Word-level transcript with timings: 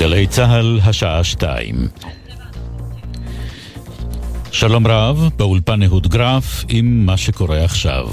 גלי 0.00 0.26
צה"ל, 0.26 0.80
השעה 0.84 1.24
שתיים. 1.24 1.88
שלום 4.52 4.86
רב, 4.86 5.28
באולפן 5.36 5.82
אהוד 5.82 6.08
גרף 6.08 6.64
עם 6.68 7.06
מה 7.06 7.16
שקורה 7.16 7.64
עכשיו. 7.64 8.08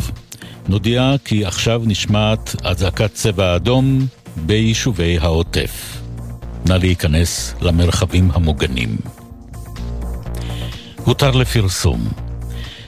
נודיע 0.68 1.16
כי 1.26 1.46
עכשיו 1.46 1.82
נשמעת 1.86 2.56
אזעקת 2.64 3.14
צבע 3.14 3.56
אדום 3.56 4.06
ביישובי 4.36 5.18
העוטף. 5.18 6.02
נא 6.66 6.74
להיכנס 6.74 7.56
למרחבים 7.62 8.32
המוגנים. 8.34 8.98
הותר 11.06 11.32
לפרסום. 11.32 12.27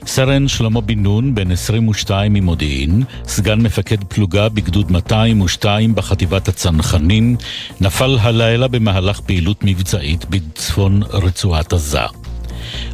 סרן 0.10 0.48
שלמה 0.48 0.82
בן 0.82 1.00
נון, 1.00 1.36
בן 1.36 1.52
22 1.52 2.34
ממודיעין, 2.34 3.04
סגן 3.26 3.62
מפקד 3.62 4.04
פלוגה 4.04 4.50
בגדוד 4.50 4.92
202 4.92 5.96
בחטיבת 5.96 6.48
הצנחנים, 6.48 7.36
נפל 7.82 8.18
הלילה 8.22 8.68
במהלך 8.68 9.20
פעילות 9.20 9.58
מבצעית 9.64 10.26
בצפון 10.30 11.04
רצועת 11.04 11.74
עזה. 11.74 12.00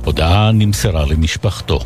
הודעה 0.05 0.51
נמסרה 0.51 1.05
למשפחתו. 1.05 1.79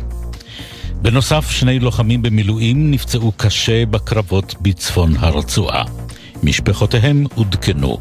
בנוסף, 1.02 1.50
שני 1.50 1.78
לוחמים 1.78 2.22
במילואים 2.22 2.90
נפצעו 2.90 3.32
קשה 3.36 3.86
בקרבות 3.86 4.54
בצפון 4.60 5.16
הרצועה. 5.18 5.84
משפחותיהם 6.42 7.24
עודכנו. 7.34 7.98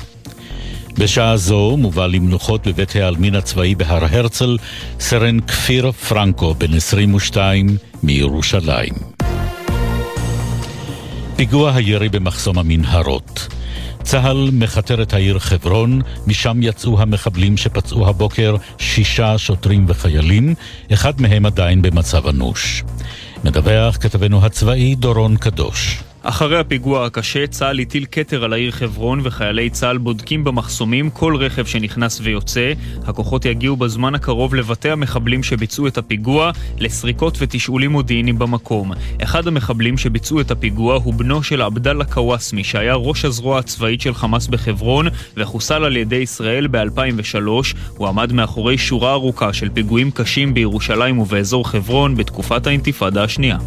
בשעה 1.00 1.38
זו 1.38 1.78
מובא 1.78 2.08
למנוחות 2.08 2.68
בבית 2.68 2.96
העלמין 2.96 3.36
הצבאי 3.36 3.76
בהר 3.76 4.06
הרצל 4.12 4.58
סרן 5.00 5.40
כפיר 5.40 5.92
פרנקו, 5.92 6.54
בן 6.54 6.74
22, 6.74 7.78
מירושלים. 8.04 8.94
פיגוע 11.36 11.76
הירי 11.76 12.10
במחסום 12.10 12.60
המנהרות. 12.60 13.48
צה"ל 14.04 14.50
מכתר 14.54 15.02
את 15.02 15.14
העיר 15.14 15.40
חברון, 15.40 16.02
משם 16.28 16.60
יצאו 16.64 17.02
המחבלים 17.02 17.58
שפצעו 17.58 18.08
הבוקר 18.08 18.56
שישה 18.78 19.38
שוטרים 19.38 19.86
וחיילים, 19.88 20.56
אחד 20.94 21.22
מהם 21.22 21.46
עדיין 21.46 21.82
במצב 21.82 22.28
אנוש. 22.28 22.84
מדווח 23.44 23.98
כתבנו 23.98 24.46
הצבאי 24.46 24.96
דורון 24.96 25.38
קדוש. 25.38 26.09
אחרי 26.24 26.60
הפיגוע 26.60 27.06
הקשה, 27.06 27.48
צה"ל 27.48 27.80
הטיל 27.80 28.06
כתר 28.12 28.44
על 28.44 28.54
העיר 28.54 28.72
חברון 28.72 29.22
וחיילי 29.24 29.70
צה"ל 29.70 29.98
בודקים 29.98 30.44
במחסומים 30.44 31.10
כל 31.10 31.36
רכב 31.36 31.66
שנכנס 31.66 32.20
ויוצא. 32.24 32.74
הכוחות 33.06 33.46
יגיעו 33.46 33.76
בזמן 33.76 34.16
הקרוב 34.16 34.56
לבתי 34.56 34.90
המחבלים 34.90 35.44
שביצעו 35.44 35.88
את 35.88 35.98
הפיגוע 35.98 36.52
לסריקות 36.78 37.38
ותשאולים 37.40 37.92
מודיעיניים 37.92 38.40
במקום. 38.40 38.92
אחד 39.24 39.48
המחבלים 39.48 39.98
שביצעו 39.98 40.42
את 40.42 40.52
הפיגוע 40.52 40.96
הוא 41.04 41.14
בנו 41.14 41.44
של 41.44 41.62
עבדאללה 41.62 42.06
קוואסמי, 42.06 42.64
שהיה 42.64 42.96
ראש 42.96 43.26
הזרוע 43.26 43.60
הצבאית 43.60 44.02
של 44.02 44.14
חמאס 44.14 44.48
בחברון 44.48 45.08
וחוסל 45.38 45.84
על 45.84 45.98
ידי 45.98 46.16
ישראל 46.16 46.68
ב-2003. 46.68 47.48
הוא 47.98 48.08
עמד 48.08 48.34
מאחורי 48.34 48.78
שורה 48.78 49.12
ארוכה 49.12 49.54
של 49.54 49.70
פיגועים 49.70 50.12
קשים 50.12 50.54
בירושלים 50.54 51.20
ובאזור 51.20 51.70
חברון 51.70 52.16
בתקופת 52.16 52.68
האינתיפאדה 52.68 53.24
השנייה. 53.24 53.58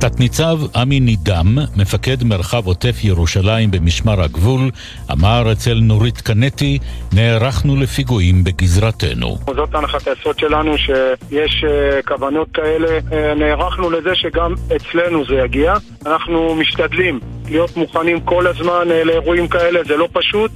תת-ניצב 0.00 0.58
עמי 0.76 1.00
נידם, 1.00 1.58
מפקד 1.76 2.24
מרחב 2.24 2.66
עוטף 2.66 3.04
ירושלים 3.04 3.70
במשמר 3.70 4.22
הגבול, 4.22 4.70
אמר 5.12 5.52
אצל 5.52 5.74
נורית 5.74 6.20
קנטי, 6.20 6.78
נערכנו 7.12 7.76
לפיגועים 7.76 8.44
בגזרתנו. 8.44 9.38
זאת 9.56 9.74
הנחת 9.74 10.08
היסוד 10.08 10.38
שלנו, 10.38 10.78
שיש 10.78 11.64
אה, 11.64 12.02
כוונות 12.02 12.48
כאלה. 12.54 12.98
אה, 13.12 13.34
נערכנו 13.34 13.90
לזה 13.90 14.14
שגם 14.14 14.54
אצלנו 14.76 15.24
זה 15.24 15.34
יגיע. 15.34 15.74
אנחנו 16.06 16.54
משתדלים 16.54 17.20
להיות 17.48 17.76
מוכנים 17.76 18.20
כל 18.20 18.46
הזמן 18.46 18.90
אה, 18.90 19.04
לאירועים 19.04 19.48
כאלה, 19.48 19.80
זה 19.84 19.96
לא 19.96 20.08
פשוט. 20.12 20.50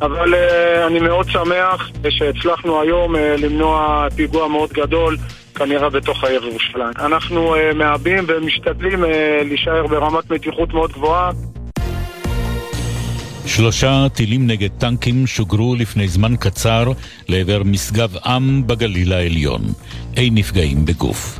אבל 0.00 0.34
uh, 0.34 0.86
אני 0.86 1.00
מאוד 1.00 1.26
שמח 1.28 1.90
שהצלחנו 2.08 2.80
היום 2.80 3.14
uh, 3.14 3.18
למנוע 3.18 4.06
פיגוע 4.16 4.48
מאוד 4.48 4.70
גדול 4.72 5.16
כנראה 5.54 5.90
בתוך 5.90 6.24
העיר 6.24 6.44
ירושלים. 6.44 6.92
אנחנו 6.98 7.54
uh, 7.54 7.74
מעבים 7.74 8.24
ומשתדלים 8.28 9.04
uh, 9.04 9.08
להישאר 9.44 9.86
ברמת 9.86 10.30
מתיחות 10.30 10.74
מאוד 10.74 10.92
גבוהה. 10.92 11.30
שלושה 13.46 14.06
טילים 14.14 14.46
נגד 14.46 14.68
טנקים 14.78 15.26
שוגרו 15.26 15.74
לפני 15.74 16.08
זמן 16.08 16.36
קצר 16.36 16.92
לעבר 17.28 17.62
משגב 17.64 18.16
עם 18.24 18.66
בגליל 18.66 19.12
העליון. 19.12 19.62
אין 20.16 20.34
נפגעים 20.34 20.84
בגוף. 20.84 21.38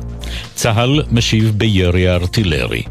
צה"ל 0.55 1.03
משיב 1.11 1.51
בירי 1.57 2.09
ארטילרי. 2.09 2.83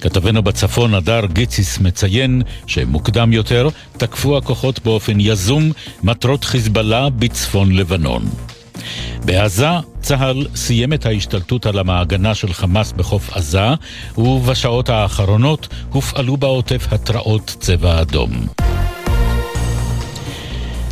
כתבנו 0.00 0.42
בצפון, 0.42 0.94
הדר 0.94 1.26
גיציס, 1.26 1.78
מציין 1.78 2.42
שמוקדם 2.66 3.32
יותר 3.32 3.68
תקפו 3.96 4.36
הכוחות 4.36 4.80
באופן 4.84 5.20
יזום 5.20 5.72
מטרות 6.02 6.44
חיזבאללה 6.44 7.10
בצפון 7.10 7.72
לבנון. 7.72 8.22
בעזה, 9.24 9.68
צה"ל 10.00 10.46
סיים 10.54 10.92
את 10.92 11.06
ההשתלטות 11.06 11.66
על 11.66 11.78
המעגנה 11.78 12.34
של 12.34 12.52
חמאס 12.52 12.92
בחוף 12.92 13.32
עזה, 13.32 13.68
ובשעות 14.18 14.88
האחרונות 14.88 15.68
הופעלו 15.90 16.36
בעוטף 16.36 16.86
התרעות 16.90 17.56
צבע 17.60 18.00
אדום. 18.00 18.46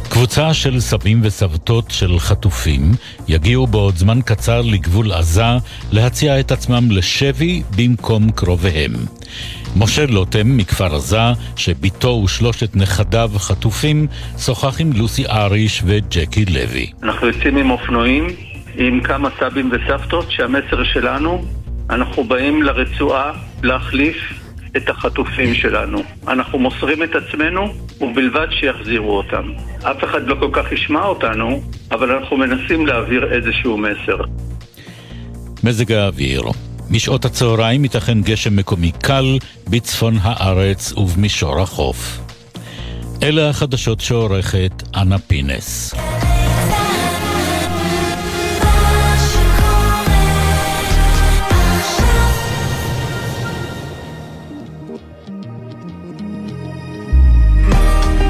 קבוצה 0.09 0.55
של 0.55 0.81
סבים 0.81 1.21
וסבתות 1.25 1.91
של 1.91 2.19
חטופים 2.19 2.93
יגיעו 3.29 3.67
בעוד 3.67 3.97
זמן 3.97 4.21
קצר 4.25 4.61
לגבול 4.61 5.13
עזה 5.13 5.57
להציע 5.93 6.41
את 6.41 6.53
עצמם 6.53 6.91
לשבי 6.91 7.63
במקום 7.77 8.31
קרוביהם. 8.31 8.93
משה 9.77 10.07
לוטם 10.07 10.57
מכפר 10.57 10.95
עזה, 10.95 11.19
שבתו 11.57 12.23
ושלושת 12.25 12.77
נכדיו 12.77 13.31
חטופים, 13.37 14.07
שוחח 14.39 14.81
עם 14.81 14.93
לוסי 14.93 15.27
אריש 15.27 15.83
וג'קי 15.87 16.45
לוי. 16.45 16.91
אנחנו 17.03 17.27
יוצאים 17.27 17.57
עם 17.57 17.71
אופנועים, 17.71 18.27
עם 18.77 19.01
כמה 19.01 19.29
סבים 19.41 19.71
וסבתות, 19.73 20.31
שהמסר 20.31 20.85
שלנו, 20.85 21.45
אנחנו 21.91 22.25
באים 22.25 22.63
לרצועה 22.63 23.33
להחליף 23.63 24.17
את 24.77 24.89
החטופים 24.89 25.55
שלנו. 25.55 26.03
אנחנו 26.29 26.59
מוסרים 26.59 27.03
את 27.03 27.11
עצמנו, 27.15 27.75
ובלבד 28.01 28.47
שיחזירו 28.51 29.17
אותם. 29.17 29.53
אף 29.83 30.05
אחד 30.05 30.27
לא 30.27 30.37
כל 30.41 30.51
כך 30.53 30.73
ישמע 30.73 31.03
אותנו, 31.03 31.63
אבל 31.91 32.11
אנחנו 32.11 32.37
מנסים 32.37 32.87
להעביר 32.87 33.33
איזשהו 33.33 33.79
מסר. 33.79 34.25
מזג 35.65 35.93
האוויר 35.93 36.43
משעות 36.91 37.25
הצהריים 37.25 37.85
ייתכן 37.85 38.23
גשם 38.23 38.57
מקומי 38.57 38.93
קל 38.93 39.39
בצפון 39.69 40.19
הארץ 40.23 40.93
ובמישור 40.93 41.61
החוף. 41.61 42.21
אלה 43.23 43.49
החדשות 43.49 44.01
שעורכת 44.01 44.83
אנה 44.97 45.19
פינס. 45.19 45.95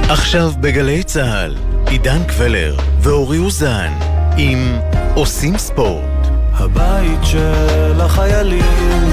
עכשיו 0.08 0.52
בגלי 0.60 1.02
צה"ל, 1.02 1.56
עידן 1.86 2.24
קבלר 2.24 2.76
ואורי 3.00 3.38
אוזן 3.38 3.92
עם 4.36 4.78
עושים 5.14 5.58
ספורט. 5.58 6.19
הבית 6.60 7.18
של 7.24 8.00
החיילים, 8.00 9.10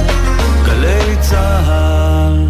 גלי 0.66 1.16
צה"ל. 1.22 2.48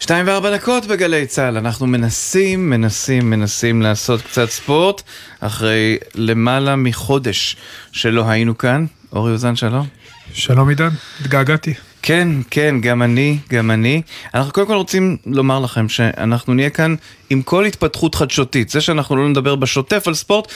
שתיים 0.00 0.26
וארבע 0.26 0.56
דקות 0.56 0.86
בגלי 0.86 1.26
צה"ל, 1.26 1.56
אנחנו 1.56 1.86
מנסים, 1.86 2.70
מנסים, 2.70 3.30
מנסים 3.30 3.82
לעשות 3.82 4.22
קצת 4.22 4.50
ספורט 4.50 5.02
אחרי 5.40 5.96
למעלה 6.14 6.76
מחודש 6.76 7.56
שלא 7.92 8.28
היינו 8.28 8.58
כאן. 8.58 8.86
אורי 9.12 9.32
אוזן, 9.32 9.56
שלום. 9.56 9.86
שלום 10.32 10.68
עידן, 10.68 10.90
התגעגעתי. 11.20 11.74
כן, 12.02 12.28
כן, 12.50 12.74
גם 12.80 13.02
אני, 13.02 13.38
גם 13.50 13.70
אני. 13.70 14.02
אנחנו 14.34 14.52
קודם 14.52 14.66
כל 14.66 14.74
רוצים 14.74 15.16
לומר 15.26 15.60
לכם 15.60 15.88
שאנחנו 15.88 16.54
נהיה 16.54 16.70
כאן 16.70 16.94
עם 17.30 17.42
כל 17.42 17.64
התפתחות 17.64 18.14
חדשותית. 18.14 18.68
זה 18.68 18.80
שאנחנו 18.80 19.16
לא 19.16 19.28
נדבר 19.28 19.56
בשוטף 19.56 20.08
על 20.08 20.14
ספורט, 20.14 20.52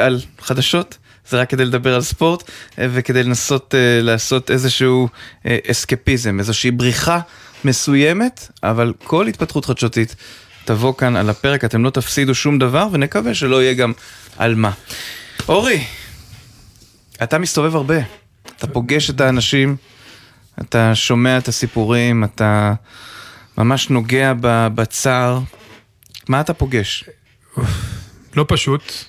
על 0.00 0.20
חדשות, 0.40 0.98
זה 1.28 1.40
רק 1.40 1.50
כדי 1.50 1.64
לדבר 1.64 1.94
על 1.94 2.02
ספורט 2.02 2.50
וכדי 2.78 3.22
לנסות 3.22 3.74
לעשות 4.02 4.50
איזשהו 4.50 5.08
אסקפיזם, 5.70 6.38
איזושהי 6.38 6.70
בריחה 6.70 7.20
מסוימת, 7.64 8.48
אבל 8.62 8.92
כל 9.04 9.26
התפתחות 9.26 9.64
חדשותית 9.64 10.16
תבוא 10.64 10.94
כאן 10.94 11.16
על 11.16 11.30
הפרק, 11.30 11.64
אתם 11.64 11.84
לא 11.84 11.90
תפסידו 11.90 12.34
שום 12.34 12.58
דבר 12.58 12.88
ונקווה 12.92 13.34
שלא 13.34 13.62
יהיה 13.62 13.74
גם 13.74 13.92
על 14.36 14.54
מה. 14.54 14.70
אורי, 15.48 15.84
אתה 17.22 17.38
מסתובב 17.38 17.76
הרבה, 17.76 17.98
אתה 18.56 18.66
פוגש 18.66 19.10
את 19.10 19.20
האנשים. 19.20 19.76
אתה 20.60 20.94
שומע 20.94 21.38
את 21.38 21.48
הסיפורים, 21.48 22.24
אתה 22.24 22.74
ממש 23.58 23.90
נוגע 23.90 24.32
בצער. 24.40 25.40
מה 26.28 26.40
אתה 26.40 26.54
פוגש? 26.54 27.04
לא 28.36 28.44
פשוט. 28.48 29.04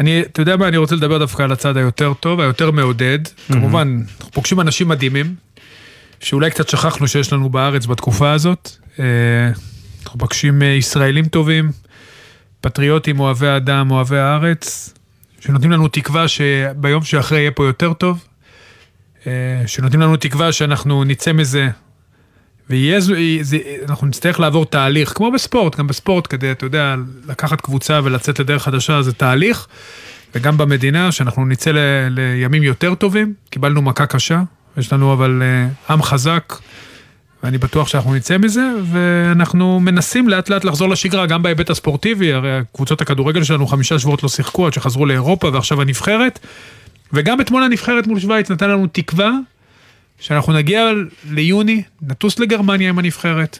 אני, 0.00 0.20
אתה 0.20 0.42
יודע 0.42 0.56
מה, 0.56 0.68
אני 0.68 0.76
רוצה 0.76 0.94
לדבר 0.94 1.18
דווקא 1.18 1.42
על 1.42 1.52
הצד 1.52 1.76
היותר 1.76 2.12
טוב, 2.20 2.40
היותר 2.40 2.70
מעודד. 2.70 3.18
Mm-hmm. 3.26 3.52
כמובן, 3.52 4.02
אנחנו 4.18 4.30
פוגשים 4.32 4.60
אנשים 4.60 4.88
מדהימים, 4.88 5.34
שאולי 6.20 6.50
קצת 6.50 6.68
שכחנו 6.68 7.08
שיש 7.08 7.32
לנו 7.32 7.48
בארץ 7.48 7.86
בתקופה 7.86 8.32
הזאת. 8.32 8.70
אנחנו 10.02 10.18
פוגשים 10.18 10.62
אה, 10.62 10.66
ישראלים 10.66 11.24
טובים, 11.24 11.70
פטריוטים, 12.60 13.20
אוהבי 13.20 13.48
אדם, 13.56 13.90
אוהבי 13.90 14.18
הארץ, 14.18 14.94
שנותנים 15.40 15.70
לנו 15.70 15.88
תקווה 15.88 16.28
שביום 16.28 17.04
שאחרי 17.04 17.38
יהיה 17.38 17.50
פה 17.50 17.66
יותר 17.66 17.92
טוב, 17.92 18.24
אה, 19.26 19.32
שנותנים 19.66 20.00
לנו 20.00 20.16
תקווה 20.16 20.52
שאנחנו 20.52 21.04
נצא 21.04 21.32
מזה 21.32 21.68
ויהיה, 22.70 23.00
זה, 23.00 23.58
אנחנו 23.88 24.06
נצטרך 24.06 24.40
לעבור 24.40 24.66
תהליך, 24.66 25.12
כמו 25.16 25.30
בספורט, 25.30 25.76
גם 25.76 25.86
בספורט, 25.86 26.26
כדי, 26.30 26.50
אתה 26.50 26.66
יודע, 26.66 26.94
לקחת 27.28 27.60
קבוצה 27.60 28.00
ולצאת 28.04 28.38
לדרך 28.38 28.62
חדשה 28.62 29.02
זה 29.02 29.12
תהליך, 29.12 29.66
וגם 30.34 30.58
במדינה, 30.58 31.12
שאנחנו 31.12 31.46
נצא 31.46 31.70
ל, 31.70 31.78
לימים 32.10 32.62
יותר 32.62 32.94
טובים, 32.94 33.34
קיבלנו 33.50 33.82
מכה 33.82 34.06
קשה, 34.06 34.42
יש 34.76 34.92
לנו 34.92 35.12
אבל 35.12 35.42
uh, 35.88 35.92
עם 35.92 36.02
חזק, 36.02 36.54
ואני 37.42 37.58
בטוח 37.58 37.88
שאנחנו 37.88 38.14
נצא 38.14 38.38
מזה, 38.38 38.70
ואנחנו 38.92 39.80
מנסים 39.80 40.28
לאט 40.28 40.48
לאט 40.48 40.64
לחזור 40.64 40.88
לשגרה, 40.88 41.26
גם 41.26 41.42
בהיבט 41.42 41.70
הספורטיבי, 41.70 42.32
הרי 42.32 42.60
קבוצות 42.74 43.00
הכדורגל 43.00 43.42
שלנו 43.44 43.66
חמישה 43.66 43.98
שבועות 43.98 44.22
לא 44.22 44.28
שיחקו 44.28 44.66
עד 44.66 44.72
שחזרו 44.72 45.06
לאירופה 45.06 45.50
ועכשיו 45.52 45.82
הנבחרת, 45.82 46.38
וגם 47.12 47.40
אתמול 47.40 47.62
הנבחרת 47.62 48.06
מול 48.06 48.20
שווייץ 48.20 48.50
נתן 48.50 48.70
לנו 48.70 48.86
תקווה 48.92 49.30
שאנחנו 50.18 50.52
נגיע 50.52 50.90
ליוני, 51.30 51.82
נטוס 52.02 52.38
לגרמניה 52.38 52.88
עם 52.88 52.98
הנבחרת. 52.98 53.58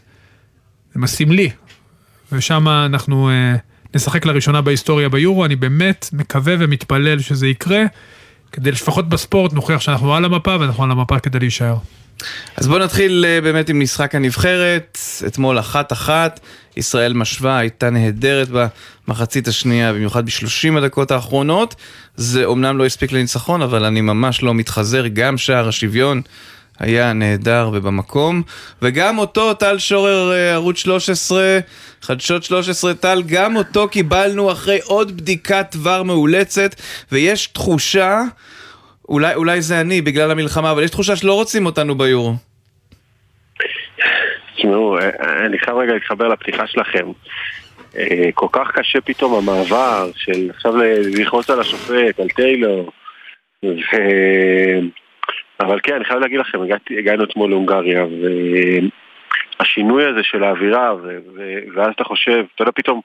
זה 0.95 1.01
מסמלי. 1.01 1.51
ושם 2.33 2.69
אנחנו 2.69 3.31
אה, 3.31 3.57
נשחק 3.95 4.27
לראשונה 4.27 4.61
בהיסטוריה 4.61 5.09
ביורו, 5.09 5.45
אני 5.45 5.57
באמת 5.57 6.09
מקווה 6.13 6.55
ומתפלל 6.59 7.19
שזה 7.21 7.49
יקרה, 7.49 7.83
כדי 8.53 8.71
לפחות 8.71 9.09
בספורט 9.09 9.53
נוכיח 9.53 9.81
שאנחנו 9.81 10.15
על 10.15 10.25
המפה 10.25 10.57
ואנחנו 10.61 10.85
על 10.85 10.91
המפה 10.91 11.19
כדי 11.19 11.39
להישאר. 11.39 11.77
אז 12.57 12.69
בואו 12.69 12.79
נתחיל 12.79 13.25
אה, 13.29 13.41
באמת 13.41 13.69
עם 13.69 13.81
משחק 13.81 14.15
הנבחרת, 14.15 14.99
אתמול 15.27 15.59
אחת 15.59 15.93
אחת, 15.93 16.41
ישראל 16.77 17.13
משווה, 17.13 17.59
הייתה 17.59 17.91
נהדרת 17.91 18.49
במחצית 19.09 19.49
השנייה, 19.49 19.93
במיוחד 19.93 20.27
בשלושים 20.27 20.77
הדקות 20.77 21.11
האחרונות. 21.11 21.75
זה 22.17 22.45
אומנם 22.45 22.79
לא 22.79 22.87
הספיק 22.87 23.13
לניצחון, 23.13 23.63
אבל 23.63 23.85
אני 23.85 24.01
ממש 24.01 24.43
לא 24.43 24.55
מתחזר, 24.55 25.07
גם 25.07 25.39
שער 25.39 25.69
השוויון 25.69 26.23
היה 26.79 27.13
נהדר 27.13 27.71
ובמקום. 27.73 28.43
וגם 28.83 29.19
אותו 29.19 29.55
טל 29.55 29.79
שורר 29.79 30.33
אה, 30.33 30.53
ערוץ 30.53 30.77
13, 30.77 31.59
חדשות 32.03 32.45
13 32.45 32.95
טל, 32.95 33.23
גם 33.27 33.57
אותו 33.57 33.89
קיבלנו 33.89 34.53
אחרי 34.53 34.79
עוד 34.85 35.17
בדיקת 35.17 35.67
דבר 35.77 36.03
מאולצת, 36.03 36.75
ויש 37.13 37.47
תחושה, 37.47 38.23
אולי, 39.09 39.35
אולי 39.35 39.61
זה 39.61 39.81
אני 39.81 40.01
בגלל 40.01 40.31
המלחמה, 40.31 40.71
אבל 40.71 40.83
יש 40.83 40.91
תחושה 40.91 41.17
שלא 41.17 41.35
רוצים 41.35 41.67
אותנו 41.67 41.95
ביורו. 41.95 42.33
תשמעו, 44.57 44.99
אה, 44.99 45.47
אני 45.47 45.59
חייב 45.59 45.77
רגע 45.77 45.95
להתחבר 45.95 46.29
לפתיחה 46.29 46.67
שלכם. 46.67 47.07
אה, 47.97 48.29
כל 48.35 48.47
כך 48.53 48.71
קשה 48.75 49.01
פתאום 49.01 49.35
המעבר 49.35 50.11
של 50.15 50.51
עכשיו 50.51 50.77
ללחוץ 50.77 51.51
על 51.51 51.61
השופט, 51.61 52.21
על 52.21 52.29
טיילור. 52.29 52.91
ו... 53.65 53.97
אבל 55.61 55.81
כן, 55.83 55.95
אני 55.95 56.05
חייב 56.05 56.21
להגיד 56.21 56.41
לכם, 56.41 56.63
הגעתי, 56.63 56.99
הגענו 56.99 57.25
אתמול 57.25 57.51
להונגריה, 57.51 58.05
והשינוי 59.61 60.07
הזה 60.07 60.23
של 60.23 60.45
האווירה, 60.45 60.95
ו... 60.95 61.19
ו... 61.37 61.59
ואז 61.75 61.89
אתה 61.95 62.05
חושב, 62.05 62.45
אתה 62.55 62.63
יודע, 62.63 62.73
פתאום 62.75 63.01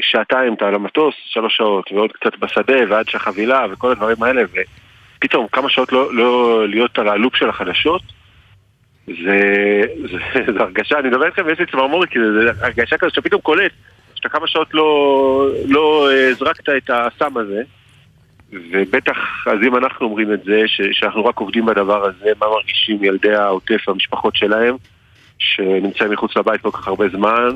שעתיים 0.00 0.54
אתה 0.54 0.68
על 0.68 0.74
המטוס, 0.74 1.14
שלוש 1.24 1.56
שעות, 1.56 1.92
ועוד 1.92 2.12
קצת 2.12 2.38
בשדה, 2.38 2.76
ועד 2.88 3.08
שהחבילה, 3.08 3.66
וכל 3.70 3.90
הדברים 3.90 4.22
האלה, 4.22 4.42
ופתאום 5.22 5.46
כמה 5.52 5.70
שעות 5.70 5.92
לא, 5.92 6.14
לא 6.14 6.68
להיות 6.68 6.98
על 6.98 7.08
הלופ 7.08 7.36
של 7.36 7.48
החדשות. 7.48 8.02
זה, 9.06 9.40
זה, 10.10 10.18
זה 10.52 10.60
הרגשה, 10.60 10.98
אני 10.98 11.08
מדבר 11.08 11.26
איתכם 11.26 11.42
ויש 11.46 11.58
לי 11.58 11.66
צמרמורת, 11.66 12.08
כי 12.08 12.18
זה, 12.18 12.32
זה 12.32 12.64
הרגשה 12.64 12.98
כזאת 12.98 13.14
שאתה 13.14 13.22
פתאום 13.22 13.40
קולט 13.40 13.72
שאתה 14.14 14.28
כמה 14.28 14.48
שעות 14.48 14.74
לא, 14.74 15.48
לא 15.68 16.12
הזרקת 16.30 16.68
את 16.68 16.90
הסם 16.90 17.36
הזה, 17.36 17.62
ובטח, 18.52 19.46
אז 19.46 19.58
אם 19.66 19.76
אנחנו 19.76 20.06
אומרים 20.06 20.32
את 20.32 20.44
זה, 20.44 20.62
ש, 20.66 20.80
שאנחנו 20.92 21.24
רק 21.24 21.38
עובדים 21.38 21.66
בדבר 21.66 22.04
הזה, 22.04 22.32
מה 22.40 22.46
מרגישים 22.46 23.04
ילדי 23.04 23.34
העוטף, 23.34 23.88
המשפחות 23.88 24.36
שלהם, 24.36 24.74
שנמצאים 25.38 26.12
מחוץ 26.12 26.36
לבית 26.36 26.60
כל 26.60 26.70
כך 26.70 26.88
הרבה 26.88 27.08
זמן, 27.08 27.48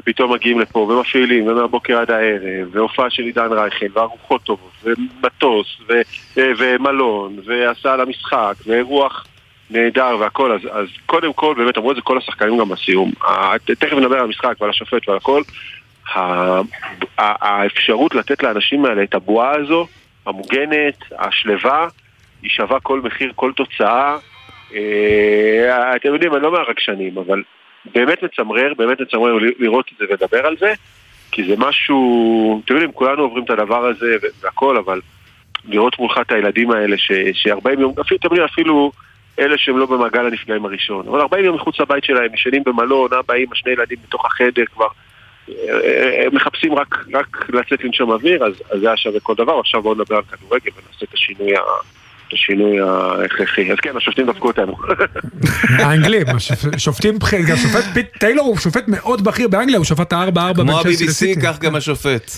ופתאום 0.00 0.32
מגיעים 0.32 0.60
לפה 0.60 0.78
ומפעילים, 0.78 1.46
ומהבוקר 1.46 1.98
עד 1.98 2.10
הערב, 2.10 2.68
והופעה 2.70 3.10
של 3.10 3.22
עידן 3.22 3.52
רייכל, 3.52 3.86
וארוחות 3.92 4.42
טובות, 4.42 4.72
ומטוס, 4.84 5.66
ו, 5.88 5.92
ו, 6.36 6.40
ומלון, 6.58 7.36
והסעה 7.44 7.96
למשחק, 7.96 8.54
ואירוח 8.66 9.26
נהדר 9.70 10.16
והכל, 10.20 10.52
אז, 10.52 10.60
אז 10.72 10.86
קודם 11.06 11.32
כל, 11.32 11.54
באמת 11.58 11.78
אמרו 11.78 11.90
את 11.90 11.96
זה 11.96 12.02
כל 12.02 12.18
השחקנים 12.18 12.58
גם 12.58 12.68
בסיום. 12.68 13.12
תכף 13.64 13.92
נדבר 13.92 14.16
על 14.16 14.24
המשחק 14.24 14.54
ועל 14.60 14.70
השופט 14.70 15.08
ועל 15.08 15.16
הכל. 15.16 15.42
האפשרות 17.18 18.14
לתת 18.14 18.42
לאנשים 18.42 18.84
האלה 18.84 19.02
את 19.02 19.14
הבועה 19.14 19.50
הזו, 19.56 19.86
המוגנת, 20.26 20.94
השלווה, 21.18 21.88
היא 22.42 22.50
שווה 22.50 22.80
כל 22.80 23.00
מחיר, 23.00 23.32
כל 23.36 23.52
תוצאה. 23.56 24.16
אה, 24.74 25.96
אתם 25.96 26.12
יודעים, 26.12 26.34
אני 26.34 26.42
לא 26.42 26.52
מהרגשנים, 26.52 27.18
אבל 27.18 27.42
באמת 27.94 28.22
מצמרר, 28.22 28.72
באמת 28.76 29.00
מצמרר 29.00 29.38
לראות 29.58 29.90
את 29.92 29.98
זה 29.98 30.04
ולדבר 30.08 30.46
על 30.46 30.56
זה, 30.56 30.74
כי 31.30 31.44
זה 31.44 31.54
משהו, 31.58 32.62
אתם 32.64 32.74
יודעים, 32.74 32.92
כולנו 32.92 33.22
עוברים 33.22 33.44
את 33.44 33.50
הדבר 33.50 33.86
הזה 33.86 34.16
והכל, 34.40 34.76
אבל 34.76 35.00
לראות 35.64 35.98
מולך 35.98 36.18
את 36.20 36.32
הילדים 36.32 36.70
האלה 36.70 36.98
ש-40 36.98 37.80
יום, 37.80 37.94
אפילו, 38.00 38.18
אתם 38.18 38.26
יודעים, 38.26 38.44
אפילו... 38.44 38.92
אלה 39.38 39.58
שהם 39.58 39.78
לא 39.78 39.86
במעגל 39.86 40.26
הנפגעים 40.26 40.64
הראשון. 40.64 41.08
אבל 41.08 41.20
40 41.20 41.44
יום 41.44 41.54
מחוץ 41.54 41.80
לבית 41.80 42.04
שלהם, 42.04 42.34
ישנים 42.34 42.62
במלון, 42.64 43.10
אבא, 43.12 43.34
אמא, 43.34 43.54
שני 43.54 43.72
ילדים 43.72 43.98
בתוך 44.08 44.26
החדר 44.26 44.64
כבר. 44.74 44.86
אה, 45.48 46.24
הם 46.26 46.34
מחפשים 46.34 46.74
רק, 46.74 47.04
רק 47.14 47.50
לצאת 47.50 47.84
לנשום 47.84 48.10
אוויר, 48.10 48.44
אז, 48.44 48.52
אז 48.70 48.80
זה 48.80 48.86
היה 48.86 48.96
שווה 48.96 49.20
כל 49.20 49.34
דבר. 49.34 49.58
עכשיו 49.58 49.82
בואו 49.82 49.94
נדבר 49.94 50.16
על 50.16 50.22
כדורגל 50.22 50.70
ונעשה 50.76 51.06
את 51.08 51.14
השינוי, 51.14 51.56
ה, 51.56 51.60
את 52.30 52.34
השינוי 52.34 52.80
ההכרחי. 52.80 53.72
אז 53.72 53.78
כן, 53.82 53.96
השופטים 53.96 54.26
דפקו 54.26 54.48
אותנו. 54.48 54.76
האנגלים, 55.78 56.26
שופטים 56.76 57.18
בכירים, 57.18 57.46
גם 57.46 57.56
שופט 57.56 57.84
פיט 57.94 58.16
טיילור 58.18 58.46
הוא 58.46 58.58
שופט 58.58 58.88
מאוד 58.88 59.24
בכיר 59.24 59.48
באנגליה, 59.48 59.76
הוא 59.76 59.84
שפט 59.84 60.12
4-4 60.12 60.16
כמו 60.54 60.78
ה-BBC, 60.78 61.42
כך 61.42 61.58
גם 61.58 61.74
השופט. 61.74 62.30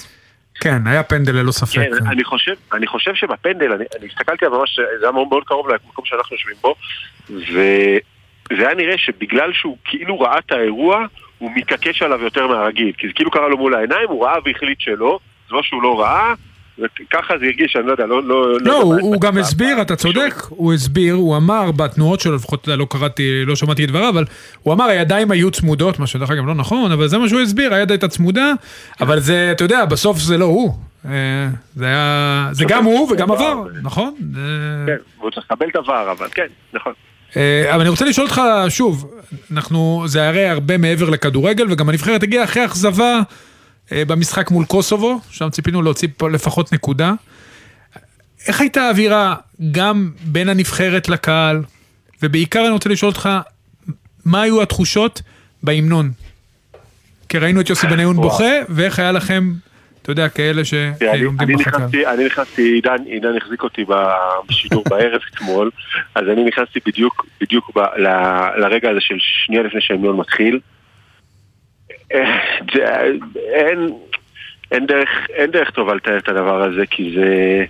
כן, 0.61 0.87
היה 0.87 1.03
פנדל 1.03 1.33
ללא 1.33 1.53
ספק. 1.53 1.75
כן, 1.75 2.07
אני 2.07 2.25
חושב, 2.25 2.55
אני 2.73 2.87
חושב 2.87 3.15
שבפנדל, 3.15 3.73
אני, 3.73 3.85
אני 3.99 4.07
הסתכלתי 4.07 4.47
על 4.47 4.53
ממש, 4.53 4.81
זה 5.01 5.07
היה 5.07 5.13
מאוד 5.13 5.45
קרוב 5.47 5.69
למקום 5.69 6.05
שאנחנו 6.05 6.37
יושבים 6.37 6.57
בו, 6.61 6.75
וזה 7.31 8.67
היה 8.67 8.75
נראה 8.75 8.99
שבגלל 8.99 9.53
שהוא 9.53 9.77
כאילו 9.85 10.21
ראה 10.21 10.39
את 10.39 10.53
האירוע, 10.53 11.07
הוא 11.39 11.51
מתעקש 11.55 12.03
עליו 12.03 12.23
יותר 12.23 12.47
מהרגיל, 12.47 12.93
כי 12.99 13.07
זה 13.07 13.13
כאילו 13.13 13.31
קרה 13.31 13.49
לו 13.49 13.59
מול 13.59 13.75
העיניים, 13.75 14.09
הוא 14.09 14.25
ראה 14.25 14.37
והחליט 14.45 14.81
שלא, 14.81 15.19
זה 15.49 15.55
לא 15.55 15.63
שהוא 15.63 15.83
לא 15.83 16.01
ראה, 16.01 16.35
וככה 16.79 17.35
זה 17.39 17.45
הרגיש, 17.45 17.77
אני 17.77 17.87
לא 17.87 17.93
יודע, 17.93 18.07
לא... 18.07 18.23
לא, 18.23 18.53
לא, 18.53 18.59
לא 18.61 18.83
הוא, 18.83 19.01
הוא 19.01 19.21
גם 19.21 19.39
הסביר, 19.39 19.83
אתה 19.83 19.97
צודק, 19.97 20.35
הוא 20.49 20.73
הסביר, 20.73 21.15
הוא 21.15 21.37
אמר 21.37 21.71
בתנועות 21.73 22.21
שלו, 22.21 22.35
לפחות 22.35 22.69
לא 22.69 22.87
קראתי, 22.91 23.45
לא 23.47 23.57
שמעתי 23.57 23.85
את 23.85 23.89
דבריו, 23.89 24.09
אבל 24.09 24.25
הוא 24.63 24.75
אמר 24.75 24.85
הידיים 24.85 25.31
היו 25.31 25.51
צמודות, 25.51 25.99
מה 25.99 26.07
שדרך 26.07 26.31
אגב 26.31 26.47
לא 26.47 26.55
נכון, 26.55 26.93
אבל 26.93 27.09
זה 27.09 27.19
מה 27.19 27.29
שהוא 27.29 27.41
הסביר, 27.41 27.75
היד 27.75 27.91
הייתה 27.91 28.09
צמודה, 28.09 28.53
אבל 29.01 29.21
זה, 29.21 29.49
אתה 29.53 29.65
יודע, 29.65 29.85
בסוף 29.85 30.19
זה 30.19 30.39
לא 30.39 30.45
הוא. 30.45 30.75
אה, 31.07 31.49
זה 31.75 31.87
היה, 31.87 32.49
זה 32.53 32.65
גם 32.69 32.85
הוא 32.85 33.13
וגם 33.13 33.33
עבר, 33.33 33.65
נכון? 33.83 34.15
כן, 34.87 34.97
הוא 35.19 35.31
צריך 35.31 35.47
לקבל 35.51 35.67
דבר, 35.75 36.13
אבל 36.13 36.27
כן, 36.35 36.47
נכון. 36.73 36.93
אה, 37.37 37.75
אבל 37.75 37.81
אני 37.81 37.89
רוצה 37.89 38.05
לשאול 38.05 38.27
אותך 38.27 38.43
שוב, 38.69 39.11
אנחנו, 39.53 40.03
זה 40.07 40.29
הרי 40.29 40.47
הרבה 40.47 40.79
מעבר 40.79 41.11
לכדורגל, 41.11 41.67
וגם 41.71 41.89
הנבחרת 41.89 42.23
הגיעה 42.23 42.45
אחרי 42.45 42.65
אכזבה. 42.65 43.21
אה, 43.93 44.05
במשחק 44.05 44.51
מול 44.51 44.65
קוסובו, 44.65 45.21
שם 45.31 45.51
ציפינו 45.51 45.83
להוציא 45.83 46.09
פה 46.17 46.31
לפחות 46.31 46.73
נקודה. 46.73 47.13
איך 48.49 48.61
הייתה 48.61 48.83
האווירה 48.83 49.35
גם 49.73 50.11
בין 50.25 50.49
הנבחרת 50.49 51.09
לקהל, 51.09 51.63
ובעיקר 52.23 52.61
אני 52.61 52.71
רוצה 52.71 52.89
לשאול 52.89 53.11
אותך, 53.11 53.29
מה 54.25 54.43
היו 54.43 54.63
התחושות 54.63 55.23
בהמנון? 55.63 56.11
כי 57.29 57.39
ראינו 57.39 57.61
את 57.61 57.71
יוסי 57.71 57.87
בניון 57.87 58.17
בוכה, 58.17 58.53
ואיך 58.69 58.99
היה 58.99 59.13
לכם, 59.13 59.53
אתה 60.03 60.11
יודע, 60.11 60.29
כאלה 60.29 60.65
שעומדים 60.65 61.59
בחקר. 61.59 61.87
אני 62.15 62.27
נכנסתי, 62.27 62.63
עידן, 62.63 63.05
עידן 63.07 63.37
החזיק 63.37 63.63
אותי 63.63 63.85
בשידור 64.49 64.85
בערב 64.91 65.21
אתמול, 65.35 65.71
אז 66.15 66.25
אני 66.33 66.45
נכנסתי 66.45 66.81
בדיוק, 66.87 67.27
בדיוק 67.41 67.71
ב, 67.75 67.79
ל, 67.79 68.07
לרגע 68.57 68.91
הזה 68.91 69.01
של 69.01 69.15
שנייה 69.19 69.63
לפני 69.63 69.81
שההמנון 69.81 70.17
מתחיל. 70.17 70.61
אין, 73.37 73.89
אין, 74.71 74.87
דרך, 74.87 75.09
אין 75.31 75.51
דרך 75.51 75.71
טובה 75.71 75.95
לתאר 75.95 76.19
את 76.19 76.29
הדבר 76.29 76.63
הזה, 76.63 76.87
כי 76.87 77.15
זה, 77.17 77.65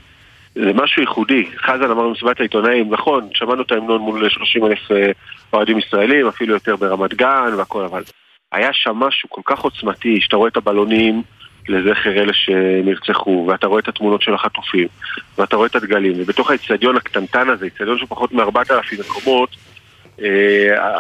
זה 0.54 0.72
משהו 0.74 1.02
ייחודי. 1.02 1.46
חזן 1.56 1.90
אמר 1.90 2.08
במסיבת 2.08 2.40
העיתונאים, 2.40 2.94
נכון, 2.94 3.28
שמענו 3.34 3.62
את 3.62 3.72
ההמנון 3.72 4.00
מול 4.00 4.28
30 4.28 4.64
אלף 4.64 4.92
אה, 4.92 5.10
אוהדים 5.52 5.78
ישראלים, 5.78 6.26
אפילו 6.26 6.54
יותר 6.54 6.76
ברמת 6.76 7.14
גן 7.14 7.54
והכל, 7.56 7.84
אבל 7.84 8.02
היה 8.52 8.72
שם 8.72 8.96
משהו 8.96 9.28
כל 9.30 9.40
כך 9.44 9.60
עוצמתי, 9.60 10.20
שאתה 10.20 10.36
רואה 10.36 10.48
את 10.48 10.56
הבלונים 10.56 11.22
לזכר 11.68 12.10
אלה 12.10 12.32
שנרצחו, 12.32 13.46
ואתה 13.48 13.66
רואה 13.66 13.80
את 13.80 13.88
התמונות 13.88 14.22
של 14.22 14.34
החטופים, 14.34 14.88
ואתה 15.38 15.56
רואה 15.56 15.66
את 15.66 15.76
הדגלים, 15.76 16.12
ובתוך 16.16 16.50
האצטדיון 16.50 16.96
הקטנטן 16.96 17.48
הזה, 17.48 17.66
אצטדיון 17.66 17.98
של 17.98 18.06
פחות 18.06 18.32
מ-4,000 18.32 19.00
מקומות, 19.00 19.56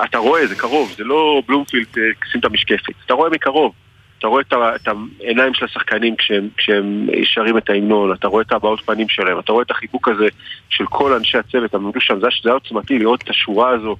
אתה 0.04 0.18
רואה, 0.18 0.46
זה 0.46 0.54
קרוב, 0.54 0.94
זה 0.96 1.04
לא 1.04 1.42
בלומפילד 1.46 1.86
אה, 1.98 2.02
שים 2.30 2.40
את 2.40 2.44
המשקפת, 2.44 2.92
אתה 3.06 3.14
רואה 3.14 3.30
מקרוב. 3.30 3.72
אתה 4.18 4.28
רואה 4.28 4.42
את, 4.42 4.52
את 4.52 4.88
העיניים 5.20 5.54
של 5.54 5.64
השחקנים 5.64 6.16
כשהם, 6.16 6.48
כשהם 6.56 7.06
שרים 7.24 7.58
את 7.58 7.70
ההמנון, 7.70 8.12
אתה 8.12 8.28
רואה 8.28 8.42
את 8.42 8.52
הבעות 8.52 8.80
פנים 8.80 9.08
שלהם, 9.08 9.38
אתה 9.38 9.52
רואה 9.52 9.62
את 9.62 9.70
החיבוק 9.70 10.08
הזה 10.08 10.28
של 10.68 10.86
כל 10.86 11.12
אנשי 11.12 11.38
הצוות, 11.38 11.74
הם 11.74 11.86
עמדו 11.86 12.00
שם, 12.00 12.20
זה 12.20 12.28
היה 12.44 12.54
עוצמתי 12.54 12.98
לראות 12.98 13.22
את 13.22 13.30
השורה 13.30 13.70
הזו 13.70 13.96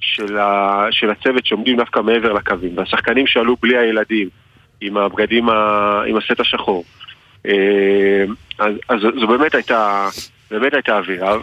של, 0.00 0.38
ה, 0.38 0.86
של 0.90 1.10
הצוות 1.10 1.46
שעומדים 1.46 1.76
דווקא 1.76 2.00
מעבר 2.00 2.32
לקווים, 2.32 2.78
והשחקנים 2.78 3.26
שעלו 3.26 3.56
בלי 3.62 3.78
הילדים, 3.78 4.28
עם 4.80 4.96
הבגדים, 4.96 5.48
ה, 5.48 6.02
עם 6.06 6.16
הסט 6.16 6.40
השחור. 6.40 6.84
אה, 7.46 8.24
אז, 8.58 8.74
אז 8.88 9.00
זו 9.20 9.26
באמת 9.26 9.54
הייתה, 9.54 10.08
באמת 10.50 10.74
הייתה 10.74 10.98
אווירה. 10.98 11.36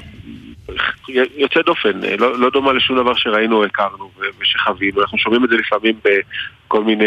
יוצא 1.36 1.62
דופן, 1.62 2.00
לא, 2.20 2.40
לא 2.40 2.50
דומה 2.50 2.74
לשום 2.74 2.98
דבר 2.98 3.14
שראינו, 3.14 3.58
או 3.58 3.66
הכרנו 3.66 4.12
ושחווינו. 4.40 5.02
אנחנו 5.02 5.18
שומעים 5.18 5.46
את 5.46 5.50
זה 5.50 5.56
לפעמים 5.56 5.96
בכל 6.04 6.84
מיני 6.84 7.06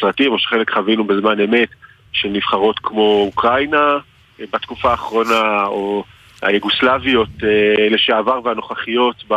סרטים, 0.00 0.32
או 0.32 0.38
שחלק 0.38 0.70
חווינו 0.70 1.04
בזמן 1.04 1.40
אמת, 1.40 1.68
של 2.12 2.28
נבחרות 2.28 2.78
כמו 2.78 3.22
אוקראינה 3.26 3.98
בתקופה 4.38 4.90
האחרונה, 4.90 5.64
או 5.66 6.04
היוגוסלביות 6.42 7.28
אה, 7.42 7.88
לשעבר 7.90 8.40
והנוכחיות 8.44 9.24
ב... 9.28 9.34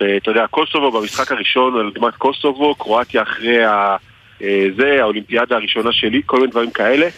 ב 0.00 0.02
אתה 0.02 0.30
יודע, 0.30 0.46
קוסובו 0.46 1.00
במשחק 1.00 1.32
הראשון 1.32 1.80
על 1.80 1.90
אדמת 1.94 2.16
קוסובו, 2.16 2.74
קרואטיה 2.74 3.22
אחרי 3.22 3.64
ה... 3.64 3.96
אה, 4.42 4.66
זה, 4.76 5.02
האולימפיאדה 5.02 5.56
הראשונה 5.56 5.92
שלי, 5.92 6.22
כל 6.26 6.36
מיני 6.36 6.50
דברים 6.50 6.70
כאלה, 6.70 7.08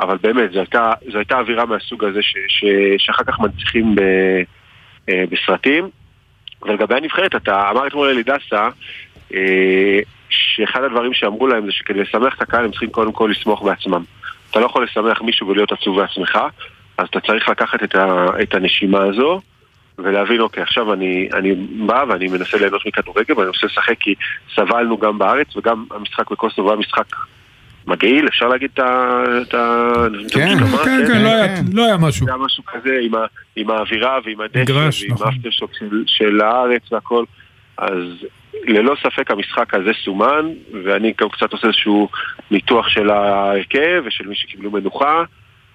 אבל 0.00 0.16
באמת, 0.20 0.52
זו 0.52 0.58
הייתה, 0.58 0.92
זו 1.12 1.18
הייתה 1.18 1.38
אווירה 1.38 1.66
מהסוג 1.66 2.04
הזה 2.04 2.22
ש, 2.22 2.34
ש, 2.48 2.64
שאחר 2.98 3.24
כך 3.24 3.40
מנציחים 3.40 3.94
ב... 3.94 4.00
אה, 5.08 5.24
בסרטים. 5.30 5.90
ולגבי 6.62 6.94
הנבחרת, 6.94 7.34
אתה 7.34 7.70
אמר 7.70 7.86
אתמול 7.86 8.08
אלי 8.08 8.22
דסה, 8.22 8.68
אה, 9.34 10.00
שאחד 10.30 10.84
הדברים 10.84 11.14
שאמרו 11.14 11.46
להם 11.46 11.66
זה 11.66 11.72
שכדי 11.72 12.00
לשמח 12.00 12.34
את 12.36 12.42
הקהל 12.42 12.64
הם 12.64 12.70
צריכים 12.70 12.90
קודם 12.90 13.12
כל 13.12 13.28
לשמוח 13.30 13.62
בעצמם. 13.62 14.04
אתה 14.50 14.60
לא 14.60 14.66
יכול 14.66 14.84
לשמח 14.84 15.22
מישהו 15.22 15.48
ולהיות 15.48 15.72
עצוב 15.72 16.00
בעצמך, 16.00 16.38
אז 16.98 17.08
אתה 17.08 17.20
צריך 17.20 17.48
לקחת 17.48 17.82
את, 17.82 17.94
ה, 17.94 18.26
את 18.42 18.54
הנשימה 18.54 19.02
הזו 19.02 19.40
ולהבין, 19.98 20.40
אוקיי, 20.40 20.62
עכשיו 20.62 20.92
אני, 20.92 21.28
אני 21.34 21.54
בא 21.86 22.04
ואני 22.08 22.28
מנסה 22.28 22.58
ליהנות 22.58 22.86
מכדורגל 22.86 23.34
ואני 23.36 23.46
מנסה 23.46 23.66
לשחק 23.66 23.98
כי 24.00 24.14
סבלנו 24.54 24.98
גם 24.98 25.18
בארץ 25.18 25.56
וגם 25.56 25.84
המשחק 25.90 26.30
בקוסטו 26.30 26.68
היה 26.68 26.76
משחק 26.76 27.16
מגעיל, 27.88 28.28
אפשר 28.28 28.48
להגיד 28.48 28.70
את 28.74 28.78
ה... 29.54 29.92
כן, 30.32 30.58
כן, 30.84 31.06
כן, 31.06 31.22
לא, 31.22 31.30
לא 31.72 31.84
היה 31.84 31.96
משהו. 31.96 32.26
זה 32.26 32.32
היה 32.32 32.44
משהו 32.44 32.62
כזה 32.66 32.98
עם 33.56 33.70
האווירה 33.70 34.18
ועם 34.24 34.40
הדשא 34.40 34.72
ועם 34.72 35.12
נכון. 35.12 35.26
האפטרשוק 35.26 35.70
של 36.06 36.40
הארץ 36.40 36.92
והכל. 36.92 37.24
אז 37.76 38.02
ללא 38.64 38.94
ספק 39.02 39.30
המשחק 39.30 39.74
הזה 39.74 39.90
סומן, 40.04 40.46
ואני 40.84 41.12
גם 41.20 41.28
קצת 41.28 41.52
עושה 41.52 41.66
איזשהו 41.66 42.08
ניתוח 42.50 42.88
של 42.88 43.10
ההרכב 43.10 44.02
ושל 44.04 44.26
מי 44.26 44.34
שקיבלו 44.34 44.70
מנוחה, 44.70 45.22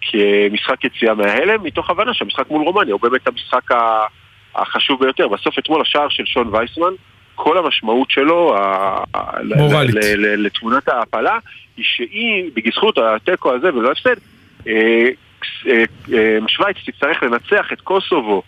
כמשחק 0.02 0.84
יציאה 0.84 1.14
מההלם, 1.14 1.64
מתוך 1.64 1.90
הבנה 1.90 2.14
שהמשחק 2.14 2.50
מול 2.50 2.64
רומניה 2.64 2.94
הוא 2.94 3.02
באמת 3.02 3.28
המשחק 3.28 3.72
החשוב 4.56 5.00
ביותר. 5.00 5.28
בסוף 5.28 5.60
אתמול 5.60 5.82
השער 5.82 6.10
של 6.10 6.26
שון 6.26 6.50
וייסמן, 6.52 6.94
כל 7.36 7.58
המשמעות 7.58 8.12
שלו, 8.12 8.56
מורלית, 9.58 9.96
לתמונת 10.18 10.88
ההעפלה, 10.88 11.38
היא 11.78 11.86
שהיא, 11.86 12.52
בזכות 12.54 12.98
התיקו 12.98 13.54
הזה 13.54 13.74
ולא 13.74 13.92
הפסד, 13.92 14.16
אה, 14.68 15.10
אה, 15.68 15.84
אה, 16.14 16.38
שווייץ 16.48 16.78
תצטרך 16.86 17.24
לנצח 17.24 17.74
את 17.74 17.82
קוסובו 17.82 18.44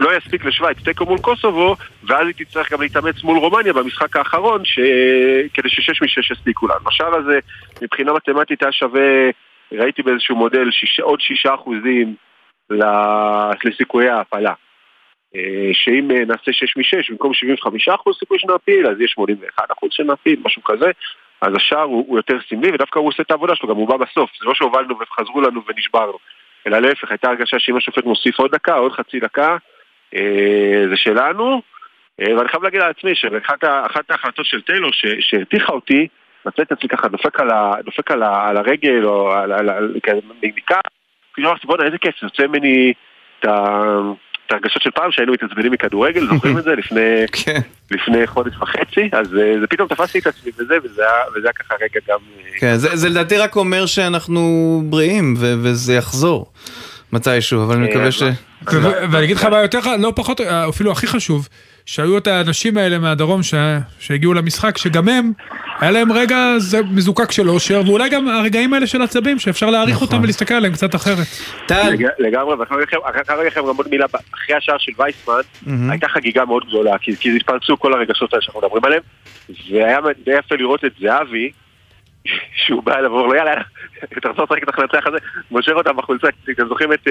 לא 0.00 0.16
יספיק 0.16 0.44
לשווייץ 0.44 0.78
תיקו 0.84 1.04
מול 1.04 1.18
קוסובו 1.18 1.76
ואז 2.04 2.26
היא 2.26 2.34
תצטרך 2.46 2.72
גם 2.72 2.82
להתאמץ 2.82 3.22
מול 3.22 3.38
רומניה 3.38 3.72
במשחק 3.72 4.16
האחרון 4.16 4.64
ש... 4.64 4.78
כדי 5.54 5.68
ששש 5.68 6.02
משש 6.02 6.30
יספיקו 6.30 6.66
לנו. 6.66 6.88
השער 6.88 7.14
הזה 7.14 7.38
מבחינה 7.82 8.12
מתמטית 8.12 8.62
היה 8.62 8.72
שווה, 8.72 9.30
ראיתי 9.72 10.02
באיזשהו 10.02 10.36
מודל 10.36 10.70
שיש... 10.70 11.00
עוד 11.00 11.20
שישה 11.20 11.54
אחוזים 11.54 12.14
לסיכויי 13.64 14.08
ההעפלה. 14.08 14.52
אה, 15.36 15.70
שאם 15.72 16.10
אה, 16.10 16.24
נעשה 16.24 16.52
6 16.52 16.76
מ-6 16.76 17.10
במקום 17.10 17.32
75% 17.88 18.18
סיכוי 18.18 18.38
שנעפיל 18.38 18.86
אז 18.86 19.00
יש 19.00 19.16
81% 19.60 19.62
שנעפיל, 19.90 20.40
משהו 20.44 20.62
כזה. 20.64 20.90
אז 21.40 21.52
השער 21.56 21.82
הוא, 21.82 22.04
הוא 22.08 22.18
יותר 22.18 22.36
סמלי 22.48 22.70
ודווקא 22.74 22.98
הוא 22.98 23.08
עושה 23.08 23.22
את 23.22 23.30
העבודה 23.30 23.54
שלו, 23.56 23.68
גם 23.68 23.76
הוא 23.76 23.88
בא 23.88 23.96
בסוף. 23.96 24.30
זה 24.40 24.46
לא 24.46 24.54
שהובלנו 24.54 24.94
וחזרו 25.00 25.40
לנו 25.40 25.60
ונשברנו 25.68 26.18
אלא 26.66 26.78
להפך, 26.78 27.10
הייתה 27.10 27.28
הרגשה 27.28 27.58
שאם 27.58 27.76
השופט 27.76 28.04
מוסיף 28.04 28.38
עוד 28.38 28.50
דקה, 28.50 28.74
עוד 28.74 28.92
חצי 28.92 29.20
דקה 29.20 29.56
אה, 30.14 30.84
זה 30.90 30.96
שלנו. 30.96 31.62
אה, 32.20 32.36
ואני 32.36 32.48
חייב 32.48 32.62
להגיד 32.62 32.80
על 32.80 32.90
עצמי 32.90 33.14
שאחת 33.14 34.10
ההחלטות 34.10 34.46
של 34.46 34.62
טיילור 34.62 34.90
שהרתיחה 35.20 35.72
אותי 35.72 36.08
מצא 36.46 36.62
את 36.62 36.72
עצמי 36.72 36.88
ככה 36.88 37.08
דופק 37.08 37.40
על, 37.40 37.50
ה, 37.50 37.72
דופק 37.84 38.10
על, 38.10 38.22
ה, 38.22 38.48
על 38.48 38.56
הרגל 38.56 39.04
או 39.04 39.32
על, 39.32 39.52
על, 39.52 39.70
על, 39.70 39.92
על, 40.08 40.22
מכאן, 40.42 40.80
כאילו 41.34 41.48
אמרתי 41.48 41.66
בואנה 41.66 41.84
איזה 41.84 41.98
כיף, 41.98 42.22
יוצא 42.22 42.46
ממני 42.46 42.92
את 43.38 43.44
ה... 43.44 43.78
את 44.48 44.52
הרגשות 44.52 44.82
של 44.82 44.90
פעם 44.90 45.12
שהיינו 45.12 45.32
מתעצבנים 45.32 45.72
מכדורגל, 45.72 46.26
זוכרים 46.32 46.58
את 46.58 46.64
זה? 46.64 46.74
לפני, 46.74 47.24
כן. 47.32 47.60
לפני 47.90 48.26
חודש 48.26 48.56
וחצי, 48.56 49.08
אז 49.12 49.36
אה, 49.36 49.60
זה 49.60 49.66
פתאום 49.66 49.88
תפסתי 49.88 50.18
את 50.18 50.26
עצמי 50.26 50.52
בזה, 50.58 50.74
וזה 50.84 51.02
היה 51.44 51.52
ככה 51.52 51.74
רגע 51.74 52.00
גם... 52.08 52.18
אה, 52.38 52.58
כן, 52.60 52.76
זה, 52.76 52.96
זה 52.96 53.08
לדעתי 53.08 53.36
רק 53.36 53.56
אומר 53.56 53.86
שאנחנו 53.86 54.82
בריאים, 54.84 55.34
ו- 55.38 55.54
וזה 55.62 55.94
יחזור 55.94 56.52
מתישהו, 57.12 57.64
אבל 57.64 57.76
אני 57.76 57.90
מקווה 57.90 58.12
ש... 58.12 58.22
ואני 59.10 59.24
אגיד 59.24 59.36
לך 59.36 59.44
מה 59.44 59.62
יותר, 59.62 59.78
לא 59.98 60.12
פחות, 60.16 60.40
אפילו 60.40 60.92
הכי 60.92 61.06
חשוב, 61.06 61.48
שהיו 61.88 62.18
את 62.18 62.26
האנשים 62.26 62.76
האלה 62.76 62.98
מהדרום 62.98 63.42
ש... 63.42 63.54
שהגיעו 63.98 64.34
למשחק, 64.34 64.78
שגם 64.78 65.08
הם, 65.08 65.32
היה 65.80 65.90
להם 65.90 66.12
רגע 66.12 66.36
מזוקק 66.90 67.32
של 67.32 67.48
אושר, 67.48 67.82
ואולי 67.86 68.08
גם 68.08 68.28
הרגעים 68.28 68.74
האלה 68.74 68.86
של 68.86 69.02
עצבים, 69.02 69.38
שאפשר 69.38 69.70
להעריך 69.70 69.94
נכון. 69.94 70.08
אותם 70.08 70.22
ולהסתכל 70.22 70.54
עליהם 70.54 70.72
קצת 70.72 70.94
אחרת. 70.94 71.26
טל. 71.66 71.94
לגמרי, 72.18 72.54
ואחרי 72.54 73.46
לכם 73.46 73.60
גם 73.60 73.76
עוד 73.76 73.88
מילה, 73.90 74.06
אחרי 74.34 74.56
השער 74.56 74.78
של 74.78 74.92
וייסמן, 74.98 75.34
mm-hmm. 75.34 75.90
הייתה 75.90 76.08
חגיגה 76.08 76.44
מאוד 76.44 76.64
גדולה, 76.68 76.98
כי, 76.98 77.16
כי 77.16 77.36
התפרצו 77.36 77.78
כל 77.78 77.94
הרגשות 77.94 78.32
האלה 78.32 78.42
שאנחנו 78.42 78.60
מדברים 78.60 78.84
עליהם, 78.84 79.02
והיה 79.70 79.98
די 80.24 80.38
יפה 80.38 80.54
לראות 80.54 80.84
את 80.84 80.92
זהבי, 81.00 81.50
שהוא 82.66 82.82
בא 82.82 82.98
אליו 82.98 83.10
ואומר 83.10 83.26
לו 83.26 83.34
יאללה, 83.34 83.52
אתה 84.18 84.28
רוצה 84.28 84.42
לשחק 84.42 84.62
את 84.62 84.68
החלצה 84.68 84.98
הזה, 85.06 85.18
מושך 85.50 85.72
אותם 85.72 85.96
בחולצה, 85.96 86.28
אתם 86.52 86.68
זוכרים 86.68 86.92
את... 86.92 87.08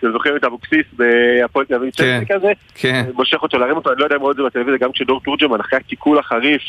אתם 0.00 0.12
זוכרים 0.12 0.36
את 0.36 0.44
אבוקסיס 0.44 0.86
בהפועל 0.92 1.66
תל 1.66 1.74
אביב 1.74 1.90
כן, 1.96 2.22
כזה? 2.28 2.52
כן. 2.74 3.04
מושך 3.14 3.42
אותו 3.42 3.58
להרים 3.58 3.76
אותו, 3.76 3.92
אני 3.92 4.00
לא 4.00 4.04
יודע 4.04 4.16
אם 4.16 4.20
רואים 4.20 4.32
את 4.32 4.36
זה 4.36 4.42
בטלוויזיה, 4.42 4.78
גם 4.78 4.92
כשדור 4.92 5.20
תורג'מן 5.20 5.60
אחרי 5.60 5.78
התיקול 5.78 6.18
החריף 6.18 6.62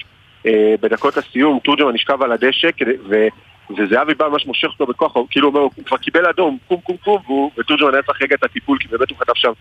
אה, 0.45 0.75
בדקות 0.81 1.17
הסיום, 1.17 1.59
תורג'מן 1.63 1.93
נשכב 1.93 2.21
על 2.21 2.31
הדשא, 2.31 2.69
וזהבי 3.77 4.13
בא 4.13 4.27
ממש 4.27 4.45
מושך 4.45 4.67
אותו 4.67 4.85
בכוח, 4.85 5.13
כאילו 5.29 5.47
אומר, 5.47 5.59
הוא 5.59 5.71
כבר 5.85 5.97
קיבל 5.97 6.25
אדום, 6.25 6.57
קום 6.67 6.79
קום 6.81 6.97
קום, 6.97 7.49
ותורג'מן 7.57 7.93
היה 7.93 8.03
צריך 8.03 8.21
רגע 8.21 8.35
את 8.35 8.43
הטיפול, 8.43 8.77
כי 8.79 8.87
באמת 8.87 9.09
הוא 9.09 9.17
חטף 9.17 9.35
שם 9.35 9.51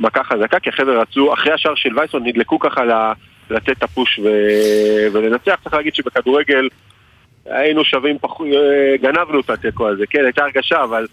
מכה 0.00 0.24
חזקה, 0.24 0.60
כי 0.60 0.68
החבר'ה 0.68 1.00
רצו, 1.00 1.34
אחרי 1.34 1.52
השער 1.52 1.74
של 1.74 1.98
וייסון 1.98 2.26
נדלקו 2.26 2.58
ככה 2.58 3.12
לתת 3.50 3.70
את 3.70 3.82
הפוש 3.82 4.20
ולנצח, 5.12 5.58
צריך 5.62 5.74
להגיד 5.74 5.94
שבכדורגל 5.94 6.68
היינו 7.46 7.84
שווים, 7.84 8.16
אה, 8.40 8.96
גנבנו 9.02 9.40
את 9.40 9.50
התיקו 9.50 9.88
הזה, 9.88 10.04
כן, 10.10 10.24
הייתה 10.24 10.44
הרגשה, 10.44 10.82
אבל 10.82 11.06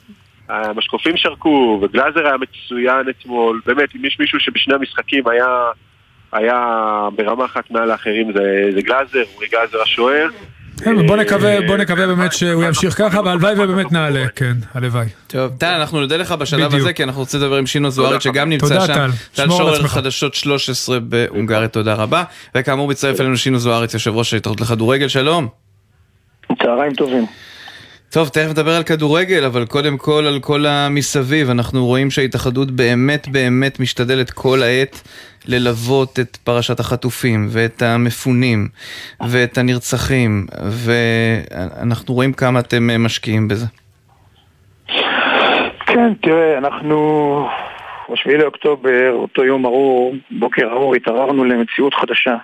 המשקופים 0.53 1.17
שרקו, 1.17 1.79
וגלאזר 1.81 2.25
היה 2.25 2.35
מצוין 2.37 3.09
אתמול, 3.09 3.61
באמת, 3.65 3.89
אם 3.95 4.05
יש 4.05 4.17
מישהו 4.19 4.39
שבשני 4.39 4.75
המשחקים 4.75 5.27
היה, 5.27 5.47
היה 6.31 6.59
ברמה 7.15 7.45
אחת 7.45 7.71
מעל 7.71 7.91
האחרים 7.91 8.33
זה, 8.33 8.69
זה 8.75 8.81
גלאזר, 8.81 9.23
אורי 9.35 9.47
גלאזר 9.51 9.81
השוער. 9.81 10.27
כן, 10.83 11.07
בוא 11.07 11.17
נקווה, 11.17 11.61
בוא 11.67 11.77
נקווה 11.77 12.07
באמת 12.07 12.33
שהוא 12.33 12.63
ימשיך 12.63 12.97
ככה, 12.97 13.21
והלוואי 13.21 13.53
ובאמת 13.53 13.91
נעלה, 13.91 14.27
כן, 14.35 14.53
הלוואי. 14.73 15.05
טוב, 15.27 15.51
טל, 15.57 15.65
אנחנו 15.65 15.99
נודה 15.99 16.17
לך 16.17 16.31
בשלב 16.31 16.75
הזה, 16.75 16.93
כי 16.93 17.03
אנחנו 17.03 17.21
רוצים 17.21 17.39
לדבר 17.39 17.55
עם 17.55 17.65
שינו 17.65 17.89
זוארץ 17.89 18.23
שגם 18.23 18.49
נמצא 18.49 18.67
שם. 18.67 18.79
תודה, 18.79 18.93
טל. 18.93 19.09
טל 19.33 19.49
שורר 19.49 19.87
חדשות 19.87 20.33
13 20.33 20.99
בהונגריה, 20.99 21.67
תודה 21.67 21.93
רבה. 21.93 22.23
וכאמור, 22.55 22.87
מצטרף 22.87 23.21
אלינו 23.21 23.37
שינו 23.37 23.59
זוארץ, 23.59 23.93
יושב 23.93 24.15
ראש 24.15 24.33
ההתאחדות 24.33 24.61
לכדורגל, 24.61 25.07
שלום. 25.07 25.47
צהריים 26.63 26.93
טובים. 26.93 27.25
טוב, 28.13 28.29
תכף 28.29 28.49
נדבר 28.49 28.71
על 28.71 28.83
כדורגל, 28.83 29.45
אבל 29.45 29.65
קודם 29.65 29.97
כל 29.97 30.23
על 30.27 30.39
כל 30.39 30.65
המסביב. 30.65 31.49
אנחנו 31.49 31.85
רואים 31.85 32.11
שההתאחדות 32.11 32.71
באמת 32.71 33.27
באמת 33.27 33.79
משתדלת 33.79 34.31
כל 34.31 34.63
העת 34.63 35.01
ללוות 35.47 36.19
את 36.19 36.37
פרשת 36.43 36.79
החטופים, 36.79 37.47
ואת 37.49 37.81
המפונים, 37.81 38.67
ואת 39.29 39.57
הנרצחים, 39.57 40.45
ואנחנו 40.85 42.13
רואים 42.13 42.33
כמה 42.33 42.59
אתם 42.59 43.03
משקיעים 43.03 43.47
בזה. 43.47 43.65
כן, 45.85 46.13
תראה, 46.21 46.57
אנחנו 46.57 46.97
ב-7 48.09 48.37
לאוקטובר, 48.37 49.11
אותו 49.13 49.43
יום 49.43 49.65
ארור, 49.65 50.15
בוקר 50.31 50.67
ארור, 50.71 50.95
התעררנו 50.95 51.45
למציאות 51.45 51.93
חדשה. 51.93 52.35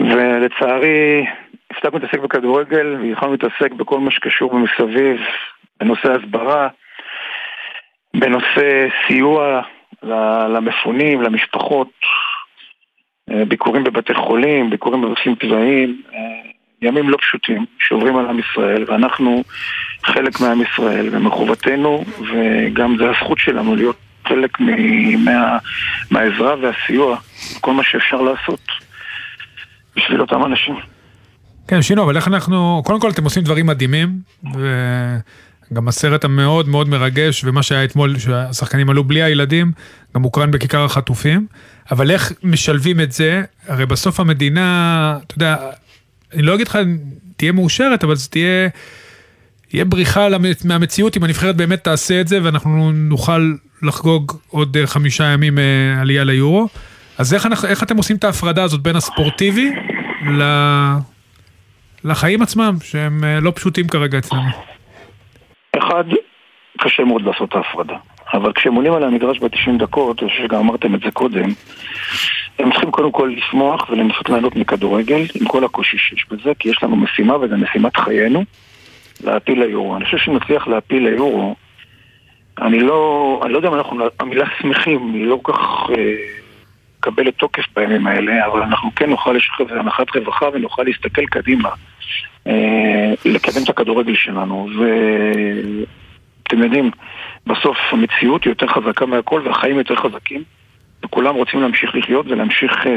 ולצערי, 0.00 1.26
הפסקנו 1.70 1.98
להתעסק 1.98 2.18
בכדורגל 2.18 2.96
והתחלנו 3.02 3.32
להתעסק 3.32 3.72
בכל 3.72 4.00
מה 4.00 4.10
שקשור 4.10 4.54
במסביב, 4.54 5.20
בנושא 5.80 6.12
הסברה, 6.12 6.68
בנושא 8.14 8.88
סיוע 9.06 9.62
למפונים, 10.48 11.22
למשפחות, 11.22 11.90
אה, 13.30 13.44
ביקורים 13.44 13.84
בבתי 13.84 14.14
חולים, 14.14 14.70
ביקורים 14.70 15.02
בנושאים 15.02 15.34
צבאיים, 15.34 16.02
אה, 16.14 16.50
ימים 16.82 17.10
לא 17.10 17.16
פשוטים 17.16 17.66
שעוברים 17.78 18.16
על 18.16 18.26
עם 18.26 18.38
ישראל, 18.38 18.84
ואנחנו 18.86 19.42
חלק 20.04 20.40
מעם 20.40 20.62
ישראל, 20.62 21.08
ומחובתנו, 21.12 22.04
וגם 22.32 22.96
זה 22.98 23.10
הזכות 23.10 23.38
שלנו 23.38 23.76
להיות 23.76 23.96
חלק 24.24 24.60
מה, 25.24 25.58
מהעזרה 26.10 26.54
והסיוע, 26.60 27.16
כל 27.60 27.72
מה 27.72 27.82
שאפשר 27.84 28.22
לעשות 28.22 28.60
בשביל 29.96 30.20
אותם 30.20 30.44
אנשים. 30.44 30.95
כן, 31.68 31.82
שינו, 31.82 32.02
אבל 32.02 32.16
איך 32.16 32.28
אנחנו, 32.28 32.82
קודם 32.84 33.00
כל 33.00 33.10
אתם 33.10 33.24
עושים 33.24 33.42
דברים 33.42 33.66
מדהימים, 33.66 34.20
וגם 34.44 35.88
הסרט 35.88 36.24
המאוד 36.24 36.68
מאוד 36.68 36.88
מרגש, 36.88 37.44
ומה 37.44 37.62
שהיה 37.62 37.84
אתמול, 37.84 38.18
שהשחקנים 38.18 38.90
עלו 38.90 39.04
בלי 39.04 39.22
הילדים, 39.22 39.72
גם 40.14 40.22
הוקרן 40.22 40.50
בכיכר 40.50 40.84
החטופים, 40.84 41.46
אבל 41.90 42.10
איך 42.10 42.32
משלבים 42.42 43.00
את 43.00 43.12
זה? 43.12 43.42
הרי 43.68 43.86
בסוף 43.86 44.20
המדינה, 44.20 45.18
אתה 45.26 45.34
יודע, 45.34 45.56
אני 46.34 46.42
לא 46.42 46.54
אגיד 46.54 46.68
לך, 46.68 46.78
תהיה 47.36 47.52
מאושרת, 47.52 48.04
אבל 48.04 48.16
זה 48.16 48.28
תהיה... 48.28 48.68
יהיה 49.72 49.84
בריחה 49.84 50.28
מהמציאות 50.64 51.16
אם 51.16 51.24
הנבחרת 51.24 51.56
באמת 51.56 51.84
תעשה 51.84 52.20
את 52.20 52.28
זה 52.28 52.38
ואנחנו 52.42 52.92
נוכל 52.92 53.54
לחגוג 53.82 54.32
עוד 54.48 54.76
אה, 54.76 54.86
חמישה 54.86 55.24
ימים 55.24 55.58
אה, 55.58 56.00
עלייה 56.00 56.24
ליורו. 56.24 56.68
אז 57.18 57.34
איך, 57.34 57.46
אנחנו, 57.46 57.68
איך 57.68 57.82
אתם 57.82 57.96
עושים 57.96 58.16
את 58.16 58.24
ההפרדה 58.24 58.62
הזאת 58.62 58.82
בין 58.82 58.96
הספורטיבי 58.96 59.72
ל... 60.38 60.42
לחיים 62.06 62.42
עצמם, 62.42 62.74
שהם 62.82 63.24
אה, 63.24 63.40
לא 63.40 63.50
פשוטים 63.50 63.88
כרגע 63.88 64.18
אצלנו? 64.18 64.50
אחד, 65.78 66.04
קשה 66.78 67.04
מאוד 67.04 67.22
לעשות 67.22 67.48
את 67.48 67.54
ההפרדה. 67.54 67.96
אבל 68.32 68.52
כשהם 68.52 68.74
עולים 68.74 68.92
על 68.92 69.04
המגרש 69.04 69.38
ב-90 69.38 69.78
דקות, 69.78 70.22
אני 70.22 70.30
חושב 70.30 70.42
שגם 70.42 70.58
אמרתם 70.58 70.94
את 70.94 71.00
זה 71.00 71.10
קודם, 71.10 71.48
הם 72.58 72.70
צריכים 72.70 72.90
קודם 72.90 73.12
כל 73.12 73.34
לשמוח 73.36 73.90
ולנסות 73.90 74.28
לענות 74.28 74.56
מכדורגל, 74.56 75.20
עם 75.40 75.48
כל 75.48 75.64
הקושי 75.64 75.98
שיש 75.98 76.26
בזה, 76.30 76.52
כי 76.58 76.68
יש 76.68 76.82
לנו 76.82 76.96
משימה, 76.96 77.36
וזו 77.36 77.56
משימת 77.56 77.96
חיינו, 77.96 78.44
להפיל 79.24 79.62
ליורו. 79.64 79.96
אני 79.96 80.04
חושב 80.04 80.18
שנצליח 80.18 80.68
להפיל 80.68 81.08
ליורו, 81.08 81.54
אני 82.58 82.80
לא, 82.80 83.40
אני 83.44 83.52
לא 83.52 83.58
יודע 83.58 83.68
אם 83.68 83.74
אנחנו, 83.74 84.04
המילה 84.20 84.46
שמחים 84.60 85.14
היא 85.14 85.26
לא 85.26 85.40
כך 85.44 85.58
מקבלת 87.06 87.34
תוקף 87.34 87.64
בימים 87.76 88.06
האלה, 88.06 88.46
אבל 88.46 88.62
אנחנו 88.62 88.90
כן 88.96 89.10
נוכל 89.10 89.32
לשחרר 89.32 89.78
הנחת 89.78 90.16
רווחה 90.16 90.46
ונוכל 90.52 90.82
להסתכל 90.82 91.26
קדימה, 91.26 91.70
אה, 92.46 93.14
לקדם 93.24 93.62
את 93.64 93.68
הכדורגל 93.68 94.14
שלנו. 94.14 94.68
ואתם 96.42 96.62
יודעים, 96.62 96.90
בסוף 97.46 97.76
המציאות 97.90 98.44
היא 98.44 98.50
יותר 98.50 98.66
חזקה 98.66 99.06
מהכל 99.06 99.42
והחיים 99.44 99.78
יותר 99.78 99.96
חזקים, 99.96 100.42
וכולם 101.04 101.34
רוצים 101.34 101.60
להמשיך 101.60 101.94
לחיות 101.94 102.26
ולהמשיך 102.26 102.86
אה, 102.86 102.92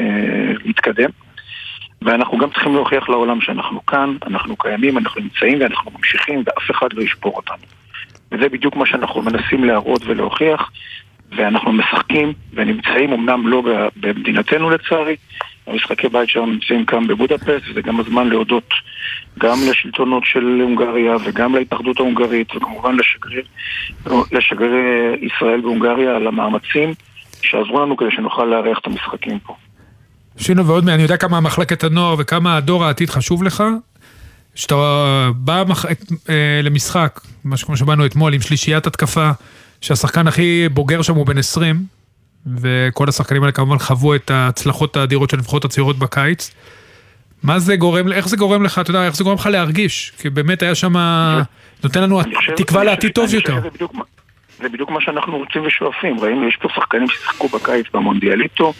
אה, 0.00 0.52
להתקדם. 0.64 1.10
ואנחנו 2.02 2.38
גם 2.38 2.50
צריכים 2.50 2.74
להוכיח 2.74 3.08
לעולם 3.08 3.40
שאנחנו 3.40 3.86
כאן, 3.86 4.16
אנחנו 4.26 4.56
קיימים, 4.56 4.98
אנחנו 4.98 5.20
נמצאים 5.20 5.60
ואנחנו 5.60 5.90
ממשיכים 5.98 6.42
ואף 6.46 6.70
אחד 6.70 6.92
לא 6.92 7.02
ישבור 7.02 7.36
אותנו. 7.36 7.64
וזה 8.32 8.48
בדיוק 8.48 8.76
מה 8.76 8.86
שאנחנו 8.86 9.22
מנסים 9.22 9.64
להראות 9.64 10.02
ולהוכיח, 10.06 10.70
ואנחנו 11.36 11.72
משחקים 11.72 12.32
ונמצאים 12.52 13.12
אמנם 13.12 13.48
לא 13.48 13.62
במדינתנו 13.96 14.70
לצערי, 14.70 15.16
המשחקי 15.66 16.08
בית 16.08 16.28
שלנו 16.28 16.46
נמצאים 16.46 16.86
כאן 16.86 17.06
בבודפסט, 17.06 17.68
וזה 17.70 17.82
גם 17.82 18.00
הזמן 18.00 18.28
להודות 18.28 18.70
גם 19.38 19.58
לשלטונות 19.70 20.22
של 20.24 20.60
הונגריה 20.62 21.16
וגם 21.24 21.54
להתאחדות 21.54 21.98
ההונגרית 22.00 22.56
וכמובן 22.56 22.96
לשגריר, 22.96 23.44
לשגריר 24.32 24.74
ישראל 25.22 25.60
בהונגריה 25.60 26.16
על 26.16 26.26
המאמצים 26.26 26.94
שעזרו 27.42 27.80
לנו 27.80 27.96
כדי 27.96 28.08
שנוכל 28.10 28.44
לארח 28.44 28.78
את 28.78 28.86
המשחקים 28.86 29.38
פה. 29.38 29.54
שינו 30.36 30.66
ועוד 30.66 30.88
אני 30.88 31.02
יודע 31.02 31.16
כמה 31.16 31.40
מחלקת 31.40 31.84
הנוער 31.84 32.14
וכמה 32.18 32.60
דור 32.60 32.84
העתיד 32.84 33.10
חשוב 33.10 33.42
לך. 33.42 33.62
שאתה 34.56 34.74
בא 35.36 35.64
מח... 35.68 35.84
אה, 36.28 36.60
למשחק, 36.62 37.20
משהו 37.44 37.66
כמו 37.66 37.76
שבאנו 37.76 38.06
אתמול, 38.06 38.34
עם 38.34 38.40
שלישיית 38.40 38.86
התקפה, 38.86 39.30
שהשחקן 39.80 40.28
הכי 40.28 40.68
בוגר 40.72 41.02
שם 41.02 41.14
הוא 41.14 41.26
בן 41.26 41.38
20, 41.38 41.76
וכל 42.60 43.08
השחקנים 43.08 43.42
האלה 43.42 43.52
כמובן 43.52 43.78
חוו 43.78 44.14
את 44.14 44.30
ההצלחות 44.30 44.96
האדירות 44.96 45.30
של 45.30 45.36
הנבחרות 45.36 45.64
הצעירות 45.64 45.98
בקיץ. 45.98 46.50
מה 47.42 47.58
זה 47.58 47.76
גורם, 47.76 48.12
איך 48.12 48.28
זה 48.28 48.36
גורם 48.36 48.62
לך, 48.62 48.78
אתה 48.78 48.90
יודע, 48.90 49.06
איך 49.06 49.16
זה 49.16 49.24
גורם 49.24 49.36
לך 49.36 49.46
להרגיש? 49.46 50.12
כי 50.18 50.30
באמת 50.30 50.62
היה 50.62 50.74
שם, 50.74 50.92
נותן 51.84 52.02
לנו 52.02 52.20
תקווה 52.56 52.84
לעתיד 52.84 53.12
טוב 53.12 53.34
יותר. 53.34 53.60
זה 54.62 54.68
בדיוק 54.68 54.90
מה 54.90 55.00
שאנחנו 55.00 55.38
רוצים 55.38 55.66
ושואפים. 55.66 56.20
ראינו, 56.20 56.48
יש 56.48 56.56
פה 56.56 56.68
שחקנים 56.74 57.08
ששיחקו 57.08 57.48
בקיץ 57.48 57.86
במונדיאליטו, 57.94 58.72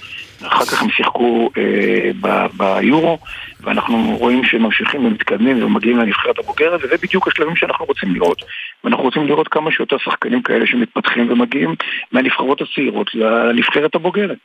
אחר 0.42 0.64
כך 0.64 0.82
הם 0.82 0.90
שיחקו 0.90 1.50
אה, 1.56 2.10
ב- 2.20 2.46
ביורו, 2.56 3.18
ואנחנו 3.60 4.16
רואים 4.18 4.44
שהם 4.44 4.62
ממשיכים 4.62 5.04
ומתקדמים 5.04 5.64
ומגיעים 5.64 5.98
לנבחרת 5.98 6.38
הבוגרת, 6.38 6.80
וזה 6.84 6.96
בדיוק 7.02 7.28
השלבים 7.28 7.56
שאנחנו 7.56 7.84
רוצים 7.84 8.14
לראות. 8.14 8.42
ואנחנו 8.84 9.04
רוצים 9.04 9.26
לראות 9.26 9.48
כמה 9.48 9.70
שיותר 9.72 9.96
שחקנים 9.98 10.42
כאלה 10.42 10.66
שמתפתחים 10.66 11.30
ומגיעים 11.30 11.74
מהנבחרות 12.12 12.60
הצעירות 12.60 13.14
לנבחרת 13.14 13.94
הבוגרת. 13.94 14.38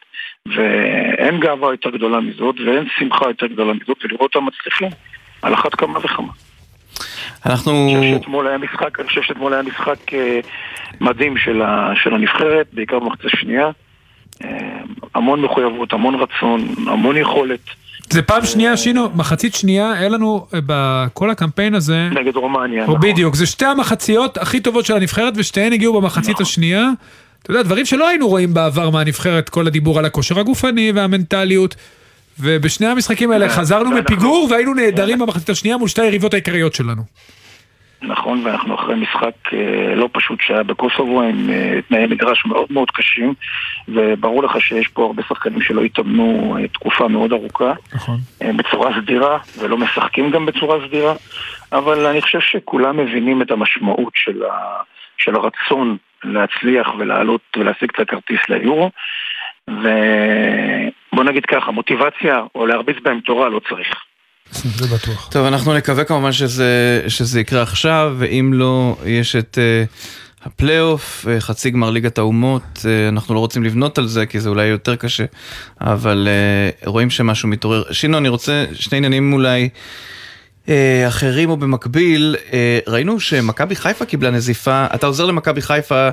ואין 0.45 1.39
גאווה 1.39 1.71
יותר 1.71 1.89
גדולה 1.89 2.19
מזאת, 2.19 2.56
ואין 2.65 2.88
שמחה 2.99 3.27
יותר 3.27 3.47
גדולה 3.47 3.73
מזאת, 3.73 3.97
ולראות 4.04 4.36
אותם 4.36 4.45
מצליחים 4.45 4.89
על 5.41 5.54
אחת 5.54 5.75
כמה 5.75 5.99
וכמה. 5.99 6.32
אנחנו... 7.45 7.71
אני 7.71 7.95
חושב 7.95 8.19
שאתמול 8.19 8.47
היה 8.47 8.58
משחק, 8.58 8.99
אני 8.99 9.08
חושב 9.08 9.21
שאתמול 9.21 9.54
היה 9.54 9.62
משחק 9.62 10.13
אה, 10.13 10.39
מדהים 11.01 11.38
של, 11.38 11.62
ה, 11.62 11.91
של 12.04 12.13
הנבחרת, 12.13 12.67
בעיקר 12.73 12.99
במחצה 12.99 13.30
שנייה. 13.30 13.69
אה, 14.43 14.49
המון 15.15 15.41
מחויבות, 15.41 15.93
המון 15.93 16.15
רצון, 16.15 16.75
המון 16.88 17.17
יכולת. 17.17 17.60
זה 18.10 18.21
פעם 18.21 18.45
שנייה, 18.45 18.77
שינו, 18.77 19.10
מחצית 19.15 19.56
שנייה, 19.56 19.91
היה 19.91 20.10
לנו 20.10 20.47
אה, 20.54 20.60
בכל 20.65 21.30
הקמפיין 21.30 21.75
הזה... 21.75 22.10
נגד 22.12 22.36
רומניה, 22.36 22.84
נכון. 22.84 22.99
בדיוק, 23.01 23.36
זה 23.36 23.45
שתי 23.45 23.65
המחציות 23.65 24.38
הכי 24.38 24.60
טובות 24.60 24.86
של 24.86 24.95
הנבחרת, 24.95 25.34
ושתיהן 25.38 25.73
הגיעו 25.73 26.01
במחצית 26.01 26.30
נכון. 26.30 26.43
השנייה. 26.43 26.89
אתה 27.43 27.51
יודע, 27.51 27.63
דברים 27.63 27.86
שלא 27.86 28.08
היינו 28.08 28.27
רואים 28.27 28.54
בעבר 28.54 28.89
מהנבחרת, 28.89 29.49
כל 29.49 29.67
הדיבור 29.67 29.99
על 29.99 30.06
הכושר 30.06 30.39
הגופני 30.39 30.91
והמנטליות. 30.95 31.75
ובשני 32.39 32.88
המשחקים 32.88 33.32
האלה 33.32 33.49
חזרנו 33.49 33.91
מפיגור 33.91 34.47
והיינו 34.51 34.73
נהדרים 34.73 35.19
במחצית 35.19 35.49
השנייה 35.49 35.77
מול 35.77 35.88
שתי 35.88 36.01
היריבות 36.01 36.34
העיקריות 36.34 36.75
שלנו. 36.75 37.01
נכון, 38.01 38.41
ואנחנו 38.43 38.75
אחרי 38.75 38.95
משחק 38.95 39.53
אה, 39.53 39.95
לא 39.95 40.09
פשוט 40.11 40.41
שהיה 40.41 40.63
בקוסובו 40.63 41.21
עם 41.21 41.49
אה, 41.49 41.79
תנאי 41.87 42.05
מגרש 42.05 42.45
מאוד 42.45 42.67
מאוד 42.69 42.91
קשים 42.91 43.33
וברור 43.87 44.43
לך 44.43 44.61
שיש 44.61 44.87
פה 44.87 45.05
הרבה 45.05 45.23
שחקנים 45.29 45.61
שלא 45.61 45.81
התאמנו 45.81 46.57
אה, 46.57 46.67
תקופה 46.67 47.07
מאוד 47.07 47.31
ארוכה 47.31 47.73
נכון. 47.95 48.17
בצורה 48.55 48.91
סדירה 49.01 49.37
ולא 49.59 49.77
משחקים 49.77 50.31
גם 50.31 50.45
בצורה 50.45 50.77
סדירה 50.87 51.13
אבל 51.71 52.05
אני 52.05 52.21
חושב 52.21 52.39
שכולם 52.39 52.97
מבינים 52.97 53.41
את 53.41 53.51
המשמעות 53.51 54.13
של, 54.15 54.43
ה, 54.43 54.81
של 55.17 55.35
הרצון 55.35 55.97
להצליח 56.23 56.87
ולעלות 56.97 57.41
ולהשיג 57.57 57.89
את 57.95 57.99
הכרטיס 57.99 58.39
ליורו 58.49 58.91
ובוא 59.67 61.23
נגיד 61.23 61.45
ככה, 61.45 61.71
מוטיבציה 61.71 62.43
או 62.55 62.65
להרביץ 62.65 62.97
בהם 63.03 63.19
תורה 63.19 63.49
לא 63.49 63.61
צריך. 63.69 64.11
זה 64.51 64.87
בטוח. 64.87 65.27
טוב, 65.31 65.45
אנחנו 65.45 65.73
נקווה 65.73 66.03
כמובן 66.03 66.31
שזה, 66.31 67.03
שזה 67.07 67.39
יקרה 67.39 67.61
עכשיו, 67.61 68.15
ואם 68.17 68.51
לא, 68.53 68.97
יש 69.05 69.35
את 69.35 69.57
uh, 69.57 70.45
הפלייאוף, 70.45 71.25
uh, 71.25 71.41
חצי 71.41 71.69
גמר 71.69 71.89
ליגת 71.89 72.17
האומות, 72.17 72.63
uh, 72.77 72.85
אנחנו 73.09 73.35
לא 73.35 73.39
רוצים 73.39 73.63
לבנות 73.63 73.97
על 73.97 74.07
זה, 74.07 74.25
כי 74.25 74.39
זה 74.39 74.49
אולי 74.49 74.65
יותר 74.65 74.95
קשה, 74.95 75.25
אבל 75.81 76.27
uh, 76.83 76.89
רואים 76.89 77.09
שמשהו 77.09 77.49
מתעורר. 77.49 77.83
שינו, 77.91 78.17
אני 78.17 78.29
רוצה 78.29 78.65
שני 78.73 78.97
עניינים 78.97 79.33
אולי. 79.33 79.69
אה, 80.69 81.08
אחרים 81.08 81.50
או 81.50 81.58
במקביל, 81.58 82.36
אה, 82.54 82.80
ראינו 82.88 83.19
שמכבי 83.19 83.76
חיפה 83.76 84.06
קיבלה 84.06 84.32
נזיפה, 84.32 84.86
אתה 84.95 85.08
עוזר 85.08 85.26
למכבי 85.26 85.62
חיפה 85.62 86.10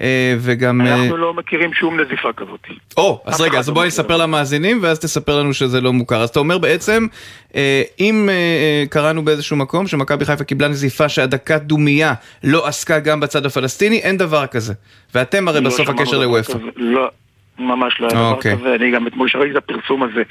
אה, 0.00 0.34
וגם... 0.38 0.80
אנחנו 0.80 1.16
לא 1.16 1.34
מכירים 1.34 1.74
שום 1.74 2.00
נזיפה 2.00 2.28
כזאת. 2.36 2.66
או, 2.96 3.22
אז 3.26 3.40
רגע, 3.40 3.58
אז 3.58 3.68
לא 3.68 3.74
בואי 3.74 3.86
נספר 3.86 4.16
למאזינים 4.16 4.78
ואז 4.82 4.98
תספר 4.98 5.38
לנו 5.38 5.54
שזה 5.54 5.80
לא 5.80 5.92
מוכר. 5.92 6.22
אז 6.22 6.28
אתה 6.28 6.38
אומר 6.38 6.58
בעצם, 6.58 7.06
אם 8.00 8.28
קראנו 8.90 9.24
באיזשהו 9.24 9.56
מקום 9.56 9.86
שמכבי 9.86 10.24
חיפה 10.24 10.44
קיבלה 10.44 10.68
נזיפה 10.68 11.08
שהדקת 11.08 11.62
דומייה 11.62 12.14
לא 12.44 12.66
עסקה 12.66 12.98
גם 12.98 13.20
בצד 13.20 13.46
הפלסטיני, 13.46 13.98
אין 13.98 14.16
דבר 14.16 14.46
כזה. 14.46 14.74
ואתם 15.14 15.48
הרי 15.48 15.60
לא 15.60 15.70
בסוף 15.70 15.88
הקשר 15.88 16.18
לוופא. 16.18 16.58
ממש 17.68 18.00
לא 18.00 18.06
היה 18.06 18.14
דבר 18.14 18.30
אוקיי. 18.30 18.56
כזה, 18.56 18.74
אני 18.74 18.90
גם 18.90 19.06
אתמול 19.06 19.28
שראיתי 19.28 19.50
את 19.50 19.56
הפרסום 19.56 20.02
הזה, 20.02 20.22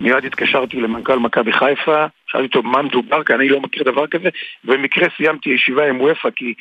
מיד 0.00 0.24
התקשרתי 0.24 0.80
למנכ"ל 0.80 1.18
מכבי 1.18 1.52
חיפה, 1.52 2.06
שאלתי 2.26 2.46
אותו 2.46 2.62
מה 2.62 2.82
מדובר, 2.82 3.24
כי 3.24 3.34
אני 3.34 3.48
לא 3.48 3.60
מכיר 3.60 3.82
דבר 3.82 4.06
כזה, 4.06 4.28
ובמקרה 4.64 5.08
סיימתי 5.16 5.50
ישיבה 5.50 5.88
עם 5.88 6.00
וופא, 6.00 6.28
כי 6.36 6.54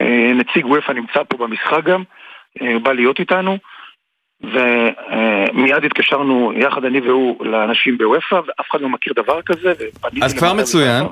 אה, 0.00 0.32
נציג 0.34 0.66
וופא 0.66 0.92
נמצא 0.92 1.22
פה 1.28 1.36
במשחק 1.36 1.84
גם, 1.84 2.02
אה, 2.62 2.78
בא 2.78 2.92
להיות 2.92 3.20
איתנו, 3.20 3.58
ומיד 4.42 5.72
אה, 5.72 5.86
התקשרנו 5.86 6.52
יחד 6.56 6.84
אני 6.84 7.00
והוא 7.00 7.46
לאנשים 7.46 7.98
בוופא, 7.98 8.34
ואף 8.34 8.70
אחד 8.70 8.80
לא 8.80 8.88
מכיר 8.88 9.12
דבר 9.16 9.42
כזה, 9.42 9.72
אז 10.22 10.38
כבר 10.38 10.52
מצוין. 10.54 11.04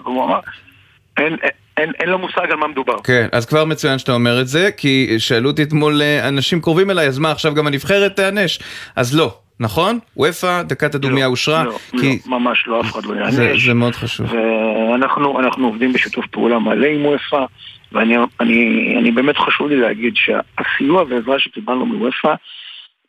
אין, 1.17 1.37
אין, 1.81 1.93
אין 2.01 2.09
לו 2.09 2.19
מושג 2.19 2.51
על 2.51 2.57
מה 2.57 2.69
מדובר. 2.69 2.97
כן, 3.05 3.27
אז 3.33 3.47
כבר 3.47 3.65
מצוין 3.65 3.99
שאתה 3.99 4.13
אומר 4.13 4.41
את 4.41 4.47
זה, 4.47 4.71
כי 4.77 5.15
שאלו 5.19 5.51
אותי 5.51 5.63
אתמול 5.63 6.03
אה, 6.03 6.29
אנשים 6.29 6.61
קרובים 6.61 6.91
אליי, 6.91 7.07
אז 7.07 7.19
מה, 7.19 7.31
עכשיו 7.31 7.55
גם 7.55 7.67
הנבחרת 7.67 8.17
תיענש? 8.17 8.59
אז 8.97 9.17
לא, 9.17 9.35
נכון? 9.61 9.99
וופא, 10.17 10.63
דקת 10.63 10.95
הדומיה 10.95 11.27
לא, 11.27 11.31
אושרה. 11.31 11.65
לא, 11.65 11.79
כי... 12.01 12.19
לא, 12.27 12.39
ממש 12.39 12.65
לא, 12.67 12.81
אף 12.81 12.93
אחד 12.93 13.05
לא 13.05 13.15
יענש. 13.15 13.35
זה, 13.35 13.53
זה 13.67 13.75
מאוד 13.75 13.95
חשוב. 13.95 14.27
ואנחנו 14.33 15.41
אנחנו 15.41 15.67
עובדים 15.67 15.93
בשיתוף 15.93 16.27
פעולה 16.27 16.59
מלא 16.59 16.87
עם 16.87 17.07
וופא, 17.07 17.45
ואני 17.93 18.17
אני, 18.41 18.95
אני 18.99 19.11
באמת 19.11 19.37
חשוב 19.37 19.69
לי 19.69 19.77
להגיד 19.77 20.15
שהסיוע 20.17 21.05
והעזרה 21.09 21.39
שקיבלנו 21.39 21.87
מוופא 21.87 22.35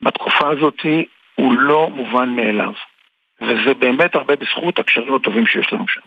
בתקופה 0.02 0.50
הזאת 0.50 0.78
הוא 1.36 1.54
לא 1.54 1.90
מובן 1.96 2.30
מאליו. 2.30 2.74
וזה 3.42 3.74
באמת 3.80 4.16
הרבה 4.16 4.34
בזכות 4.36 4.80
הקשרים 4.80 5.16
הטובים 5.16 5.48
שיש 5.48 5.74
לנו 5.74 5.88
שם. 5.88 6.02